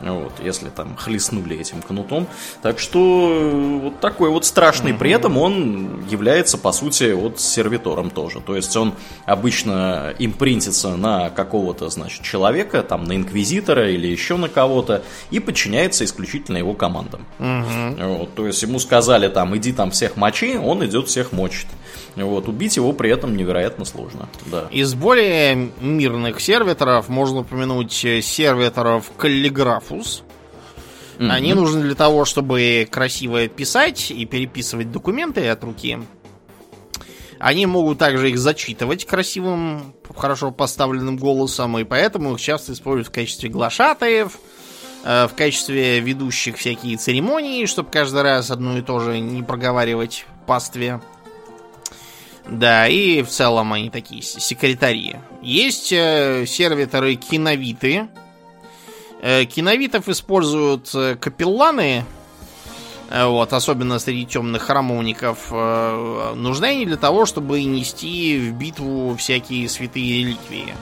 Вот, 0.02 0.32
если 0.42 0.68
там 0.68 0.96
хлестнули 0.96 1.56
этим 1.58 1.80
кнутом. 1.80 2.26
Так 2.60 2.78
что 2.78 3.30
э, 3.30 3.78
вот 3.82 4.00
такой 4.00 4.30
вот 4.30 4.44
страшный. 4.44 4.94
При 4.94 5.10
этом 5.10 5.38
он 5.38 6.04
является, 6.08 6.58
по 6.58 6.72
сути, 6.72 7.12
вот 7.12 7.40
сервитором 7.40 8.10
тоже. 8.10 8.40
То 8.40 8.56
есть 8.56 8.76
он 8.76 8.94
обычно 9.26 10.14
импринтится 10.18 10.96
на 10.96 11.30
какого-то, 11.30 11.88
значит, 11.88 12.22
человека, 12.22 12.82
там, 12.82 13.04
на 13.04 13.16
инквизитора 13.16 13.90
или 13.90 14.08
еще 14.08 14.36
на 14.36 14.48
кого-то, 14.48 15.02
и 15.30 15.38
подчиняется 15.38 16.04
исключительно 16.04 16.56
его 16.56 16.74
командам. 16.74 17.24
Вот, 17.38 18.34
то 18.34 18.46
есть 18.46 18.62
ему 18.62 18.78
сказали 18.78 19.28
там, 19.28 19.56
иди 19.56 19.72
там 19.72 19.90
всех 19.90 20.16
мочи, 20.16 20.56
он 20.56 20.84
идет 20.84 21.08
всех 21.08 21.32
мочит. 21.32 21.66
Вот, 22.16 22.48
убить 22.48 22.76
его 22.76 22.92
при 22.92 23.10
этом 23.10 23.36
невероятно 23.36 23.84
сложно. 23.84 24.28
Да. 24.46 24.68
Из 24.70 24.94
более 24.94 25.70
мирных 25.80 26.40
сервиторов 26.40 27.08
можно 27.08 27.40
упомянуть 27.40 28.04
э, 28.04 28.20
сервиторов 28.20 29.10
Каллиграфус. 29.16 30.22
Они 31.18 31.54
нужны 31.54 31.82
для 31.82 31.94
того, 31.94 32.24
чтобы 32.24 32.88
красиво 32.90 33.46
писать 33.46 34.10
и 34.10 34.24
переписывать 34.26 34.90
документы 34.90 35.46
от 35.48 35.62
руки. 35.62 35.98
Они 37.38 37.66
могут 37.66 37.98
также 37.98 38.30
их 38.30 38.38
зачитывать 38.38 39.04
красивым, 39.04 39.94
хорошо 40.16 40.52
поставленным 40.52 41.16
голосом, 41.16 41.76
и 41.78 41.84
поэтому 41.84 42.34
их 42.34 42.40
часто 42.40 42.72
используют 42.72 43.08
в 43.08 43.10
качестве 43.10 43.48
глашатаев, 43.48 44.38
э, 45.04 45.26
в 45.26 45.34
качестве 45.34 45.98
ведущих 45.98 46.56
всякие 46.56 46.96
церемонии, 46.96 47.66
чтобы 47.66 47.90
каждый 47.90 48.22
раз 48.22 48.50
одно 48.50 48.78
и 48.78 48.82
то 48.82 49.00
же 49.00 49.18
не 49.18 49.42
проговаривать 49.42 50.24
пастве. 50.46 51.00
Да, 52.48 52.88
и 52.88 53.22
в 53.22 53.28
целом 53.28 53.72
они 53.72 53.90
такие 53.90 54.22
секретари. 54.22 55.16
Есть 55.42 55.92
э, 55.92 56.44
сервиторы 56.46 57.14
киновиты. 57.14 58.08
Э, 59.20 59.44
киновитов 59.44 60.08
используют 60.08 60.90
э, 60.94 61.16
капелланы, 61.16 62.04
вот, 63.14 63.52
особенно 63.52 63.98
среди 63.98 64.24
темных 64.24 64.62
храмовников. 64.62 65.50
Нужны 65.50 66.64
они 66.64 66.86
для 66.86 66.96
того, 66.96 67.26
чтобы 67.26 67.62
нести 67.62 68.38
в 68.38 68.54
битву 68.54 69.14
всякие 69.18 69.68
святые 69.68 70.20
реликвии. 70.20 70.74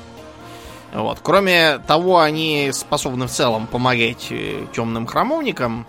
Вот. 0.93 1.19
Кроме 1.25 1.79
того, 1.79 2.21
они 2.21 2.71
способны 2.73 3.27
в 3.27 3.33
целом 3.33 3.67
помогать 3.67 4.33
темным 4.73 5.09
храмовникам 5.09 5.89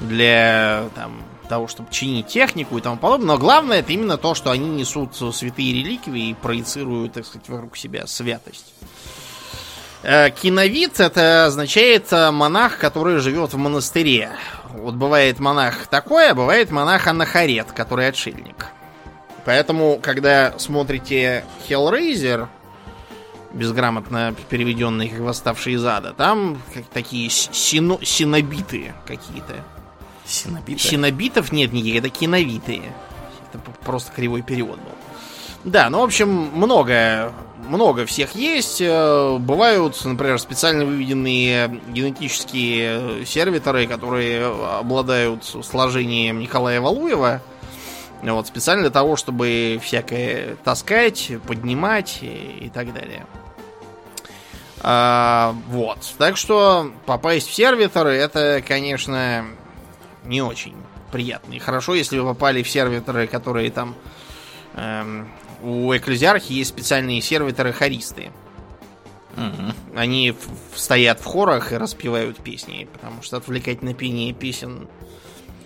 для 0.00 0.90
там, 0.94 1.22
того, 1.48 1.68
чтобы 1.68 1.90
чинить 1.92 2.28
технику 2.28 2.78
и 2.78 2.80
тому 2.80 2.96
подобное. 2.96 3.28
Но 3.28 3.38
главное 3.38 3.80
это 3.80 3.92
именно 3.92 4.16
то, 4.16 4.34
что 4.34 4.50
они 4.50 4.68
несут 4.68 5.14
святые 5.34 5.72
реликвии 5.72 6.30
и 6.30 6.34
проецируют, 6.34 7.14
так 7.14 7.26
сказать, 7.26 7.48
вокруг 7.48 7.76
себя 7.76 8.06
святость. 8.06 8.74
Э, 10.02 10.30
Киновид 10.30 11.00
это 11.00 11.46
означает 11.46 12.12
э, 12.12 12.30
монах, 12.30 12.78
который 12.78 13.18
живет 13.18 13.54
в 13.54 13.56
монастыре. 13.56 14.30
Вот 14.72 14.94
бывает 14.94 15.40
монах 15.40 15.86
такой, 15.86 16.30
а 16.30 16.34
бывает 16.34 16.70
монах 16.70 17.06
анахарет, 17.06 17.72
который 17.72 18.08
отшельник. 18.08 18.66
Поэтому, 19.44 19.98
когда 20.02 20.54
смотрите 20.58 21.44
Hellraiser, 21.68 22.48
безграмотно 23.52 24.34
переведенный 24.48 25.08
как 25.08 25.20
восставший 25.20 25.74
из 25.74 25.84
ада, 25.84 26.12
там 26.12 26.60
такие 26.92 27.28
сино- 27.28 28.04
синобиты 28.04 28.92
какие-то. 29.06 29.64
Синобиты? 30.26 30.80
Синобитов 30.80 31.52
нет 31.52 31.72
никаких, 31.72 31.96
это 31.96 32.08
киновитые. 32.10 32.92
Это 33.48 33.58
просто 33.84 34.12
кривой 34.12 34.42
перевод 34.42 34.78
был. 34.78 34.92
Да, 35.64 35.90
ну, 35.90 36.00
в 36.00 36.04
общем, 36.04 36.28
много, 36.28 37.32
много 37.68 38.06
всех 38.06 38.34
есть. 38.34 38.80
Э, 38.80 39.36
Бывают, 39.38 40.00
например, 40.04 40.38
специально 40.38 40.84
выведенные 40.84 41.80
генетические 41.88 43.26
сервиторы, 43.26 43.86
которые 43.86 44.46
обладают 44.46 45.44
сложением 45.44 46.38
Николая 46.38 46.80
Валуева. 46.80 47.42
Вот, 48.22 48.46
специально 48.46 48.82
для 48.82 48.90
того, 48.90 49.16
чтобы 49.16 49.80
всякое 49.82 50.56
таскать, 50.64 51.32
поднимать 51.46 52.18
и, 52.22 52.66
и 52.66 52.70
так 52.70 52.92
далее. 52.92 53.26
А, 54.80 55.54
вот. 55.68 55.98
Так 56.18 56.36
что 56.36 56.92
попасть 57.06 57.48
в 57.48 57.54
сервиторы 57.54 58.14
это, 58.14 58.62
конечно, 58.66 59.46
не 60.26 60.42
очень 60.42 60.74
приятно. 61.12 61.54
И 61.54 61.58
хорошо, 61.58 61.94
если 61.94 62.18
вы 62.18 62.26
попали 62.34 62.62
в 62.62 62.68
сервиторы, 62.68 63.26
которые 63.26 63.70
там... 63.70 63.94
эм, 64.74 65.28
у 65.62 65.94
Экклезиархи 65.96 66.52
есть 66.52 66.70
специальные 66.70 67.22
сервиторы 67.22 67.72
хористы. 67.72 68.30
Мгм. 69.36 69.74
Они 69.94 70.34
стоят 70.74 71.20
в 71.20 71.24
хорах 71.24 71.72
и 71.72 71.76
распевают 71.76 72.38
песни, 72.38 72.88
потому 72.92 73.22
что 73.22 73.36
отвлекать 73.36 73.82
на 73.82 73.92
пение 73.94 74.32
песен 74.32 74.88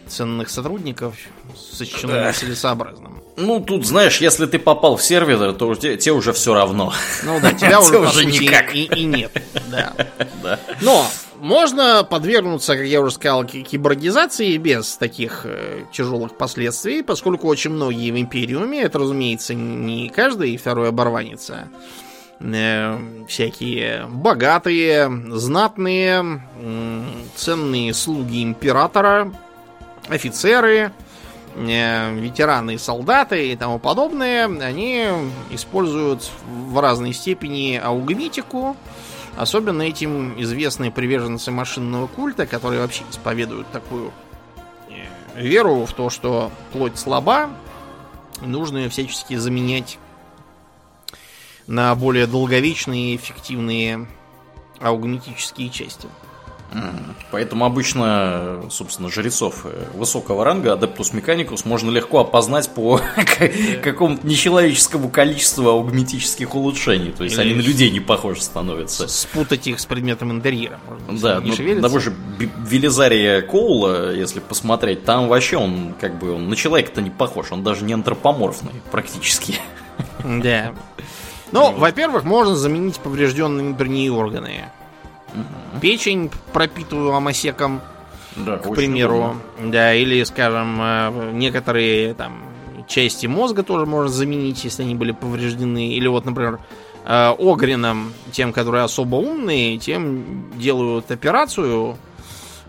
ценных 0.08 0.50
сотрудников 0.50 1.14
сочтено 1.56 2.14
Да. 2.14 2.28
нецелесообразным. 2.28 3.22
Ну, 3.36 3.60
тут, 3.60 3.86
знаешь, 3.86 4.20
если 4.20 4.46
ты 4.46 4.58
попал 4.58 4.96
в 4.96 5.02
сервер, 5.04 5.52
то 5.52 5.74
те- 5.76 5.96
тебе 5.96 6.12
уже 6.12 6.32
все 6.32 6.52
равно. 6.52 6.92
Ну 7.22 7.40
да, 7.40 7.52
тебя 7.52 7.80
уже, 7.80 7.98
уже 8.00 8.24
никак. 8.24 8.74
И, 8.74 8.84
и 8.84 9.04
нет. 9.04 9.40
Да. 9.70 9.94
Да. 10.42 10.58
Но 10.80 11.06
можно 11.40 12.04
подвергнуться, 12.04 12.76
как 12.76 12.84
я 12.86 13.00
уже 13.00 13.14
сказал, 13.14 13.44
ки- 13.44 13.62
киборгизации 13.62 14.56
без 14.58 14.96
таких 14.96 15.42
э, 15.44 15.84
тяжелых 15.92 16.36
последствий, 16.36 17.02
поскольку 17.02 17.48
очень 17.48 17.70
многие 17.70 18.10
в 18.10 18.20
Империуме, 18.20 18.82
это, 18.82 18.98
разумеется, 18.98 19.54
не 19.54 20.08
каждый 20.10 20.56
второй 20.56 20.88
оборванец, 20.90 21.50
а 21.50 21.68
э, 22.40 22.98
всякие 23.28 24.06
богатые, 24.08 25.10
знатные, 25.30 26.42
м, 26.60 27.06
ценные 27.36 27.94
слуги 27.94 28.42
императора, 28.42 29.32
офицеры, 30.08 30.92
э, 31.56 32.14
ветераны, 32.14 32.78
солдаты 32.78 33.52
и 33.52 33.56
тому 33.56 33.78
подобное, 33.78 34.44
они 34.46 35.06
используют 35.50 36.28
в 36.46 36.78
разной 36.80 37.12
степени 37.12 37.80
аугметику. 37.82 38.76
Особенно 39.36 39.82
этим 39.82 40.40
известные 40.40 40.90
приверженцы 40.90 41.50
машинного 41.50 42.06
культа, 42.06 42.46
которые 42.46 42.80
вообще 42.80 43.04
исповедуют 43.10 43.70
такую 43.70 44.12
э, 44.88 45.42
веру 45.42 45.84
в 45.86 45.92
то, 45.92 46.10
что 46.10 46.50
плоть 46.72 46.98
слаба, 46.98 47.50
нужно 48.42 48.78
ее 48.78 48.88
всячески 48.88 49.36
заменять 49.36 49.98
на 51.66 51.94
более 51.94 52.26
долговечные 52.26 53.14
и 53.14 53.16
эффективные 53.16 54.08
аугметические 54.80 55.70
части. 55.70 56.08
Поэтому 57.30 57.64
обычно, 57.64 58.62
собственно, 58.70 59.08
жрецов 59.08 59.62
э, 59.64 59.86
высокого 59.94 60.44
ранга, 60.44 60.72
Адептус 60.72 61.12
Механикус, 61.12 61.64
можно 61.64 61.90
легко 61.90 62.20
опознать 62.20 62.70
по 62.70 63.00
какому-то 63.82 64.26
нечеловеческому 64.26 65.08
количеству 65.10 65.68
аугметических 65.68 66.54
улучшений. 66.54 67.12
То 67.12 67.24
есть 67.24 67.36
Или 67.36 67.42
они 67.42 67.54
на 67.54 67.60
людей 67.60 67.90
не 67.90 68.00
похожи 68.00 68.42
становятся. 68.42 69.08
Спутать 69.08 69.66
их 69.66 69.80
с 69.80 69.86
предметом 69.86 70.30
интерьера. 70.32 70.80
Да, 71.08 71.40
ну, 71.40 71.80
того 71.80 71.98
же 71.98 72.14
Велизария 72.38 73.42
Коула, 73.42 74.12
если 74.12 74.40
посмотреть, 74.40 75.04
там 75.04 75.28
вообще 75.28 75.56
он 75.56 75.94
как 76.00 76.18
бы 76.18 76.32
он 76.32 76.48
на 76.48 76.56
человека-то 76.56 77.00
не 77.00 77.10
похож, 77.10 77.52
он 77.52 77.62
даже 77.62 77.84
не 77.84 77.92
антропоморфный 77.92 78.72
практически. 78.90 79.56
Да. 80.24 80.72
Ну, 81.52 81.72
во-первых, 81.72 82.24
можно 82.24 82.54
заменить 82.54 82.98
поврежденные 82.98 83.66
внутренние 83.66 84.12
органы. 84.12 84.70
Угу. 85.34 85.80
Печень 85.80 86.30
пропитываю 86.52 87.14
амосеком, 87.14 87.80
да, 88.36 88.58
к 88.58 88.72
примеру. 88.74 89.16
Удобно. 89.16 89.72
Да, 89.72 89.94
или, 89.94 90.22
скажем, 90.24 90.78
э, 90.80 91.30
некоторые 91.32 92.14
там 92.14 92.42
части 92.86 93.26
мозга 93.26 93.62
тоже 93.62 93.86
можно 93.86 94.08
заменить, 94.08 94.64
если 94.64 94.82
они 94.82 94.94
были 94.94 95.12
повреждены. 95.12 95.88
Или 95.92 96.08
вот, 96.08 96.24
например, 96.24 96.58
э, 97.04 97.34
огрином, 97.38 98.12
тем, 98.32 98.52
которые 98.52 98.84
особо 98.84 99.16
умные, 99.16 99.78
тем 99.78 100.50
делают 100.56 101.10
операцию, 101.10 101.96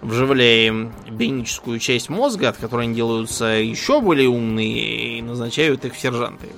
вживляя 0.02 0.68
им 0.68 0.94
бионическую 1.10 1.80
часть 1.80 2.10
мозга, 2.10 2.50
от 2.50 2.58
которой 2.58 2.86
они 2.88 2.96
делаются 2.96 3.46
еще 3.46 4.02
более 4.02 4.30
умные, 4.30 5.20
и 5.20 5.22
назначают 5.22 5.86
их 5.86 5.94
в 5.94 6.00
сержанты 6.00 6.50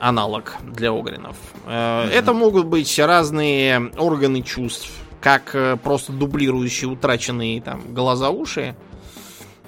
аналог 0.00 0.56
для 0.62 0.90
огринов. 0.90 1.36
Mm-hmm. 1.66 2.08
Это 2.08 2.32
могут 2.32 2.66
быть 2.66 2.98
разные 2.98 3.92
органы 3.98 4.42
чувств, 4.42 4.90
как 5.20 5.54
э, 5.54 5.76
просто 5.76 6.12
дублирующие 6.12 6.90
утраченные 6.90 7.60
там 7.60 7.94
глаза, 7.94 8.30
уши, 8.30 8.74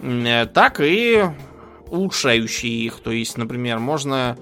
э, 0.00 0.46
так 0.46 0.80
и 0.80 1.22
улучшающие 1.88 2.72
их. 2.72 3.00
То 3.00 3.10
есть, 3.10 3.36
например, 3.36 3.78
можно 3.78 4.38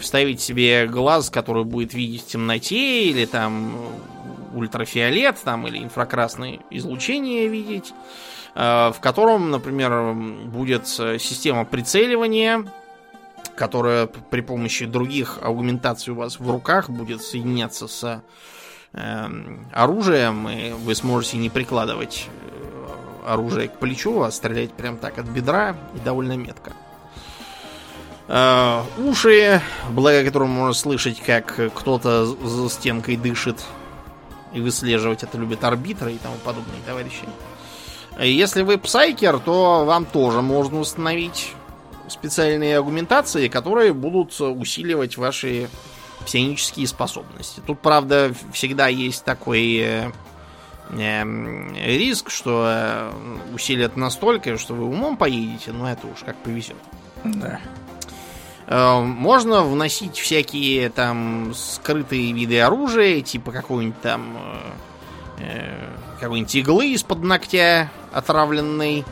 вставить 0.00 0.40
себе 0.40 0.86
глаз, 0.86 1.30
который 1.30 1.64
будет 1.64 1.94
видеть 1.94 2.22
в 2.22 2.26
темноте, 2.26 3.04
или 3.04 3.24
там 3.24 3.72
ультрафиолет, 4.54 5.38
там, 5.42 5.66
или 5.66 5.78
инфракрасное 5.82 6.60
излучение 6.70 7.48
видеть, 7.48 7.92
в 8.54 8.96
котором, 9.00 9.50
например, 9.50 10.12
будет 10.14 10.86
система 10.86 11.64
прицеливания, 11.64 12.64
которая 13.56 14.06
при 14.06 14.42
помощи 14.42 14.86
других 14.86 15.38
аугментаций 15.42 16.12
у 16.12 16.16
вас 16.16 16.38
в 16.38 16.48
руках 16.50 16.90
будет 16.90 17.22
соединяться 17.22 17.88
с 17.88 18.22
э, 18.92 19.28
оружием, 19.72 20.48
и 20.48 20.72
вы 20.72 20.94
сможете 20.94 21.38
не 21.38 21.50
прикладывать 21.50 22.28
э, 22.28 23.30
оружие 23.32 23.68
к 23.68 23.78
плечу, 23.78 24.22
а 24.22 24.30
стрелять 24.30 24.72
прям 24.72 24.98
так 24.98 25.18
от 25.18 25.26
бедра 25.26 25.74
и 25.94 25.98
довольно 26.00 26.36
метко. 26.36 26.72
Э, 28.28 28.82
уши, 28.98 29.60
благодаря 29.90 30.24
которым 30.24 30.50
можно 30.50 30.74
слышать, 30.74 31.20
как 31.20 31.72
кто-то 31.74 32.26
за 32.26 32.68
стенкой 32.68 33.16
дышит, 33.16 33.64
и 34.52 34.60
выслеживать 34.60 35.22
это 35.22 35.38
любят 35.38 35.64
арбитры 35.64 36.12
и 36.12 36.18
тому 36.18 36.36
подобные 36.44 36.80
товарищи. 36.86 37.24
Если 38.18 38.62
вы 38.62 38.78
псайкер, 38.78 39.38
то 39.40 39.84
вам 39.84 40.06
тоже 40.06 40.40
можно 40.40 40.80
установить 40.80 41.54
специальные 42.08 42.78
аргументации, 42.78 43.48
которые 43.48 43.92
будут 43.92 44.38
усиливать 44.40 45.16
ваши 45.16 45.68
псионические 46.24 46.86
способности. 46.86 47.62
Тут, 47.66 47.80
правда, 47.80 48.32
всегда 48.52 48.88
есть 48.88 49.24
такой 49.24 49.76
э, 49.76 50.10
э, 50.90 51.96
риск, 51.98 52.30
что 52.30 52.66
э, 52.68 53.12
усилят 53.54 53.96
настолько, 53.96 54.58
что 54.58 54.74
вы 54.74 54.84
умом 54.86 55.16
поедете, 55.16 55.72
но 55.72 55.88
это 55.90 56.06
уж 56.06 56.18
как 56.24 56.36
повезет. 56.36 56.76
Да. 57.24 57.60
Э, 58.66 59.00
можно 59.00 59.62
вносить 59.62 60.16
всякие 60.16 60.90
там 60.90 61.54
скрытые 61.54 62.32
виды 62.32 62.60
оружия, 62.60 63.20
типа 63.20 63.52
какой-нибудь 63.52 64.00
там 64.00 64.36
какой-нибудь 66.18 66.54
иглы 66.54 66.92
из-под 66.94 67.22
ногтя 67.22 67.90
отравленной. 68.10 69.04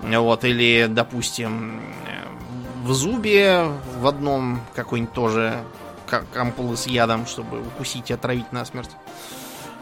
Вот, 0.00 0.44
или, 0.44 0.86
допустим, 0.88 1.82
в 2.82 2.92
зубе 2.92 3.68
в 3.98 4.06
одном 4.06 4.60
какой-нибудь 4.74 5.12
тоже 5.12 5.62
ампулы 6.34 6.76
с 6.76 6.86
ядом, 6.86 7.26
чтобы 7.26 7.60
укусить 7.60 8.10
и 8.10 8.14
отравить 8.14 8.52
насмерть. 8.52 8.90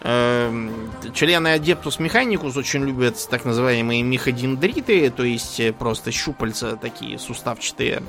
Эм, 0.02 0.92
члены 1.12 1.48
Адептус 1.48 1.98
Механикус 1.98 2.56
очень 2.56 2.84
любят 2.84 3.16
так 3.28 3.44
называемые 3.44 4.02
меходендриты, 4.02 5.10
то 5.10 5.24
есть 5.24 5.58
э, 5.58 5.72
просто 5.72 6.12
щупальца 6.12 6.76
такие 6.76 7.18
суставчатые, 7.18 8.02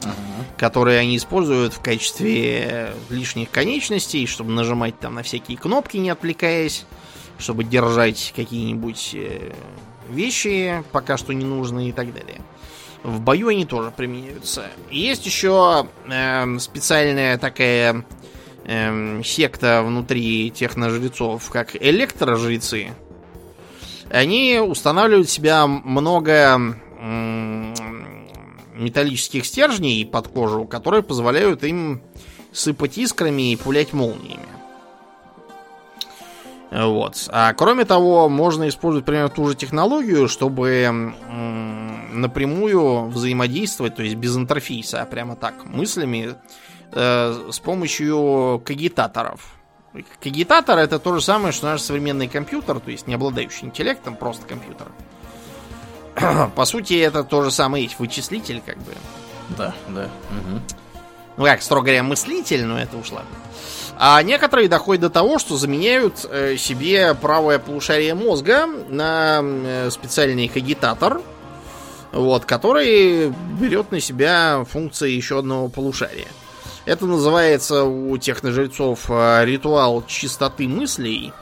uh 0.00 0.10
которые 0.56 0.98
они 1.00 1.16
используют 1.16 1.74
в 1.74 1.80
качестве 1.80 2.92
лишних 3.10 3.50
конечностей, 3.50 4.26
чтобы 4.26 4.52
нажимать 4.52 4.98
там 4.98 5.14
на 5.14 5.22
всякие 5.22 5.58
кнопки, 5.58 5.96
не 5.96 6.10
отвлекаясь, 6.10 6.86
чтобы 7.38 7.64
держать 7.64 8.32
какие-нибудь 8.36 9.10
э, 9.14 9.52
вещи, 10.08 10.84
пока 10.92 11.16
что 11.16 11.32
ненужные 11.32 11.88
и 11.88 11.92
так 11.92 12.12
далее. 12.12 12.40
В 13.02 13.20
бою 13.20 13.48
они 13.48 13.64
тоже 13.64 13.90
применяются. 13.90 14.66
Есть 14.90 15.26
еще 15.26 15.86
э, 16.08 16.58
специальная 16.58 17.36
такая 17.36 18.04
э, 18.64 19.22
секта 19.24 19.82
внутри 19.84 20.50
техножрецов, 20.50 21.50
как 21.50 21.74
электрожрецы. 21.74 22.92
Они 24.08 24.60
устанавливают 24.60 25.28
в 25.28 25.32
себя 25.32 25.66
много 25.66 26.76
э, 27.00 27.74
металлических 28.74 29.46
стержней 29.46 30.06
под 30.06 30.28
кожу, 30.28 30.64
которые 30.64 31.02
позволяют 31.02 31.64
им 31.64 32.02
сыпать 32.52 32.98
искрами 32.98 33.52
и 33.52 33.56
пулять 33.56 33.92
молниями. 33.92 34.46
Вот. 36.70 37.28
А 37.30 37.52
кроме 37.52 37.84
того, 37.84 38.28
можно 38.28 38.68
использовать 38.68 39.04
примерно 39.04 39.28
ту 39.28 39.46
же 39.46 39.54
технологию, 39.54 40.28
чтобы 40.28 41.12
напрямую 42.12 43.06
взаимодействовать, 43.08 43.96
то 43.96 44.02
есть 44.02 44.16
без 44.16 44.36
интерфейса, 44.36 45.02
а 45.02 45.06
прямо 45.06 45.36
так, 45.36 45.64
мыслями, 45.64 46.36
э, 46.92 47.48
с 47.50 47.58
помощью 47.58 48.62
кагитаторов. 48.64 49.58
Кагитатор 50.22 50.78
это 50.78 50.98
то 50.98 51.14
же 51.14 51.20
самое, 51.20 51.52
что 51.52 51.66
наш 51.66 51.80
современный 51.82 52.28
компьютер, 52.28 52.80
то 52.80 52.90
есть 52.90 53.06
не 53.06 53.14
обладающий 53.14 53.66
интеллектом, 53.66 54.16
просто 54.16 54.46
компьютер. 54.46 54.88
По 56.54 56.64
сути, 56.64 56.94
это 56.94 57.24
то 57.24 57.42
же 57.42 57.50
самое 57.50 57.84
есть 57.84 57.98
вычислитель, 57.98 58.62
как 58.64 58.78
бы. 58.78 58.92
Да, 59.56 59.74
да. 59.88 60.04
Угу. 60.04 60.60
Ну 61.36 61.44
как, 61.44 61.62
строго 61.62 61.86
говоря, 61.86 62.02
мыслитель, 62.02 62.64
но 62.64 62.78
это 62.78 62.96
уж 62.96 63.10
ладно. 63.10 63.30
А 63.98 64.22
некоторые 64.22 64.68
доходят 64.68 65.02
до 65.02 65.10
того, 65.10 65.38
что 65.38 65.56
заменяют 65.56 66.26
э, 66.28 66.56
себе 66.56 67.14
правое 67.14 67.58
полушарие 67.58 68.14
мозга 68.14 68.66
на 68.66 69.40
э, 69.42 69.90
специальный 69.90 70.48
кагитатор, 70.48 71.20
вот, 72.12 72.44
который 72.44 73.32
берет 73.58 73.90
на 73.90 74.00
себя 74.00 74.64
функции 74.68 75.10
еще 75.10 75.38
одного 75.38 75.68
полушария. 75.68 76.28
Это 76.84 77.06
называется 77.06 77.84
у 77.84 78.16
техножрецов 78.18 79.06
э, 79.08 79.44
ритуал 79.44 80.04
чистоты 80.06 80.66
мыслей, 80.66 81.32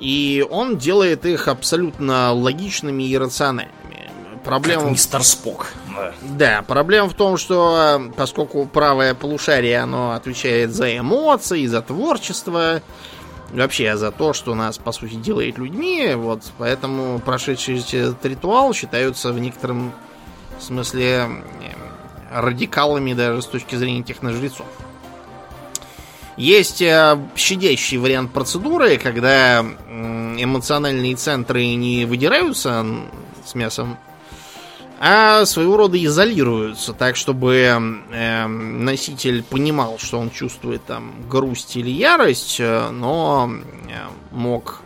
и 0.00 0.44
он 0.48 0.78
делает 0.78 1.26
их 1.26 1.48
абсолютно 1.48 2.32
логичными 2.32 3.02
и 3.02 3.18
рациональными. 3.18 4.10
Проблема... 4.44 4.82
Как 4.82 4.90
мистер 4.92 5.22
Спок. 5.22 5.72
Да. 5.94 6.12
да, 6.22 6.62
проблема 6.62 7.08
в 7.08 7.14
том, 7.14 7.36
что 7.36 7.98
э, 7.98 8.12
поскольку 8.16 8.64
правое 8.64 9.14
полушарие, 9.14 9.80
оно 9.80 10.12
отвечает 10.12 10.72
за 10.72 10.96
эмоции, 10.96 11.66
за 11.66 11.82
творчество, 11.82 12.80
вообще 13.50 13.96
за 13.96 14.10
то, 14.10 14.32
что 14.32 14.54
нас, 14.54 14.78
по 14.78 14.92
сути, 14.92 15.14
делает 15.14 15.58
людьми, 15.58 16.12
вот, 16.14 16.42
поэтому 16.58 17.18
прошедшие 17.20 17.78
этот 17.78 18.24
ритуал 18.26 18.72
считаются 18.74 19.32
в 19.32 19.38
некотором 19.38 19.92
смысле 20.60 21.28
радикалами 22.30 23.14
даже 23.14 23.42
с 23.42 23.46
точки 23.46 23.76
зрения 23.76 24.02
техножрецов. 24.02 24.66
Есть 26.36 26.82
э, 26.82 27.18
щадящий 27.34 27.96
вариант 27.96 28.32
процедуры, 28.32 28.96
когда 28.96 29.64
эмоциональные 29.90 31.16
центры 31.16 31.74
не 31.74 32.04
выдираются 32.04 32.86
с 33.44 33.54
мясом 33.54 33.98
а 35.00 35.44
своего 35.46 35.76
рода 35.76 36.02
изолируются, 36.02 36.92
так 36.92 37.14
чтобы 37.14 37.54
э, 38.10 38.46
носитель 38.46 39.44
понимал, 39.44 39.98
что 39.98 40.18
он 40.18 40.30
чувствует 40.30 40.84
там 40.84 41.12
грусть 41.28 41.76
или 41.76 41.90
ярость, 41.90 42.56
э, 42.58 42.90
но 42.90 43.48
э, 43.88 44.34
мог 44.34 44.82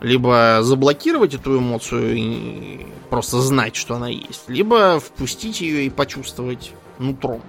либо 0.00 0.58
заблокировать 0.62 1.34
эту 1.34 1.58
эмоцию 1.58 2.16
и 2.16 2.86
просто 3.10 3.40
знать, 3.40 3.74
что 3.74 3.96
она 3.96 4.08
есть, 4.08 4.48
либо 4.48 5.00
впустить 5.00 5.60
ее 5.60 5.86
и 5.86 5.90
почувствовать 5.90 6.72
нутром. 6.98 7.42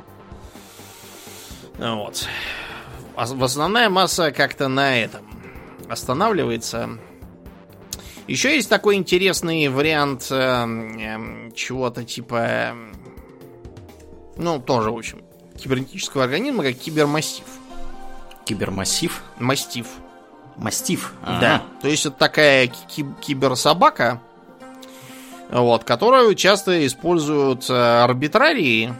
Вот. 1.77 2.27
А 3.15 3.23
основная 3.23 3.89
масса 3.89 4.31
как-то 4.31 4.67
на 4.67 4.97
этом 4.97 5.21
останавливается. 5.89 6.97
Еще 8.27 8.55
есть 8.55 8.69
такой 8.69 8.95
интересный 8.95 9.67
вариант 9.67 10.27
э, 10.29 10.35
э, 10.35 11.51
чего-то 11.55 12.03
типа... 12.03 12.35
Э, 12.35 12.73
ну, 14.37 14.59
тоже, 14.59 14.91
в 14.91 14.97
общем, 14.97 15.21
кибернетического 15.57 16.23
организма, 16.23 16.63
как 16.63 16.75
кибермассив. 16.75 17.45
Кибермассив? 18.45 19.21
Мастив. 19.39 19.87
Мастив? 20.55 21.13
Ага. 21.21 21.39
Да. 21.41 21.63
То 21.81 21.87
есть 21.87 22.05
это 22.05 22.15
такая 22.17 22.67
киберсобака, 23.21 24.21
вот, 25.49 25.83
которую 25.83 26.33
часто 26.35 26.85
используют 26.85 27.69
арбитрарии, 27.69 28.93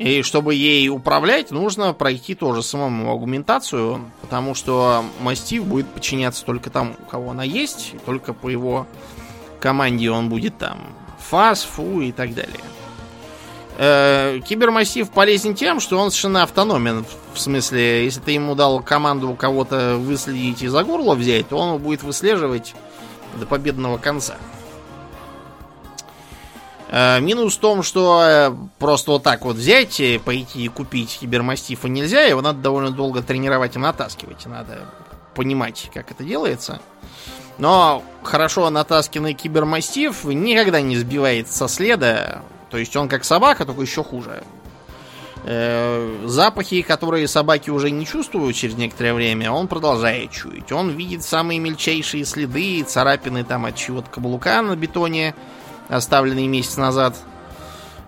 и 0.00 0.22
чтобы 0.22 0.54
ей 0.54 0.88
управлять, 0.88 1.50
нужно 1.50 1.92
пройти 1.92 2.34
тоже 2.34 2.62
самому 2.62 3.12
агументацию, 3.12 4.00
потому 4.22 4.54
что 4.54 5.04
мастив 5.20 5.66
будет 5.66 5.86
подчиняться 5.88 6.42
только 6.46 6.70
тому, 6.70 6.94
у 6.98 7.04
кого 7.04 7.32
она 7.32 7.44
есть, 7.44 7.92
и 7.92 7.98
только 7.98 8.32
по 8.32 8.48
его 8.48 8.86
команде 9.60 10.10
он 10.10 10.30
будет 10.30 10.56
там 10.56 10.78
фас, 11.18 11.64
фу 11.64 12.00
и 12.00 12.12
так 12.12 12.32
далее. 12.32 12.62
Э, 13.76 14.40
кибермассив 14.42 15.10
полезен 15.10 15.54
тем, 15.54 15.80
что 15.80 15.98
он 15.98 16.10
совершенно 16.10 16.44
автономен. 16.44 17.04
В 17.34 17.38
смысле, 17.38 18.06
если 18.06 18.20
ты 18.20 18.30
ему 18.30 18.54
дал 18.54 18.80
команду 18.80 19.34
кого-то 19.34 19.98
выследить 19.98 20.62
и 20.62 20.68
за 20.68 20.82
горло 20.82 21.14
взять, 21.14 21.50
то 21.50 21.58
он 21.58 21.68
его 21.68 21.78
будет 21.78 22.02
выслеживать 22.02 22.74
до 23.38 23.44
победного 23.44 23.98
конца. 23.98 24.36
Э, 26.92 27.20
минус 27.20 27.56
в 27.56 27.60
том, 27.60 27.84
что 27.84 28.22
э, 28.24 28.52
просто 28.80 29.12
вот 29.12 29.22
так 29.22 29.44
вот 29.44 29.56
взять, 29.56 30.00
и 30.00 30.18
пойти 30.18 30.64
и 30.64 30.68
купить 30.68 31.18
кибермастифа 31.20 31.88
нельзя, 31.88 32.22
его 32.22 32.42
надо 32.42 32.58
довольно 32.58 32.90
долго 32.90 33.22
тренировать 33.22 33.76
и 33.76 33.78
натаскивать. 33.78 34.44
Надо 34.46 34.86
понимать, 35.36 35.88
как 35.94 36.10
это 36.10 36.24
делается. 36.24 36.80
Но 37.58 38.02
хорошо 38.24 38.68
натасканный 38.70 39.34
кибермастиф 39.34 40.24
никогда 40.24 40.80
не 40.80 40.96
сбивает 40.96 41.48
со 41.48 41.68
следа. 41.68 42.42
То 42.70 42.78
есть 42.78 42.96
он 42.96 43.08
как 43.08 43.24
собака, 43.24 43.64
только 43.64 43.82
еще 43.82 44.02
хуже. 44.02 44.42
Э, 45.44 46.24
запахи, 46.26 46.82
которые 46.82 47.28
собаки 47.28 47.70
уже 47.70 47.92
не 47.92 48.04
чувствуют 48.04 48.56
через 48.56 48.74
некоторое 48.74 49.14
время, 49.14 49.52
он 49.52 49.68
продолжает 49.68 50.32
чуять. 50.32 50.72
Он 50.72 50.90
видит 50.90 51.22
самые 51.22 51.60
мельчайшие 51.60 52.24
следы, 52.24 52.82
царапины 52.82 53.44
там 53.44 53.64
от 53.66 53.76
чего-то 53.76 54.10
каблука 54.10 54.60
на 54.60 54.74
бетоне 54.74 55.36
оставленный 55.90 56.46
месяц 56.46 56.76
назад. 56.76 57.16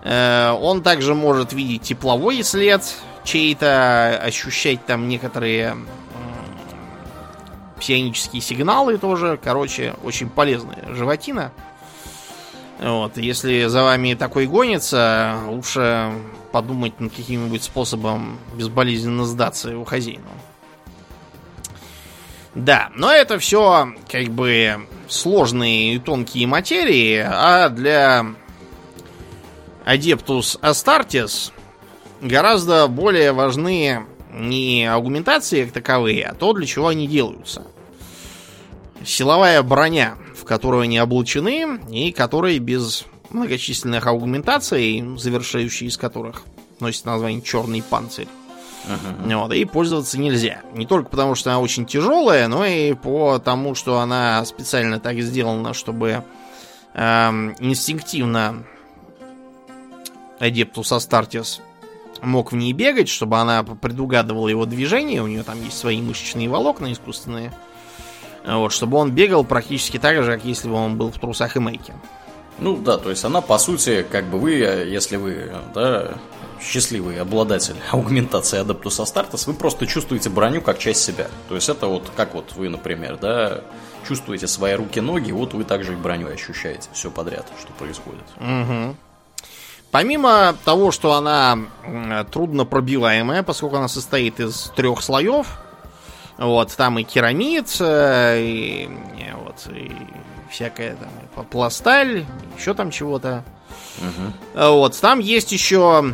Э, 0.03 0.51
он 0.51 0.81
также 0.81 1.13
может 1.13 1.53
видеть 1.53 1.83
тепловой 1.83 2.43
след 2.43 2.81
чей-то, 3.23 4.17
ощущать 4.17 4.85
там 4.85 5.07
некоторые 5.07 5.77
псионические 7.83 8.41
сигналы 8.41 8.97
тоже. 8.97 9.39
Короче, 9.41 9.95
очень 10.03 10.29
полезная 10.29 10.93
животина. 10.93 11.51
Вот, 12.79 13.17
если 13.17 13.67
за 13.67 13.83
вами 13.83 14.13
такой 14.13 14.47
гонится, 14.47 15.37
лучше 15.47 16.11
подумать 16.51 16.99
над 16.99 17.13
каким-нибудь 17.13 17.63
способом 17.63 18.39
безболезненно 18.55 19.25
сдаться 19.25 19.69
его 19.69 19.85
хозяину. 19.85 20.27
Да, 22.55 22.91
но 22.95 23.11
это 23.11 23.39
все 23.39 23.93
как 24.09 24.27
бы 24.27 24.85
сложные 25.07 25.95
и 25.95 25.99
тонкие 25.99 26.45
материи, 26.45 27.17
а 27.17 27.69
для 27.69 28.25
Adeptus 29.85 30.59
Astartes 30.61 31.51
гораздо 32.21 32.87
более 32.87 33.31
важны 33.31 34.05
не 34.31 34.85
аугментации 34.85 35.65
как 35.65 35.73
таковые, 35.73 36.25
а 36.25 36.35
то, 36.35 36.53
для 36.53 36.65
чего 36.65 36.87
они 36.89 37.07
делаются. 37.07 37.63
Силовая 39.03 39.61
броня, 39.63 40.15
в 40.35 40.45
которую 40.45 40.83
они 40.83 40.99
облачены, 40.99 41.79
и 41.91 42.11
которые 42.11 42.59
без 42.59 43.05
многочисленных 43.31 44.05
аугментаций, 44.05 45.03
завершающие 45.17 45.89
из 45.89 45.97
которых 45.97 46.43
носит 46.79 47.05
название 47.05 47.41
черный 47.41 47.81
панцирь. 47.81 48.27
Uh-huh. 48.85 49.41
Вот, 49.41 49.53
и 49.53 49.65
пользоваться 49.65 50.19
нельзя. 50.19 50.61
Не 50.73 50.85
только 50.85 51.09
потому, 51.09 51.35
что 51.35 51.51
она 51.51 51.59
очень 51.59 51.85
тяжелая, 51.85 52.47
но 52.47 52.65
и 52.65 52.93
потому, 52.93 53.75
что 53.75 53.99
она 53.99 54.43
специально 54.45 54.99
так 54.99 55.19
сделана, 55.21 55.73
чтобы 55.73 56.23
эм, 56.93 57.55
инстинктивно 57.59 58.63
Адептус 60.39 60.91
Астартес 60.91 61.61
мог 62.21 62.51
в 62.51 62.55
ней 62.55 62.73
бегать, 62.73 63.09
чтобы 63.09 63.37
она 63.37 63.63
предугадывала 63.63 64.47
его 64.47 64.65
движение. 64.65 65.21
У 65.21 65.27
нее 65.27 65.43
там 65.43 65.63
есть 65.63 65.77
свои 65.77 66.01
мышечные 66.01 66.49
волокна 66.49 66.91
искусственные. 66.91 67.53
Вот, 68.45 68.73
чтобы 68.73 68.97
он 68.97 69.11
бегал 69.11 69.45
практически 69.45 69.97
так 69.97 70.21
же, 70.21 70.33
как 70.33 70.43
если 70.43 70.67
бы 70.67 70.75
он 70.75 70.97
был 70.97 71.11
в 71.11 71.19
трусах 71.19 71.55
и 71.55 71.59
мейке. 71.59 71.93
Ну 72.59 72.77
да, 72.77 72.97
то 72.97 73.09
есть 73.09 73.23
она 73.23 73.41
по 73.41 73.57
сути, 73.57 74.05
как 74.09 74.25
бы 74.25 74.37
вы, 74.37 74.51
если 74.51 75.15
вы 75.15 75.51
да, 75.73 76.15
счастливый 76.63 77.19
обладатель 77.19 77.75
аугментации 77.91 78.61
Adeptus 78.61 79.03
Astartes, 79.03 79.43
вы 79.47 79.53
просто 79.53 79.85
чувствуете 79.85 80.29
броню 80.29 80.61
как 80.61 80.79
часть 80.79 81.03
себя. 81.03 81.27
То 81.49 81.55
есть 81.55 81.69
это 81.69 81.87
вот 81.87 82.11
как 82.15 82.33
вот 82.33 82.53
вы, 82.55 82.69
например, 82.69 83.17
да, 83.17 83.61
чувствуете 84.07 84.47
свои 84.47 84.73
руки-ноги, 84.73 85.31
вот 85.31 85.53
вы 85.53 85.63
также 85.63 85.93
и 85.93 85.95
броню 85.95 86.27
ощущаете 86.27 86.89
все 86.93 87.11
подряд, 87.11 87.47
что 87.59 87.71
происходит. 87.73 88.23
Угу. 88.37 88.95
Помимо 89.91 90.55
того, 90.65 90.91
что 90.91 91.13
она 91.13 91.59
трудно 92.31 92.65
пробиваемая, 92.65 93.43
поскольку 93.43 93.75
она 93.75 93.87
состоит 93.87 94.39
из 94.39 94.71
трех 94.75 95.03
слоев, 95.03 95.47
вот, 96.37 96.75
там 96.75 96.97
и 96.97 97.03
керамид, 97.03 97.67
э, 97.79 98.41
и, 98.41 98.83
и 98.85 99.33
вот, 99.35 99.67
и 99.71 99.91
всякая 100.49 100.95
там 100.95 101.45
пласталь, 101.45 102.25
еще 102.57 102.73
там 102.73 102.89
чего-то. 102.89 103.43
Угу. 103.99 104.69
Вот, 104.71 104.99
там 104.99 105.19
есть 105.19 105.51
еще 105.51 106.13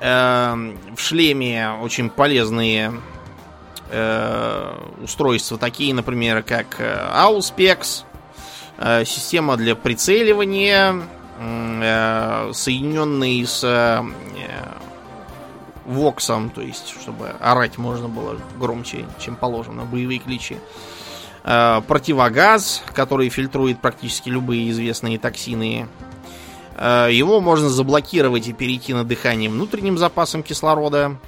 в 0.00 0.96
шлеме 0.96 1.70
очень 1.82 2.08
полезные 2.08 2.92
э, 3.90 4.74
устройства, 5.02 5.58
такие, 5.58 5.94
например, 5.94 6.42
как 6.42 6.76
э, 6.78 7.10
Auspex, 7.12 8.04
э, 8.78 9.04
система 9.04 9.56
для 9.56 9.74
прицеливания, 9.74 11.02
соединенные 12.52 13.46
с 13.46 14.04
воксом, 15.86 16.50
то 16.50 16.60
есть, 16.60 16.96
чтобы 17.00 17.28
орать 17.38 17.78
можно 17.78 18.08
было 18.08 18.36
громче, 18.58 19.06
чем 19.20 19.36
положено, 19.36 19.84
боевые 19.84 20.18
кличи. 20.18 20.56
Противогаз, 21.44 22.82
который 22.92 23.28
фильтрует 23.28 23.80
практически 23.80 24.30
любые 24.30 24.68
известные 24.70 25.16
токсины 25.20 25.86
его 26.78 27.40
можно 27.40 27.68
заблокировать 27.68 28.48
и 28.48 28.52
перейти 28.52 28.94
на 28.94 29.04
дыхание 29.04 29.50
внутренним 29.50 29.98
запасом 29.98 30.42
кислорода. 30.42 31.18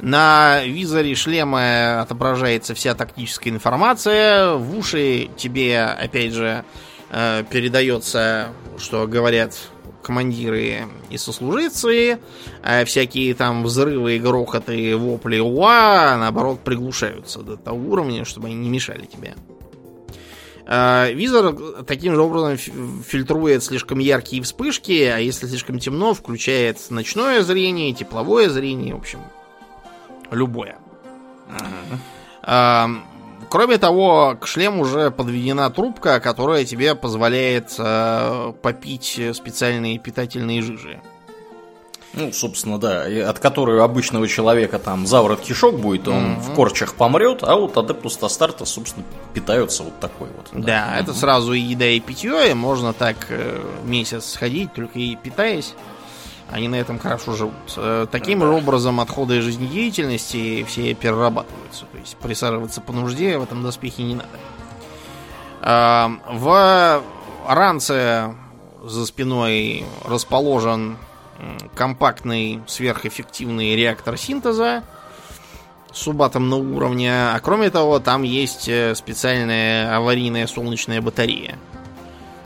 На 0.00 0.64
визоре 0.64 1.14
шлема 1.14 2.00
отображается 2.00 2.74
вся 2.74 2.94
тактическая 2.94 3.52
информация. 3.52 4.54
В 4.54 4.78
уши 4.78 5.28
тебе, 5.36 5.82
опять 5.82 6.32
же, 6.32 6.64
э, 7.10 7.44
передается, 7.50 8.48
что 8.78 9.06
говорят 9.06 9.58
командиры 10.02 10.88
и 11.10 11.18
сослуживцы, 11.18 12.18
а 12.62 12.84
всякие 12.86 13.34
там 13.34 13.62
взрывы, 13.64 14.18
грохоты, 14.18 14.96
вопли 14.96 15.38
уа, 15.38 16.16
наоборот, 16.16 16.60
приглушаются 16.60 17.40
до 17.40 17.56
того 17.56 17.90
уровня, 17.90 18.24
чтобы 18.24 18.46
они 18.46 18.56
не 18.56 18.70
мешали 18.70 19.04
тебе. 19.04 19.34
А, 20.66 21.10
визор 21.10 21.84
таким 21.84 22.14
же 22.14 22.20
образом 22.20 22.56
фильтрует 22.56 23.62
слишком 23.62 23.98
яркие 23.98 24.42
вспышки, 24.42 25.02
а 25.04 25.18
если 25.18 25.46
слишком 25.46 25.78
темно, 25.78 26.14
включает 26.14 26.78
ночное 26.90 27.42
зрение, 27.42 27.92
тепловое 27.92 28.48
зрение, 28.48 28.94
в 28.94 28.98
общем, 28.98 29.20
любое. 30.30 30.76
Uh-huh. 32.46 33.00
Кроме 33.48 33.78
того, 33.78 34.36
к 34.40 34.46
шлему 34.46 34.82
уже 34.82 35.10
подведена 35.10 35.70
трубка, 35.70 36.20
которая 36.20 36.64
тебе 36.64 36.94
позволяет 36.94 37.76
попить 38.62 39.20
специальные 39.32 39.98
питательные 39.98 40.62
жижи. 40.62 41.00
Ну, 42.12 42.32
собственно, 42.32 42.78
да, 42.78 43.04
от 43.28 43.38
которой 43.38 43.78
у 43.78 43.82
обычного 43.82 44.26
человека 44.26 44.78
там 44.80 45.06
заворот 45.06 45.40
кишок 45.40 45.78
будет, 45.78 46.08
он 46.08 46.34
mm-hmm. 46.34 46.40
в 46.40 46.54
корчах 46.54 46.94
помрет, 46.94 47.42
а 47.42 47.54
вот 47.54 47.76
Адептус 47.76 48.20
Астарта, 48.20 48.64
собственно, 48.64 49.06
питаются 49.32 49.84
вот 49.84 49.98
такой 50.00 50.28
вот. 50.36 50.48
Да, 50.52 50.60
да 50.60 50.72
mm-hmm. 50.72 51.02
это 51.02 51.14
сразу 51.14 51.52
и 51.52 51.60
еда, 51.60 51.86
и 51.86 52.00
питье, 52.00 52.50
и 52.50 52.54
можно 52.54 52.92
так 52.92 53.26
э, 53.28 53.62
месяц 53.84 54.32
сходить, 54.32 54.72
только 54.72 54.98
и 54.98 55.14
питаясь. 55.14 55.74
Они 56.50 56.66
на 56.66 56.74
этом 56.74 56.98
хорошо 56.98 57.34
живут. 57.34 57.54
Э, 57.76 58.06
таким 58.10 58.40
же 58.40 58.48
образом 58.48 58.98
отходы 58.98 59.40
жизнедеятельности 59.40 60.64
все 60.64 60.94
перерабатываются. 60.94 61.84
То 61.92 61.98
есть 61.98 62.16
присаживаться 62.16 62.80
по 62.80 62.92
нужде 62.92 63.38
в 63.38 63.44
этом 63.44 63.62
доспехе 63.62 64.02
не 64.02 64.16
надо. 64.16 64.28
А, 65.62 66.10
в 66.28 67.02
ранце 67.46 68.34
за 68.82 69.06
спиной 69.06 69.84
расположен 70.04 70.96
компактный 71.74 72.60
сверхэффективный 72.66 73.76
реактор 73.76 74.16
синтеза 74.16 74.82
субатомного 75.92 76.60
уровня. 76.60 77.34
А 77.34 77.40
кроме 77.40 77.70
того, 77.70 77.98
там 77.98 78.22
есть 78.22 78.68
э, 78.68 78.94
специальная 78.94 79.96
аварийная 79.96 80.46
солнечная 80.46 81.00
батарея. 81.00 81.58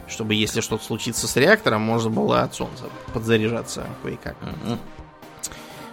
Чтобы, 0.07 0.35
если 0.35 0.61
что-то 0.61 0.85
случится 0.85 1.27
с 1.27 1.37
реактором, 1.37 1.83
можно 1.83 2.11
было 2.11 2.43
от 2.43 2.55
солнца 2.55 2.85
подзаряжаться 3.13 3.87
кое-как. 4.03 4.37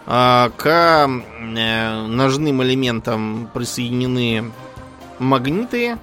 А, 0.06 0.52
к 0.58 0.68
э, 0.68 2.06
ножным 2.08 2.64
элементам 2.64 3.50
присоединены 3.54 4.52
магниты, 5.20 5.98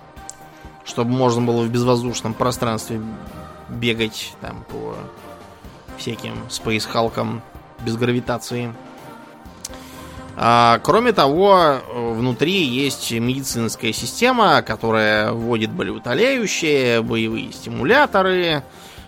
чтобы 0.84 1.10
можно 1.10 1.42
было 1.42 1.62
в 1.62 1.70
безвоздушном 1.70 2.34
пространстве 2.34 3.02
бегать 3.68 4.34
там 4.40 4.64
по 4.70 4.94
всяким 5.98 6.48
спейсхалкам 6.48 7.42
без 7.84 7.96
гравитации. 7.96 8.72
А, 10.40 10.78
кроме 10.84 11.12
того, 11.12 11.80
внутри 11.92 12.62
есть 12.62 13.10
медицинская 13.10 13.92
система, 13.92 14.62
которая 14.62 15.32
вводит 15.32 15.72
болеутоляющие, 15.72 17.02
боевые 17.02 17.52
стимуляторы, 17.52 18.62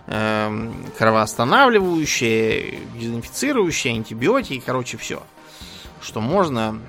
э, 0.08 0.70
кровоостанавливающие, 0.98 2.80
дезинфицирующие, 2.98 3.94
антибиотики, 3.94 4.60
короче, 4.64 4.96
все. 4.96 5.22
Что 6.02 6.20
можно, 6.20 6.80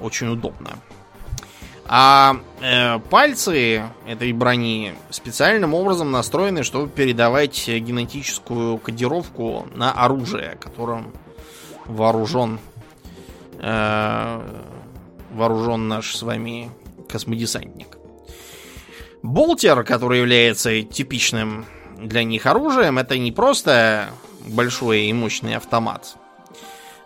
очень 0.00 0.28
удобно. 0.28 0.78
А 1.92 2.36
э, 2.60 3.00
пальцы 3.10 3.82
этой 4.06 4.32
брони 4.32 4.94
специальным 5.10 5.74
образом 5.74 6.12
настроены, 6.12 6.62
чтобы 6.62 6.88
передавать 6.88 7.66
генетическую 7.66 8.78
кодировку 8.78 9.66
на 9.74 9.90
оружие, 9.90 10.56
которым 10.60 11.12
вооружен 11.86 12.60
э, 13.58 14.40
вооружен 15.32 15.88
наш 15.88 16.14
с 16.14 16.22
вами 16.22 16.70
космодесантник. 17.08 17.98
Болтер, 19.24 19.82
который 19.82 20.20
является 20.20 20.82
типичным 20.82 21.66
для 21.98 22.22
них 22.22 22.46
оружием, 22.46 22.98
это 22.98 23.18
не 23.18 23.32
просто 23.32 24.10
большой 24.46 25.06
и 25.06 25.12
мощный 25.12 25.56
автомат. 25.56 26.14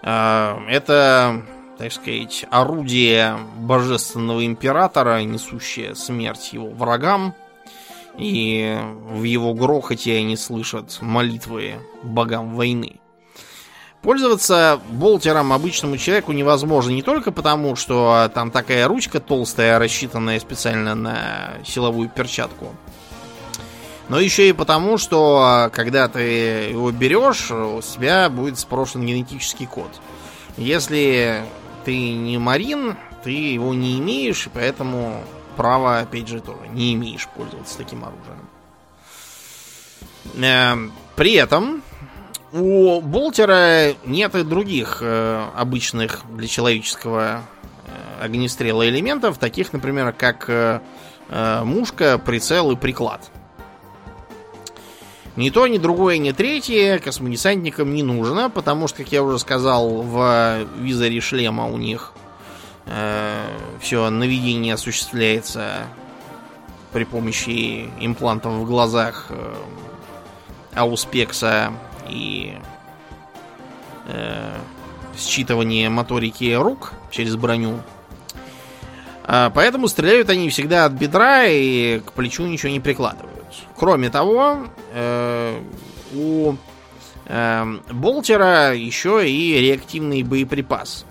Э, 0.02 0.58
это 0.68 1.42
так 1.78 1.92
сказать, 1.92 2.44
орудие 2.50 3.38
божественного 3.56 4.46
императора, 4.46 5.22
несущее 5.22 5.94
смерть 5.94 6.52
его 6.52 6.68
врагам. 6.68 7.34
И 8.16 8.78
в 9.10 9.24
его 9.24 9.54
грохоте 9.54 10.16
они 10.18 10.36
слышат 10.36 10.98
молитвы 11.00 11.74
богам 12.04 12.54
войны. 12.54 13.00
Пользоваться 14.02 14.80
болтером 14.90 15.52
обычному 15.52 15.96
человеку 15.96 16.32
невозможно 16.32 16.90
не 16.90 17.02
только 17.02 17.32
потому, 17.32 17.74
что 17.74 18.30
там 18.34 18.50
такая 18.50 18.86
ручка 18.86 19.18
толстая, 19.18 19.78
рассчитанная 19.78 20.38
специально 20.38 20.94
на 20.94 21.54
силовую 21.64 22.08
перчатку, 22.08 22.74
но 24.08 24.20
еще 24.20 24.48
и 24.48 24.52
потому, 24.52 24.98
что 24.98 25.70
когда 25.72 26.08
ты 26.08 26.20
его 26.70 26.90
берешь, 26.90 27.50
у 27.50 27.80
тебя 27.80 28.28
будет 28.28 28.58
спрошен 28.58 29.06
генетический 29.06 29.66
код. 29.66 29.90
Если 30.58 31.42
ты 31.84 32.12
не 32.12 32.38
Марин, 32.38 32.96
ты 33.22 33.30
его 33.30 33.74
не 33.74 33.98
имеешь, 33.98 34.46
и 34.46 34.50
поэтому 34.50 35.22
права, 35.56 36.00
опять 36.00 36.28
же, 36.28 36.40
тоже 36.40 36.68
не 36.68 36.94
имеешь 36.94 37.28
пользоваться 37.28 37.76
таким 37.78 38.04
оружием. 38.04 38.48
Э, 40.42 40.90
при 41.16 41.34
этом 41.34 41.82
у 42.52 43.00
Болтера 43.00 43.94
нет 44.04 44.34
и 44.34 44.42
других 44.42 44.98
э, 45.00 45.48
обычных 45.56 46.22
для 46.30 46.46
человеческого 46.46 47.42
э, 47.86 48.24
огнестрела 48.24 48.88
элементов, 48.88 49.38
таких, 49.38 49.72
например, 49.72 50.12
как 50.12 50.82
мушка, 51.30 52.18
прицел 52.18 52.70
и 52.70 52.76
приклад. 52.76 53.30
Ни 55.36 55.50
то, 55.50 55.66
ни 55.66 55.78
другое, 55.78 56.18
ни 56.18 56.30
третье 56.30 56.98
космодесантникам 56.98 57.92
не 57.92 58.04
нужно, 58.04 58.50
потому 58.50 58.86
что, 58.86 58.98
как 58.98 59.10
я 59.10 59.22
уже 59.22 59.40
сказал, 59.40 60.02
в 60.02 60.64
визоре 60.78 61.20
шлема 61.20 61.66
у 61.66 61.76
них 61.76 62.12
э, 62.86 63.44
все 63.80 64.10
наведение 64.10 64.74
осуществляется 64.74 65.86
при 66.92 67.02
помощи 67.02 67.90
имплантов 67.98 68.52
в 68.52 68.64
глазах 68.64 69.26
э, 69.30 69.54
ауспекса 70.74 71.72
и 72.08 72.54
э, 74.06 74.56
считывания 75.16 75.90
моторики 75.90 76.52
рук 76.54 76.92
через 77.10 77.34
броню. 77.34 77.80
А, 79.24 79.50
поэтому 79.50 79.88
стреляют 79.88 80.30
они 80.30 80.48
всегда 80.50 80.84
от 80.84 80.92
бедра 80.92 81.46
и 81.46 82.00
к 82.00 82.12
плечу 82.12 82.46
ничего 82.46 82.70
не 82.70 82.80
прикладывают. 82.80 83.33
Кроме 83.76 84.10
того, 84.10 84.66
э, 84.92 85.60
у 86.14 86.54
э, 87.26 87.78
Болтера 87.90 88.74
еще 88.74 89.28
и 89.28 89.60
реактивный 89.60 90.22
боеприпас. 90.22 91.04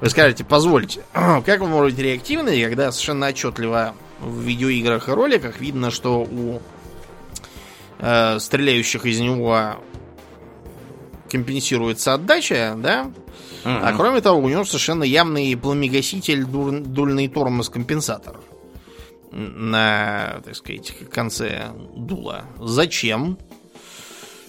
Вы 0.00 0.08
скажете, 0.08 0.44
позвольте, 0.44 1.02
как 1.12 1.60
вы 1.60 1.68
можете 1.68 1.96
быть 1.96 2.04
реактивный, 2.04 2.62
когда 2.64 2.90
совершенно 2.90 3.28
отчетливо 3.28 3.94
в 4.20 4.40
видеоиграх 4.40 5.08
и 5.08 5.12
роликах 5.12 5.60
видно, 5.60 5.90
что 5.90 6.22
у 6.22 6.62
э, 7.98 8.38
стреляющих 8.38 9.04
из 9.04 9.20
него 9.20 9.76
компенсируется 11.30 12.14
отдача, 12.14 12.74
да? 12.78 13.10
Mm-hmm. 13.64 13.80
А 13.82 13.92
кроме 13.94 14.22
того, 14.22 14.40
у 14.40 14.48
него 14.48 14.64
совершенно 14.64 15.04
явный 15.04 15.54
пламегаситель, 15.54 16.44
дульный 16.44 17.28
тормоз-компенсатор 17.28 18.36
на, 19.32 20.40
так 20.44 20.56
сказать, 20.56 20.92
конце 21.10 21.70
дула. 21.94 22.44
Зачем? 22.58 23.38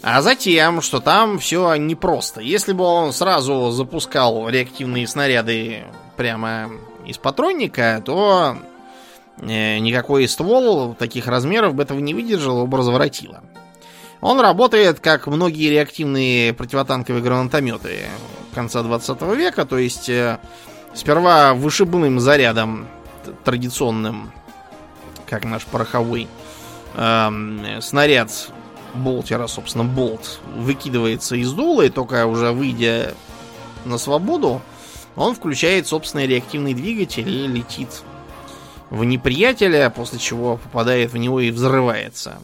А 0.03 0.21
затем, 0.21 0.81
что 0.81 0.99
там 0.99 1.37
все 1.37 1.75
непросто. 1.75 2.41
Если 2.41 2.73
бы 2.73 2.83
он 2.83 3.13
сразу 3.13 3.69
запускал 3.69 4.49
реактивные 4.49 5.07
снаряды 5.07 5.83
прямо 6.17 6.71
из 7.05 7.17
патронника, 7.17 8.01
то 8.03 8.57
э, 9.37 9.77
никакой 9.77 10.27
ствол 10.27 10.95
таких 10.95 11.27
размеров 11.27 11.75
бы 11.75 11.83
этого 11.83 11.99
не 11.99 12.15
выдержал, 12.15 12.57
его 12.57 12.67
бы 12.67 12.77
разворотило. 12.79 13.43
Он 14.21 14.39
работает, 14.39 14.99
как 14.99 15.27
многие 15.27 15.69
реактивные 15.69 16.53
противотанковые 16.53 17.23
гранатометы 17.23 18.05
конца 18.53 18.81
20 18.81 19.21
века, 19.35 19.65
то 19.65 19.77
есть 19.77 20.09
э, 20.09 20.39
сперва 20.95 21.53
вышибным 21.53 22.19
зарядом 22.19 22.87
традиционным 23.43 24.31
как 25.31 25.45
наш 25.45 25.65
пороховой 25.65 26.27
э, 26.93 27.79
снаряд 27.81 28.51
болтера, 28.93 29.47
собственно, 29.47 29.85
болт, 29.85 30.41
выкидывается 30.53 31.37
из 31.37 31.53
дула, 31.53 31.83
и 31.83 31.89
только 31.89 32.27
уже 32.27 32.51
выйдя 32.51 33.15
на 33.85 33.97
свободу, 33.97 34.61
он 35.15 35.33
включает 35.33 35.87
собственный 35.87 36.27
реактивный 36.27 36.73
двигатель 36.73 37.27
и 37.29 37.47
летит 37.47 38.03
в 38.89 39.05
неприятеля, 39.05 39.89
после 39.89 40.19
чего 40.19 40.57
попадает 40.57 41.13
в 41.13 41.17
него 41.17 41.39
и 41.39 41.49
взрывается. 41.49 42.37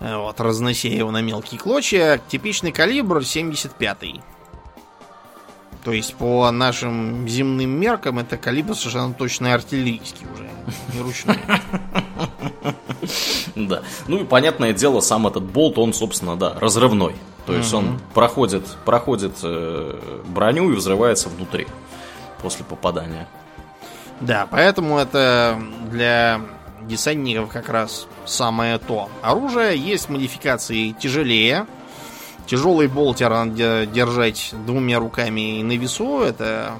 Вот, 0.00 0.38
разнося 0.38 0.88
его 0.88 1.10
на 1.10 1.22
мелкие 1.22 1.58
клочья. 1.58 2.20
Типичный 2.28 2.72
калибр 2.72 3.24
75 3.24 4.02
-й. 4.02 4.20
То 5.82 5.92
есть 5.92 6.14
по 6.14 6.50
нашим 6.50 7.28
земным 7.28 7.70
меркам 7.70 8.18
это 8.18 8.38
калибр 8.38 8.74
совершенно 8.74 9.12
точно 9.12 9.52
артиллерийский 9.52 10.26
уже, 10.32 10.48
не 10.92 11.00
ручной. 11.00 11.38
Да. 13.54 13.82
Ну 14.08 14.22
и 14.22 14.24
понятное 14.24 14.72
дело, 14.72 15.00
сам 15.00 15.26
этот 15.26 15.44
болт, 15.44 15.78
он, 15.78 15.92
собственно, 15.92 16.36
да, 16.36 16.54
разрывной. 16.58 17.14
То 17.46 17.52
есть 17.52 17.72
он 17.72 18.00
проходит, 18.14 18.66
проходит 18.84 19.34
э, 19.42 20.20
броню 20.26 20.72
и 20.72 20.74
взрывается 20.74 21.28
внутри 21.28 21.66
после 22.42 22.64
попадания. 22.64 23.28
Да, 24.20 24.48
поэтому 24.50 24.98
это 24.98 25.60
для 25.90 26.40
десантников 26.82 27.50
как 27.50 27.68
раз 27.68 28.06
самое 28.24 28.78
то. 28.78 29.10
Оружие 29.22 29.76
есть 29.76 30.08
модификации 30.08 30.92
тяжелее, 30.92 31.66
Тяжелый 32.46 32.88
болтер 32.88 33.30
надо 33.30 33.86
держать 33.86 34.52
двумя 34.66 34.98
руками 34.98 35.62
на 35.62 35.72
весу. 35.78 36.20
Это 36.20 36.72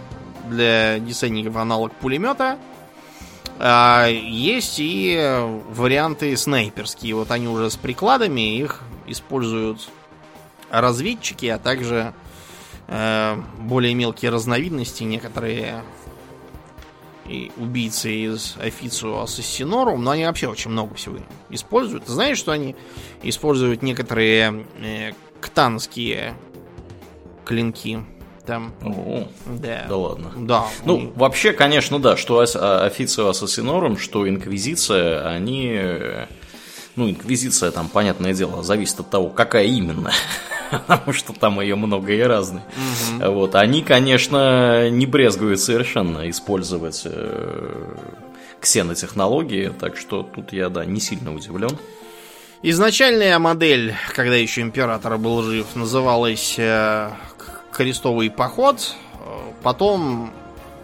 для 0.48 0.98
десантников 0.98 1.56
аналог 1.56 1.92
пулемета. 1.92 2.58
А 3.58 4.06
есть 4.08 4.76
и 4.78 5.16
варианты 5.70 6.36
снайперские. 6.36 7.14
Вот 7.14 7.30
они 7.30 7.48
уже 7.48 7.70
с 7.70 7.76
прикладами, 7.76 8.56
их 8.56 8.82
используют 9.06 9.88
разведчики, 10.70 11.46
а 11.46 11.58
также 11.58 12.14
э, 12.88 13.36
более 13.60 13.94
мелкие 13.94 14.30
разновидности, 14.30 15.04
некоторые 15.04 15.82
и 17.26 17.52
убийцы 17.56 18.12
из 18.12 18.56
Офицу 18.60 19.20
Ассасинорум, 19.20 20.04
но 20.04 20.10
они 20.10 20.24
вообще 20.24 20.48
очень 20.48 20.70
много 20.70 20.94
всего 20.94 21.18
используют. 21.48 22.04
Ты 22.04 22.12
знаешь, 22.12 22.38
что 22.38 22.52
они 22.52 22.76
используют 23.22 23.82
некоторые 23.82 24.66
э, 24.78 25.12
ктанские 25.40 26.34
клинки? 27.44 28.04
Там. 28.46 28.74
О, 28.82 29.26
Да. 29.46 29.86
да 29.88 29.96
ладно. 29.96 30.32
Да. 30.36 30.64
Ну, 30.84 30.98
и- 30.98 31.10
вообще, 31.16 31.52
конечно, 31.52 31.98
да, 31.98 32.16
что 32.16 32.40
а- 32.54 32.84
Официо 32.84 33.28
Ассасинорум, 33.28 33.96
что 33.98 34.28
Инквизиция, 34.28 35.26
они... 35.28 35.70
э, 35.72 36.26
Ну, 36.96 37.08
Инквизиция, 37.10 37.70
там, 37.70 37.88
понятное 37.88 38.34
дело, 38.34 38.62
зависит 38.62 39.00
от 39.00 39.10
того, 39.10 39.28
какая 39.30 39.64
именно. 39.64 40.12
Потому 40.70 41.12
что 41.12 41.32
там 41.32 41.60
ее 41.60 41.74
много 41.76 42.12
и 42.12 42.20
разные. 42.20 42.62
Вот, 43.18 43.54
они, 43.54 43.82
конечно, 43.82 44.88
не 44.90 45.06
брезгуют 45.06 45.60
совершенно 45.60 46.28
использовать 46.30 47.02
э, 47.04 47.94
ксенотехнологии, 48.60 49.72
так 49.78 49.96
что 49.96 50.22
тут 50.22 50.52
я, 50.52 50.68
да, 50.68 50.84
не 50.84 51.00
сильно 51.00 51.34
удивлен. 51.34 51.76
Изначальная 52.62 53.38
модель, 53.38 53.94
когда 54.14 54.36
еще 54.36 54.62
император 54.62 55.18
был 55.18 55.42
жив, 55.42 55.66
называлась 55.76 56.54
э, 56.58 57.10
Крестовый 57.74 58.30
поход. 58.30 58.94
Э, 59.18 59.52
Потом 59.62 60.32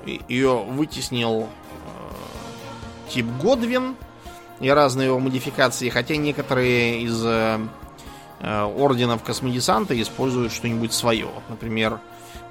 ее 0.05 0.57
вытеснил 0.57 1.43
э, 1.43 3.11
тип 3.11 3.27
Годвин 3.41 3.95
и 4.59 4.69
разные 4.69 5.07
его 5.07 5.21
модификации, 5.21 5.89
хотя 5.89 6.17
некоторые 6.17 7.03
из 7.03 7.23
э, 7.25 7.61
орденов 8.41 9.23
космодесанта 9.23 10.01
используют 10.01 10.53
что-нибудь 10.53 10.93
свое. 10.93 11.29
Например, 11.49 12.01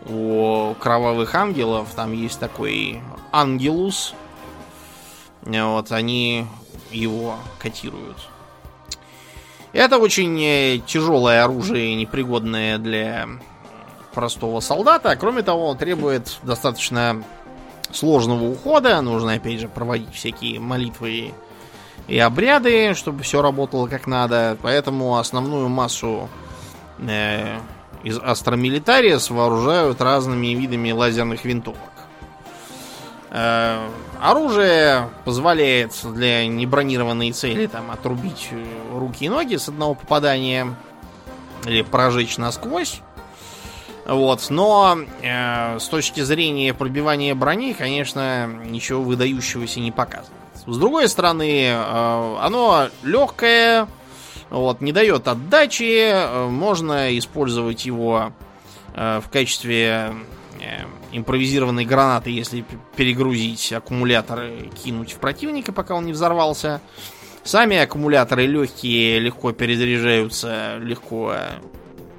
у 0.06 0.74
кровавых 0.80 1.36
ангелов 1.36 1.90
там 1.96 2.14
есть 2.14 2.40
такой 2.40 3.02
ангелус. 3.34 4.14
Вот 5.42 5.92
они 5.92 6.46
его 6.92 7.36
котируют. 7.58 8.30
Это 9.74 9.98
очень 9.98 10.84
тяжелое 10.86 11.44
оружие, 11.44 11.96
непригодное 11.96 12.78
для 12.78 13.28
простого 14.20 14.60
солдата. 14.60 15.16
Кроме 15.16 15.44
того, 15.44 15.74
требует 15.76 16.40
достаточно 16.44 17.24
сложного 17.90 18.50
ухода. 18.52 19.00
Нужно, 19.00 19.36
опять 19.36 19.62
же, 19.62 19.70
проводить 19.70 20.14
всякие 20.14 20.60
молитвы 20.60 21.34
и 22.10 22.20
обряды, 22.20 22.96
чтобы 22.96 23.24
все 23.24 23.42
работало 23.42 23.88
как 23.88 24.08
надо. 24.08 24.58
Поэтому 24.62 25.18
основную 25.18 25.70
массу 25.70 26.28
э, 27.00 27.60
из 28.04 28.18
Astra 28.18 28.58
Militaris 28.58 29.30
вооружают 29.30 30.02
разными 30.02 30.48
видами 30.48 30.92
лазерных 30.92 31.46
винтовок. 31.46 31.80
Э, 33.30 33.88
оружие 34.22 35.08
позволяет 35.24 35.94
для 36.04 36.46
небронированной 36.46 37.32
цели 37.32 37.68
там 37.68 37.90
отрубить 37.90 38.50
э, 38.52 38.66
руки 38.94 39.28
и 39.28 39.30
ноги 39.30 39.56
с 39.56 39.70
одного 39.70 39.94
попадания 39.94 40.76
или 41.66 41.84
прожечь 41.84 42.38
насквозь. 42.38 43.02
Вот, 44.10 44.48
но 44.50 44.98
э, 45.22 45.78
с 45.78 45.88
точки 45.88 46.22
зрения 46.22 46.74
пробивания 46.74 47.36
брони, 47.36 47.74
конечно, 47.74 48.48
ничего 48.48 49.04
выдающегося 49.04 49.80
не 49.80 49.92
показывает. 49.92 50.32
С 50.66 50.78
другой 50.78 51.08
стороны, 51.08 51.66
э, 51.66 52.38
оно 52.42 52.90
легкое, 53.04 53.88
вот, 54.50 54.82
не 54.82 54.92
дает 54.94 55.28
отдачи, 55.28 56.10
э, 56.12 56.48
можно 56.48 57.16
использовать 57.20 57.86
его 57.86 58.34
э, 58.96 59.22
в 59.24 59.30
качестве 59.30 60.16
э, 60.60 60.86
импровизированной 61.12 61.86
гранаты, 61.86 62.32
если 62.32 62.66
перегрузить 62.96 63.72
аккумуляторы, 63.74 64.72
кинуть 64.84 65.14
в 65.14 65.20
противника, 65.20 65.72
пока 65.72 65.94
он 65.94 66.08
не 66.08 66.14
взорвался. 66.14 66.82
Сами 67.44 67.78
аккумуляторы 67.78 68.48
легкие, 68.48 69.20
легко 69.20 69.52
перезаряжаются, 69.52 70.78
легко 70.80 71.34
э, 71.36 71.52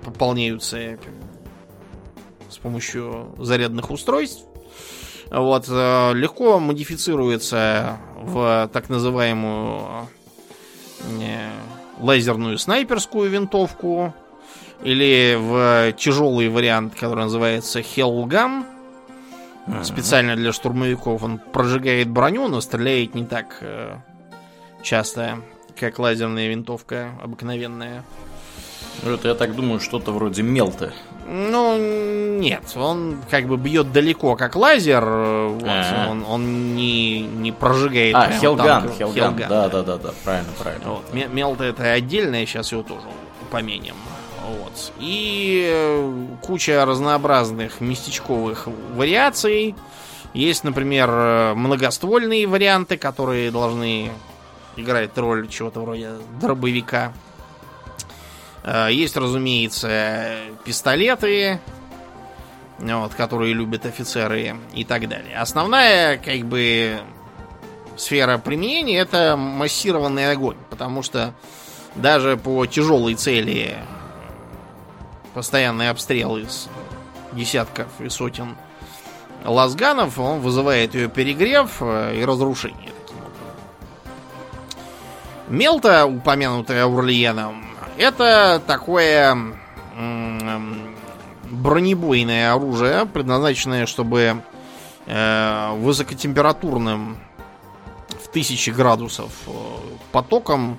пополняются 0.04 0.96
с 2.50 2.58
помощью 2.58 3.34
зарядных 3.38 3.90
устройств. 3.90 4.44
Вот, 5.30 5.66
э, 5.68 6.12
легко 6.14 6.58
модифицируется 6.58 7.98
в 8.16 8.68
так 8.72 8.88
называемую 8.88 10.08
э, 11.20 11.50
лазерную 12.00 12.58
снайперскую 12.58 13.30
винтовку 13.30 14.12
или 14.82 15.36
в 15.38 15.92
тяжелый 15.92 16.48
вариант, 16.48 16.94
который 16.94 17.24
называется 17.24 17.80
Hellgun. 17.80 18.64
Специально 19.84 20.34
для 20.34 20.52
штурмовиков 20.52 21.22
он 21.22 21.38
прожигает 21.38 22.08
броню, 22.08 22.48
но 22.48 22.60
стреляет 22.60 23.14
не 23.14 23.24
так 23.24 23.58
э, 23.60 23.98
часто, 24.82 25.42
как 25.78 25.98
лазерная 26.00 26.48
винтовка 26.48 27.10
обыкновенная. 27.22 28.02
Это, 29.02 29.28
я 29.28 29.34
так 29.34 29.54
думаю, 29.54 29.80
что-то 29.80 30.12
вроде 30.12 30.42
мелта. 30.42 30.92
Ну, 31.26 31.78
нет, 32.40 32.62
он 32.76 33.18
как 33.30 33.46
бы 33.46 33.56
бьет 33.56 33.92
далеко, 33.92 34.34
как 34.36 34.56
лазер. 34.56 35.02
э, 35.06 35.48
Вот, 35.60 36.10
он, 36.10 36.24
он 36.28 36.74
не, 36.74 37.20
не 37.20 37.52
прожигает. 37.52 38.14
А, 38.16 38.30
Хелган. 38.32 38.90
Хелган, 38.92 39.36
да, 39.36 39.68
да, 39.68 39.82
да, 39.82 39.96
да, 39.96 40.10
правильно, 40.24 40.50
правильно. 40.58 40.84
Вот. 40.90 41.14
Ме- 41.14 41.28
Мелта 41.28 41.64
это 41.64 41.84
отдельное, 41.92 42.46
сейчас 42.46 42.72
его 42.72 42.82
тоже 42.82 43.06
упомянем. 43.42 43.94
Вот. 44.46 44.92
И 44.98 45.68
э, 45.72 46.26
куча 46.42 46.84
разнообразных 46.84 47.80
местечковых 47.80 48.66
вариаций. 48.96 49.76
Есть, 50.34 50.64
например, 50.64 51.08
э, 51.12 51.54
многоствольные 51.54 52.46
варианты, 52.48 52.96
которые 52.96 53.50
должны 53.52 54.10
играть 54.76 55.16
роль 55.16 55.46
чего-то 55.48 55.80
вроде 55.80 56.10
дробовика. 56.40 57.12
Э, 58.64 58.88
Есть, 58.90 59.16
разумеется, 59.16 60.38
пистолеты, 60.64 61.60
вот, 62.78 63.14
которые 63.14 63.54
любят 63.54 63.86
офицеры 63.86 64.56
и 64.74 64.84
так 64.84 65.08
далее. 65.08 65.36
Основная, 65.36 66.16
как 66.18 66.40
бы, 66.46 67.00
сфера 67.96 68.38
применения 68.38 68.98
это 68.98 69.36
массированный 69.36 70.30
огонь, 70.30 70.56
потому 70.70 71.02
что 71.02 71.34
даже 71.94 72.36
по 72.36 72.66
тяжелой 72.66 73.14
цели 73.14 73.76
постоянный 75.34 75.90
обстрел 75.90 76.36
из 76.36 76.68
десятков 77.32 77.88
и 78.00 78.08
сотен 78.08 78.56
лазганов, 79.44 80.18
он 80.18 80.40
вызывает 80.40 80.94
ее 80.94 81.08
перегрев 81.08 81.76
э, 81.80 82.16
и 82.20 82.24
разрушение. 82.24 82.92
Мелта, 85.48 86.06
упомянутая 86.06 86.84
Аурлиеном, 86.84 87.64
это 88.00 88.62
такое 88.66 89.36
бронебойное 91.50 92.54
оружие, 92.54 93.04
предназначенное, 93.04 93.84
чтобы 93.84 94.42
э, 95.06 95.72
высокотемпературным 95.76 97.18
в 98.08 98.28
тысячи 98.28 98.70
градусов 98.70 99.30
э, 99.46 99.50
потоком 100.12 100.78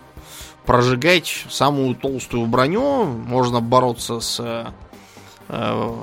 прожигать 0.65 1.45
самую 1.49 1.95
толстую 1.95 2.47
броню. 2.47 3.05
Можно 3.05 3.61
бороться 3.61 4.19
с 4.19 4.73
э, 5.47 5.95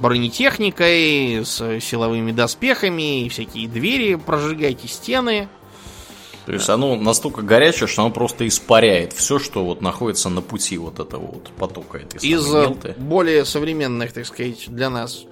бронетехникой, 0.00 1.44
с 1.44 1.80
силовыми 1.80 2.32
доспехами, 2.32 3.28
всякие 3.28 3.68
двери 3.68 4.16
прожигать, 4.16 4.84
и 4.84 4.88
стены. 4.88 5.48
То 6.46 6.52
есть 6.52 6.68
оно 6.68 6.94
настолько 6.94 7.42
горячее, 7.42 7.88
что 7.88 8.02
оно 8.02 8.12
просто 8.12 8.46
испаряет 8.46 9.12
все, 9.12 9.40
что 9.40 9.64
вот 9.64 9.82
находится 9.82 10.28
на 10.28 10.42
пути 10.42 10.78
вот 10.78 11.00
этого 11.00 11.26
вот 11.26 11.50
потока 11.58 11.98
этой 11.98 12.20
Из 12.20 12.46
э, 12.54 12.60
мелты. 12.60 12.94
более 12.98 13.44
современных, 13.44 14.12
так 14.12 14.24
сказать, 14.26 14.68
для 14.68 14.88
нас 14.88 15.24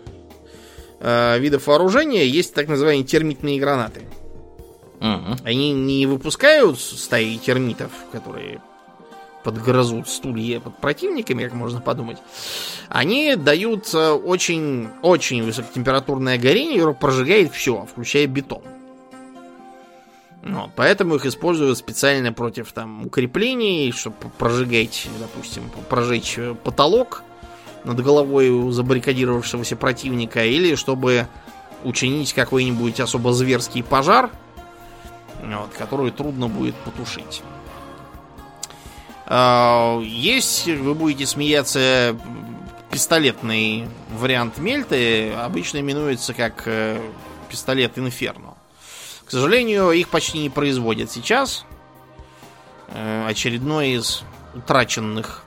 э, 0.98 1.38
видов 1.38 1.68
вооружения 1.68 2.26
есть 2.26 2.52
так 2.52 2.66
называемые 2.66 3.04
термитные 3.04 3.60
гранаты. 3.60 4.02
Мгм. 4.98 5.36
Они 5.44 5.72
не 5.72 6.06
выпускают 6.06 6.80
стаи 6.80 7.36
термитов, 7.36 7.92
которые 8.10 8.60
подгрызут 9.44 10.08
стулья 10.08 10.58
под 10.58 10.78
противниками, 10.78 11.44
как 11.44 11.52
можно 11.52 11.80
подумать. 11.80 12.18
Они 12.88 13.36
дают 13.36 13.88
э, 13.94 14.10
очень, 14.10 14.88
очень 15.02 15.44
высокотемпературное 15.44 16.38
горение, 16.38 16.78
которое 16.78 16.94
прожигает 16.96 17.52
все, 17.52 17.86
включая 17.88 18.26
бетон. 18.26 18.62
Вот, 20.44 20.70
поэтому 20.76 21.14
их 21.14 21.24
используют 21.24 21.78
специально 21.78 22.30
против 22.30 22.70
там 22.72 23.06
укреплений, 23.06 23.90
чтобы 23.92 24.16
прожигать, 24.36 25.08
допустим, 25.18 25.70
прожечь 25.88 26.34
э, 26.36 26.54
потолок 26.54 27.22
над 27.84 28.02
головой 28.02 28.50
у 28.50 28.70
забаррикадировавшегося 28.70 29.76
противника, 29.76 30.44
или 30.44 30.74
чтобы 30.74 31.28
учинить 31.82 32.34
какой-нибудь 32.34 33.00
особо 33.00 33.32
зверский 33.32 33.82
пожар, 33.82 34.30
вот, 35.42 35.70
который 35.78 36.10
трудно 36.10 36.48
будет 36.48 36.74
потушить. 36.74 37.42
А, 39.26 39.98
есть, 40.02 40.66
вы 40.66 40.94
будете 40.94 41.24
смеяться, 41.24 42.14
пистолетный 42.90 43.88
вариант 44.10 44.58
мельты, 44.58 45.32
обычно 45.32 45.78
именуется 45.78 46.34
как 46.34 46.64
э, 46.66 47.00
пистолет 47.48 47.98
Инферно. 47.98 48.53
К 49.26 49.30
сожалению, 49.30 49.90
их 49.92 50.08
почти 50.08 50.38
не 50.38 50.50
производят 50.50 51.10
сейчас. 51.10 51.64
Э, 52.88 53.26
очередной 53.26 53.90
из 53.90 54.22
утраченных, 54.54 55.44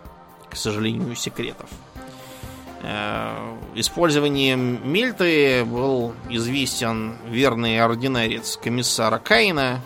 к 0.50 0.56
сожалению, 0.56 1.16
секретов. 1.16 1.70
Э, 2.82 3.56
использованием 3.76 4.92
мельты 4.92 5.64
был 5.66 6.14
известен 6.30 7.18
верный 7.30 7.80
ординарец 7.80 8.58
комиссара 8.58 9.20
Каина. 9.20 9.82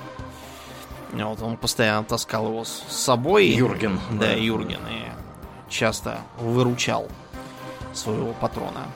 Вот 1.11 1.41
он 1.41 1.57
постоянно 1.57 2.05
таскал 2.05 2.47
его 2.47 2.63
с 2.63 2.83
собой. 2.89 3.47
Юрген. 3.47 3.99
Да, 4.11 4.27
да. 4.27 4.31
Юрген. 4.33 4.79
И 4.89 5.69
часто 5.69 6.21
выручал 6.39 7.07
своего 7.93 8.33
патрона. 8.33 8.87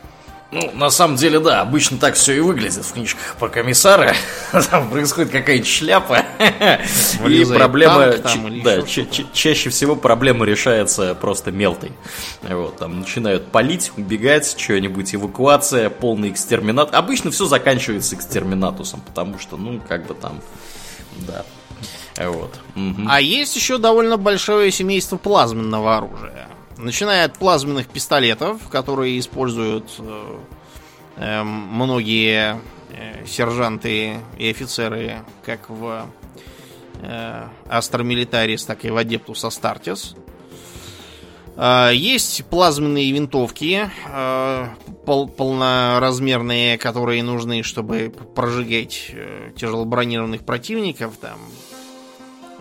Ну, 0.52 0.72
на 0.74 0.90
самом 0.90 1.18
деле, 1.18 1.40
да, 1.40 1.62
обычно 1.62 1.98
так 1.98 2.16
все 2.16 2.34
и 2.34 2.40
выглядит 2.40 2.86
в 2.86 2.94
книжках 2.94 3.36
про 3.40 3.50
комиссара. 3.50 4.16
Там 4.70 4.90
происходит 4.90 5.32
какая-нибудь 5.32 5.68
шляпа. 5.68 6.24
и 7.28 7.46
проблема... 7.46 8.14
Да, 8.64 8.84
ча- 8.84 9.06
ча- 9.06 9.26
чаще 9.34 9.70
всего 9.70 9.96
проблема 9.96 10.46
решается 10.46 11.16
просто 11.16 11.52
мелтой. 11.52 11.92
Вот, 12.44 12.78
там 12.78 13.00
начинают 13.00 13.48
палить, 13.48 13.92
убегать, 13.98 14.56
что-нибудь, 14.58 15.16
эвакуация, 15.16 15.90
полный 15.90 16.30
экстерминат. 16.30 16.94
Обычно 16.94 17.32
все 17.32 17.46
заканчивается 17.46 18.16
экстерминатусом, 18.16 19.02
потому 19.02 19.40
что, 19.40 19.58
ну, 19.58 19.82
как 19.88 20.06
бы 20.06 20.14
там, 20.14 20.42
да. 21.28 21.44
Вот. 22.18 22.60
Угу. 22.76 23.08
А 23.10 23.20
есть 23.20 23.56
еще 23.56 23.78
довольно 23.78 24.18
большое 24.18 24.72
семейство 24.72 25.18
плазменного 25.18 25.98
оружия. 25.98 26.48
Начиная 26.78 27.26
от 27.26 27.38
плазменных 27.38 27.88
пистолетов, 27.88 28.68
которые 28.70 29.18
используют 29.20 29.96
э, 29.98 30.38
э, 31.16 31.44
многие 31.44 32.60
э, 32.90 33.26
сержанты 33.26 34.18
и 34.38 34.50
офицеры, 34.50 35.20
как 35.46 35.70
в 35.70 36.06
э, 37.02 37.48
так 38.68 38.86
и 38.86 38.90
в 38.90 38.98
Адептус 38.98 39.46
Астартес. 39.46 40.16
Э, 41.56 41.92
есть 41.94 42.44
плазменные 42.48 43.10
винтовки, 43.12 43.90
пол 45.06 45.30
полноразмерные, 45.30 46.78
которые 46.78 47.24
нужны, 47.24 47.64
чтобы 47.64 48.14
прожигать 48.36 49.14
тяжелобронированных 49.56 50.44
противников, 50.44 51.16
там 51.22 51.40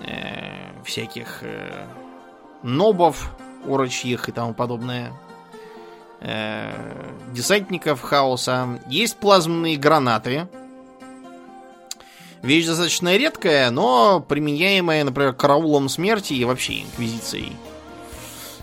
э, 0.06 0.82
всяких 0.84 1.38
э, 1.42 1.86
нобов, 2.62 3.30
орочьих 3.66 4.28
и 4.28 4.32
тому 4.32 4.54
подобное, 4.54 5.12
э, 6.20 6.72
десантников 7.32 8.00
хаоса. 8.00 8.80
Есть 8.88 9.16
плазменные 9.16 9.76
гранаты. 9.76 10.48
Вещь 12.42 12.66
достаточно 12.66 13.16
редкая, 13.16 13.70
но 13.70 14.20
применяемая, 14.20 15.04
например, 15.04 15.32
караулом 15.32 15.88
смерти 15.88 16.34
и 16.34 16.44
вообще 16.44 16.82
инквизицией. 16.82 17.56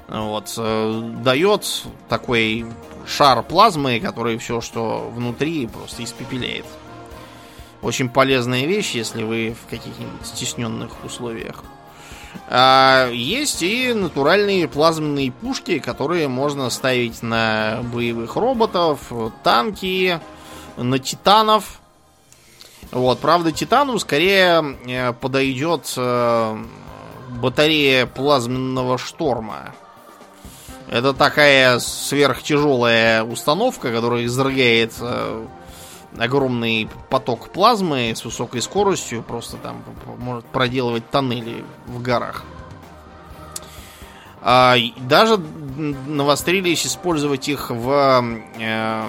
Вот. 0.07 0.53
Э, 0.57 1.11
дает 1.23 1.83
такой 2.09 2.65
шар 3.07 3.43
плазмы, 3.43 3.99
который 3.99 4.37
все, 4.37 4.61
что 4.61 5.11
внутри, 5.15 5.67
просто 5.67 6.03
испепеляет. 6.03 6.65
Очень 7.81 8.09
полезная 8.09 8.65
вещь, 8.65 8.91
если 8.91 9.23
вы 9.23 9.55
в 9.59 9.69
каких-нибудь 9.69 10.25
стесненных 10.25 11.03
условиях. 11.03 11.63
А 12.53 13.09
есть 13.09 13.63
и 13.63 13.93
натуральные 13.93 14.67
плазменные 14.67 15.31
пушки, 15.31 15.79
которые 15.79 16.27
можно 16.27 16.69
ставить 16.69 17.23
на 17.23 17.79
боевых 17.93 18.35
роботов, 18.35 19.09
танки, 19.41 20.19
на 20.75 20.99
титанов. 20.99 21.79
Вот, 22.91 23.19
правда, 23.19 23.53
титану 23.53 23.97
скорее 23.99 24.77
э, 24.85 25.13
подойдет 25.13 25.93
э, 25.95 26.57
батарея 27.41 28.05
плазменного 28.05 28.97
шторма. 28.97 29.73
Это 30.89 31.13
такая 31.13 31.79
сверхтяжелая 31.79 33.23
установка, 33.23 33.93
которая 33.93 34.25
изрыгает 34.25 34.91
э, 34.99 35.45
огромный 36.17 36.89
поток 37.09 37.49
плазмы 37.49 38.13
с 38.15 38.25
высокой 38.25 38.61
скоростью, 38.61 39.23
просто 39.23 39.57
там 39.57 39.83
может 40.17 40.45
проделывать 40.45 41.09
тоннели 41.09 41.63
в 41.87 42.01
горах. 42.01 42.43
А, 44.43 44.75
даже 44.97 45.37
навострились 45.37 46.85
использовать 46.85 47.47
их 47.47 47.69
в 47.69 48.23
э, 48.59 49.03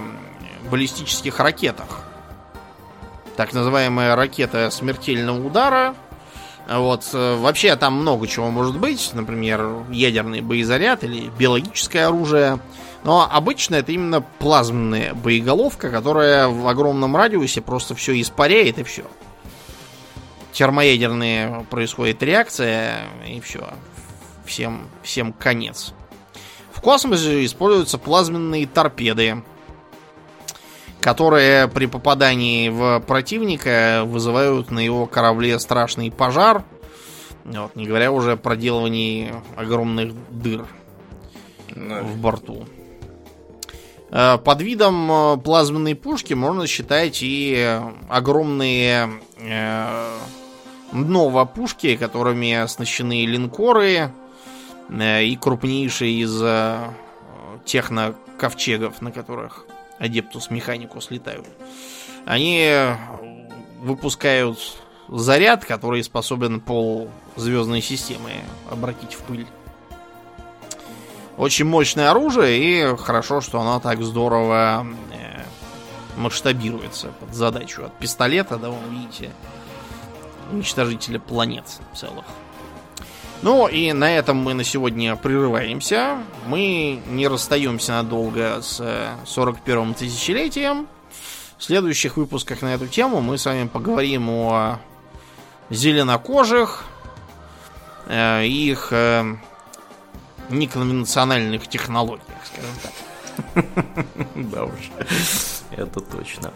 баллистических 0.71 1.41
ракетах. 1.41 2.03
Так 3.37 3.55
называемая 3.55 4.15
ракета 4.15 4.71
смертельного 4.71 5.45
удара. 5.45 5.95
Вот. 6.69 7.09
Э, 7.15 7.37
вообще 7.37 7.75
там 7.77 7.95
много 7.95 8.27
чего 8.27 8.51
может 8.51 8.79
быть. 8.79 9.11
Например, 9.15 9.85
ядерный 9.91 10.43
боезаряд 10.43 11.03
или 11.03 11.31
биологическое 11.39 12.07
оружие. 12.07 12.59
Но 13.05 13.29
обычно 13.29 13.77
это 13.77 13.93
именно 13.93 14.21
плазменная 14.21 15.15
боеголовка, 15.15 15.91
которая 15.91 16.49
в 16.49 16.67
огромном 16.69 17.17
радиусе 17.17 17.61
просто 17.61 17.95
все 17.95 18.21
испаряет 18.21 18.79
и 18.79 18.85
все. 18.85 19.05
Термоядерная 20.53 21.65
происходит 21.71 22.23
реакция 22.23 23.07
и 23.27 23.41
все. 23.41 23.69
Всем, 24.45 24.89
всем 25.03 25.33
конец. 25.33 25.95
В 26.73 26.81
космосе 26.81 27.45
используются 27.45 27.99
плазменные 27.99 28.67
торпеды, 28.67 29.43
которые 31.01 31.69
при 31.69 31.87
попадании 31.87 32.69
в 32.69 33.01
противника 33.01 34.03
вызывают 34.05 34.71
на 34.71 34.79
его 34.79 35.07
корабле 35.07 35.59
страшный 35.59 36.13
пожар. 36.13 36.65
Вот, 37.45 37.75
не 37.75 37.87
говоря 37.87 38.13
уже 38.13 38.33
о 38.33 38.37
проделывании 38.37 39.33
огромных 39.57 40.13
дыр 40.31 40.67
ну, 41.75 42.03
в 42.03 42.19
борту. 42.19 42.65
Э, 44.13 44.37
под 44.37 44.61
видом 44.61 45.11
э, 45.11 45.37
плазменной 45.39 45.95
пушки 45.95 46.35
можно 46.35 46.67
считать 46.67 47.21
и 47.23 47.81
огромные 48.09 49.11
э, 49.39 50.19
нова-пушки, 50.93 51.97
которыми 51.97 52.53
оснащены 52.53 53.25
линкоры 53.25 54.13
и 54.91 55.39
крупнейшие 55.41 56.21
из 56.21 56.43
техно-ковчегов, 57.65 59.01
на 59.01 59.11
которых 59.11 59.65
Адептус 59.99 60.51
Механикус 60.51 61.11
летают. 61.11 61.47
Они 62.27 62.71
выпускают 63.81 64.59
заряд, 65.09 65.65
который 65.65 66.05
способен 66.05 66.61
пол 66.61 67.09
звездной 67.37 67.81
системы 67.81 68.33
обратить 68.71 69.15
в 69.15 69.21
пыль. 69.21 69.47
Очень 71.37 71.65
мощное 71.65 72.11
оружие, 72.11 72.59
и 72.93 72.97
хорошо, 72.97 73.41
что 73.41 73.61
оно 73.61 73.81
так 73.81 74.03
здорово 74.03 74.87
э, 75.13 75.43
масштабируется 76.17 77.09
под 77.21 77.35
задачу 77.35 77.85
от 77.85 77.99
пистолета, 77.99 78.57
да, 78.59 78.69
вы 78.71 78.77
видите, 78.91 79.31
уничтожителя 80.51 81.19
планет 81.19 81.65
целых. 81.95 82.25
Ну 83.43 83.67
и 83.67 83.93
на 83.93 84.17
этом 84.17 84.37
мы 84.37 84.55
на 84.55 84.63
сегодня 84.63 85.17
прерываемся. 85.17 86.19
Мы 86.47 87.03
не 87.09 87.27
расстаемся 87.27 87.93
надолго 87.93 88.63
с 88.63 88.81
41-м 89.25 89.95
тысячелетием. 89.95 90.87
В 91.59 91.65
следующих 91.65 92.17
выпусках 92.17 92.63
на 92.63 92.75
эту 92.75 92.87
тему 92.87 93.21
мы 93.21 93.39
с 93.39 93.47
вами 93.47 93.67
поговорим 93.67 94.31
о 94.31 94.79
зеленокожих, 95.71 96.85
э, 98.07 98.47
их 98.47 98.89
э, 98.93 99.37
неконвенциональных 100.53 101.69
технологиях, 101.69 102.39
скажем 102.45 102.75
так. 102.83 102.93
Да 104.35 104.65
уж, 104.65 104.91
это 105.71 106.01
точно. 106.01 106.53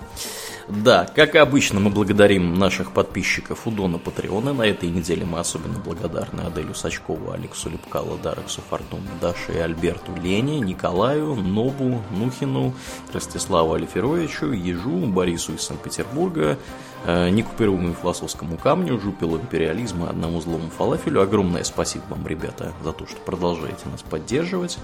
Да, 0.69 1.07
как 1.15 1.37
обычно, 1.37 1.79
мы 1.79 1.91
благодарим 1.91 2.59
наших 2.59 2.91
подписчиков 2.93 3.67
у 3.67 3.71
Дона 3.71 3.99
Патреона. 3.99 4.53
На 4.53 4.63
этой 4.63 4.89
неделе 4.89 5.25
мы 5.25 5.39
особенно 5.39 5.79
благодарны 5.79 6.41
Аделю 6.41 6.75
Сачкову, 6.75 7.31
Алексу 7.31 7.71
Лепкало, 7.71 8.19
Дарексу 8.19 8.63
Фортуну, 8.69 9.07
Даше 9.21 9.53
и 9.55 9.59
Альберту 9.59 10.13
Лене, 10.21 10.59
Николаю, 10.59 11.37
Нобу, 11.37 12.03
Нухину, 12.11 12.75
Ростиславу 13.13 13.75
Алиферовичу, 13.75 14.51
Ежу, 14.51 15.07
Борису 15.07 15.55
из 15.55 15.63
Санкт-Петербурга, 15.63 16.59
некупируемому 17.07 17.95
философскому 17.95 18.57
камню, 18.57 18.99
жупелу 19.01 19.39
империализма, 19.39 20.11
одному 20.11 20.41
злому 20.41 20.71
фалафелю. 20.71 21.23
Огромное 21.23 21.65
спасибо 21.65 22.05
вам, 22.11 22.27
ребята, 22.27 22.73
за 22.83 22.93
то, 22.93 23.07
что 23.07 23.17
продолжаете 23.21 23.89
нас 23.91 24.03
поддерживать. 24.03 24.79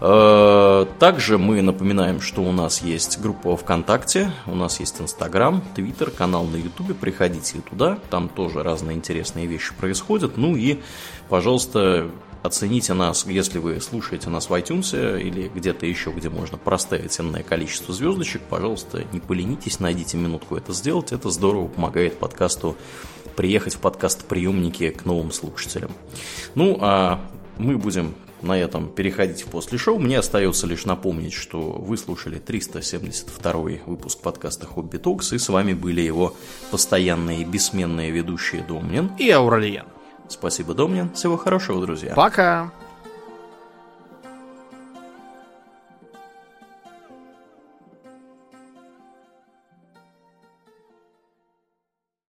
Э, 0.00 0.86
также 0.98 1.38
мы 1.38 1.60
напоминаем, 1.60 2.20
что 2.20 2.42
у 2.42 2.52
нас 2.52 2.82
есть 2.82 3.20
группа 3.20 3.56
ВКонтакте, 3.56 4.30
у 4.46 4.54
нас 4.54 4.80
есть 4.80 5.00
Инстаграм, 5.00 5.62
Твиттер, 5.74 6.10
канал 6.10 6.44
на 6.44 6.56
Ютубе. 6.56 6.94
Приходите 6.94 7.60
туда, 7.68 7.98
там 8.10 8.28
тоже 8.28 8.62
разные 8.62 8.96
интересные 8.96 9.46
вещи 9.46 9.74
происходят. 9.74 10.36
Ну 10.36 10.56
и, 10.56 10.80
пожалуйста, 11.28 12.10
оцените 12.48 12.94
нас, 12.94 13.24
если 13.26 13.58
вы 13.58 13.80
слушаете 13.80 14.28
нас 14.28 14.50
в 14.50 14.54
iTunes 14.54 15.20
или 15.20 15.48
где-то 15.48 15.86
еще, 15.86 16.10
где 16.10 16.28
можно 16.28 16.58
проставить 16.58 17.18
энное 17.20 17.44
количество 17.44 17.94
звездочек. 17.94 18.42
Пожалуйста, 18.42 19.04
не 19.12 19.20
поленитесь, 19.20 19.78
найдите 19.78 20.16
минутку 20.16 20.56
это 20.56 20.72
сделать. 20.72 21.12
Это 21.12 21.30
здорово 21.30 21.68
помогает 21.68 22.18
подкасту 22.18 22.76
приехать 23.36 23.74
в 23.74 23.78
подкаст-приемники 23.78 24.90
к 24.90 25.04
новым 25.04 25.30
слушателям. 25.30 25.92
Ну, 26.56 26.76
а 26.80 27.20
мы 27.58 27.78
будем 27.78 28.14
на 28.42 28.58
этом 28.58 28.88
переходить 28.88 29.42
в 29.42 29.46
после 29.46 29.78
шоу. 29.78 29.98
Мне 29.98 30.18
остается 30.18 30.66
лишь 30.66 30.84
напомнить, 30.84 31.32
что 31.32 31.60
вы 31.60 31.96
слушали 31.96 32.38
372 32.38 33.52
выпуск 33.86 34.20
подкаста 34.20 34.66
Хобби 34.66 34.96
Токс, 34.96 35.32
и 35.32 35.38
с 35.38 35.48
вами 35.48 35.72
были 35.72 36.00
его 36.00 36.34
постоянные 36.70 37.44
бессменные 37.44 38.10
ведущие 38.10 38.62
Домнин 38.62 39.12
и 39.18 39.30
Ауралиен. 39.30 39.86
Спасибо, 40.28 40.74
Домнин. 40.74 41.12
Всего 41.14 41.36
хорошего, 41.36 41.80
друзья. 41.80 42.14
Пока. 42.14 42.70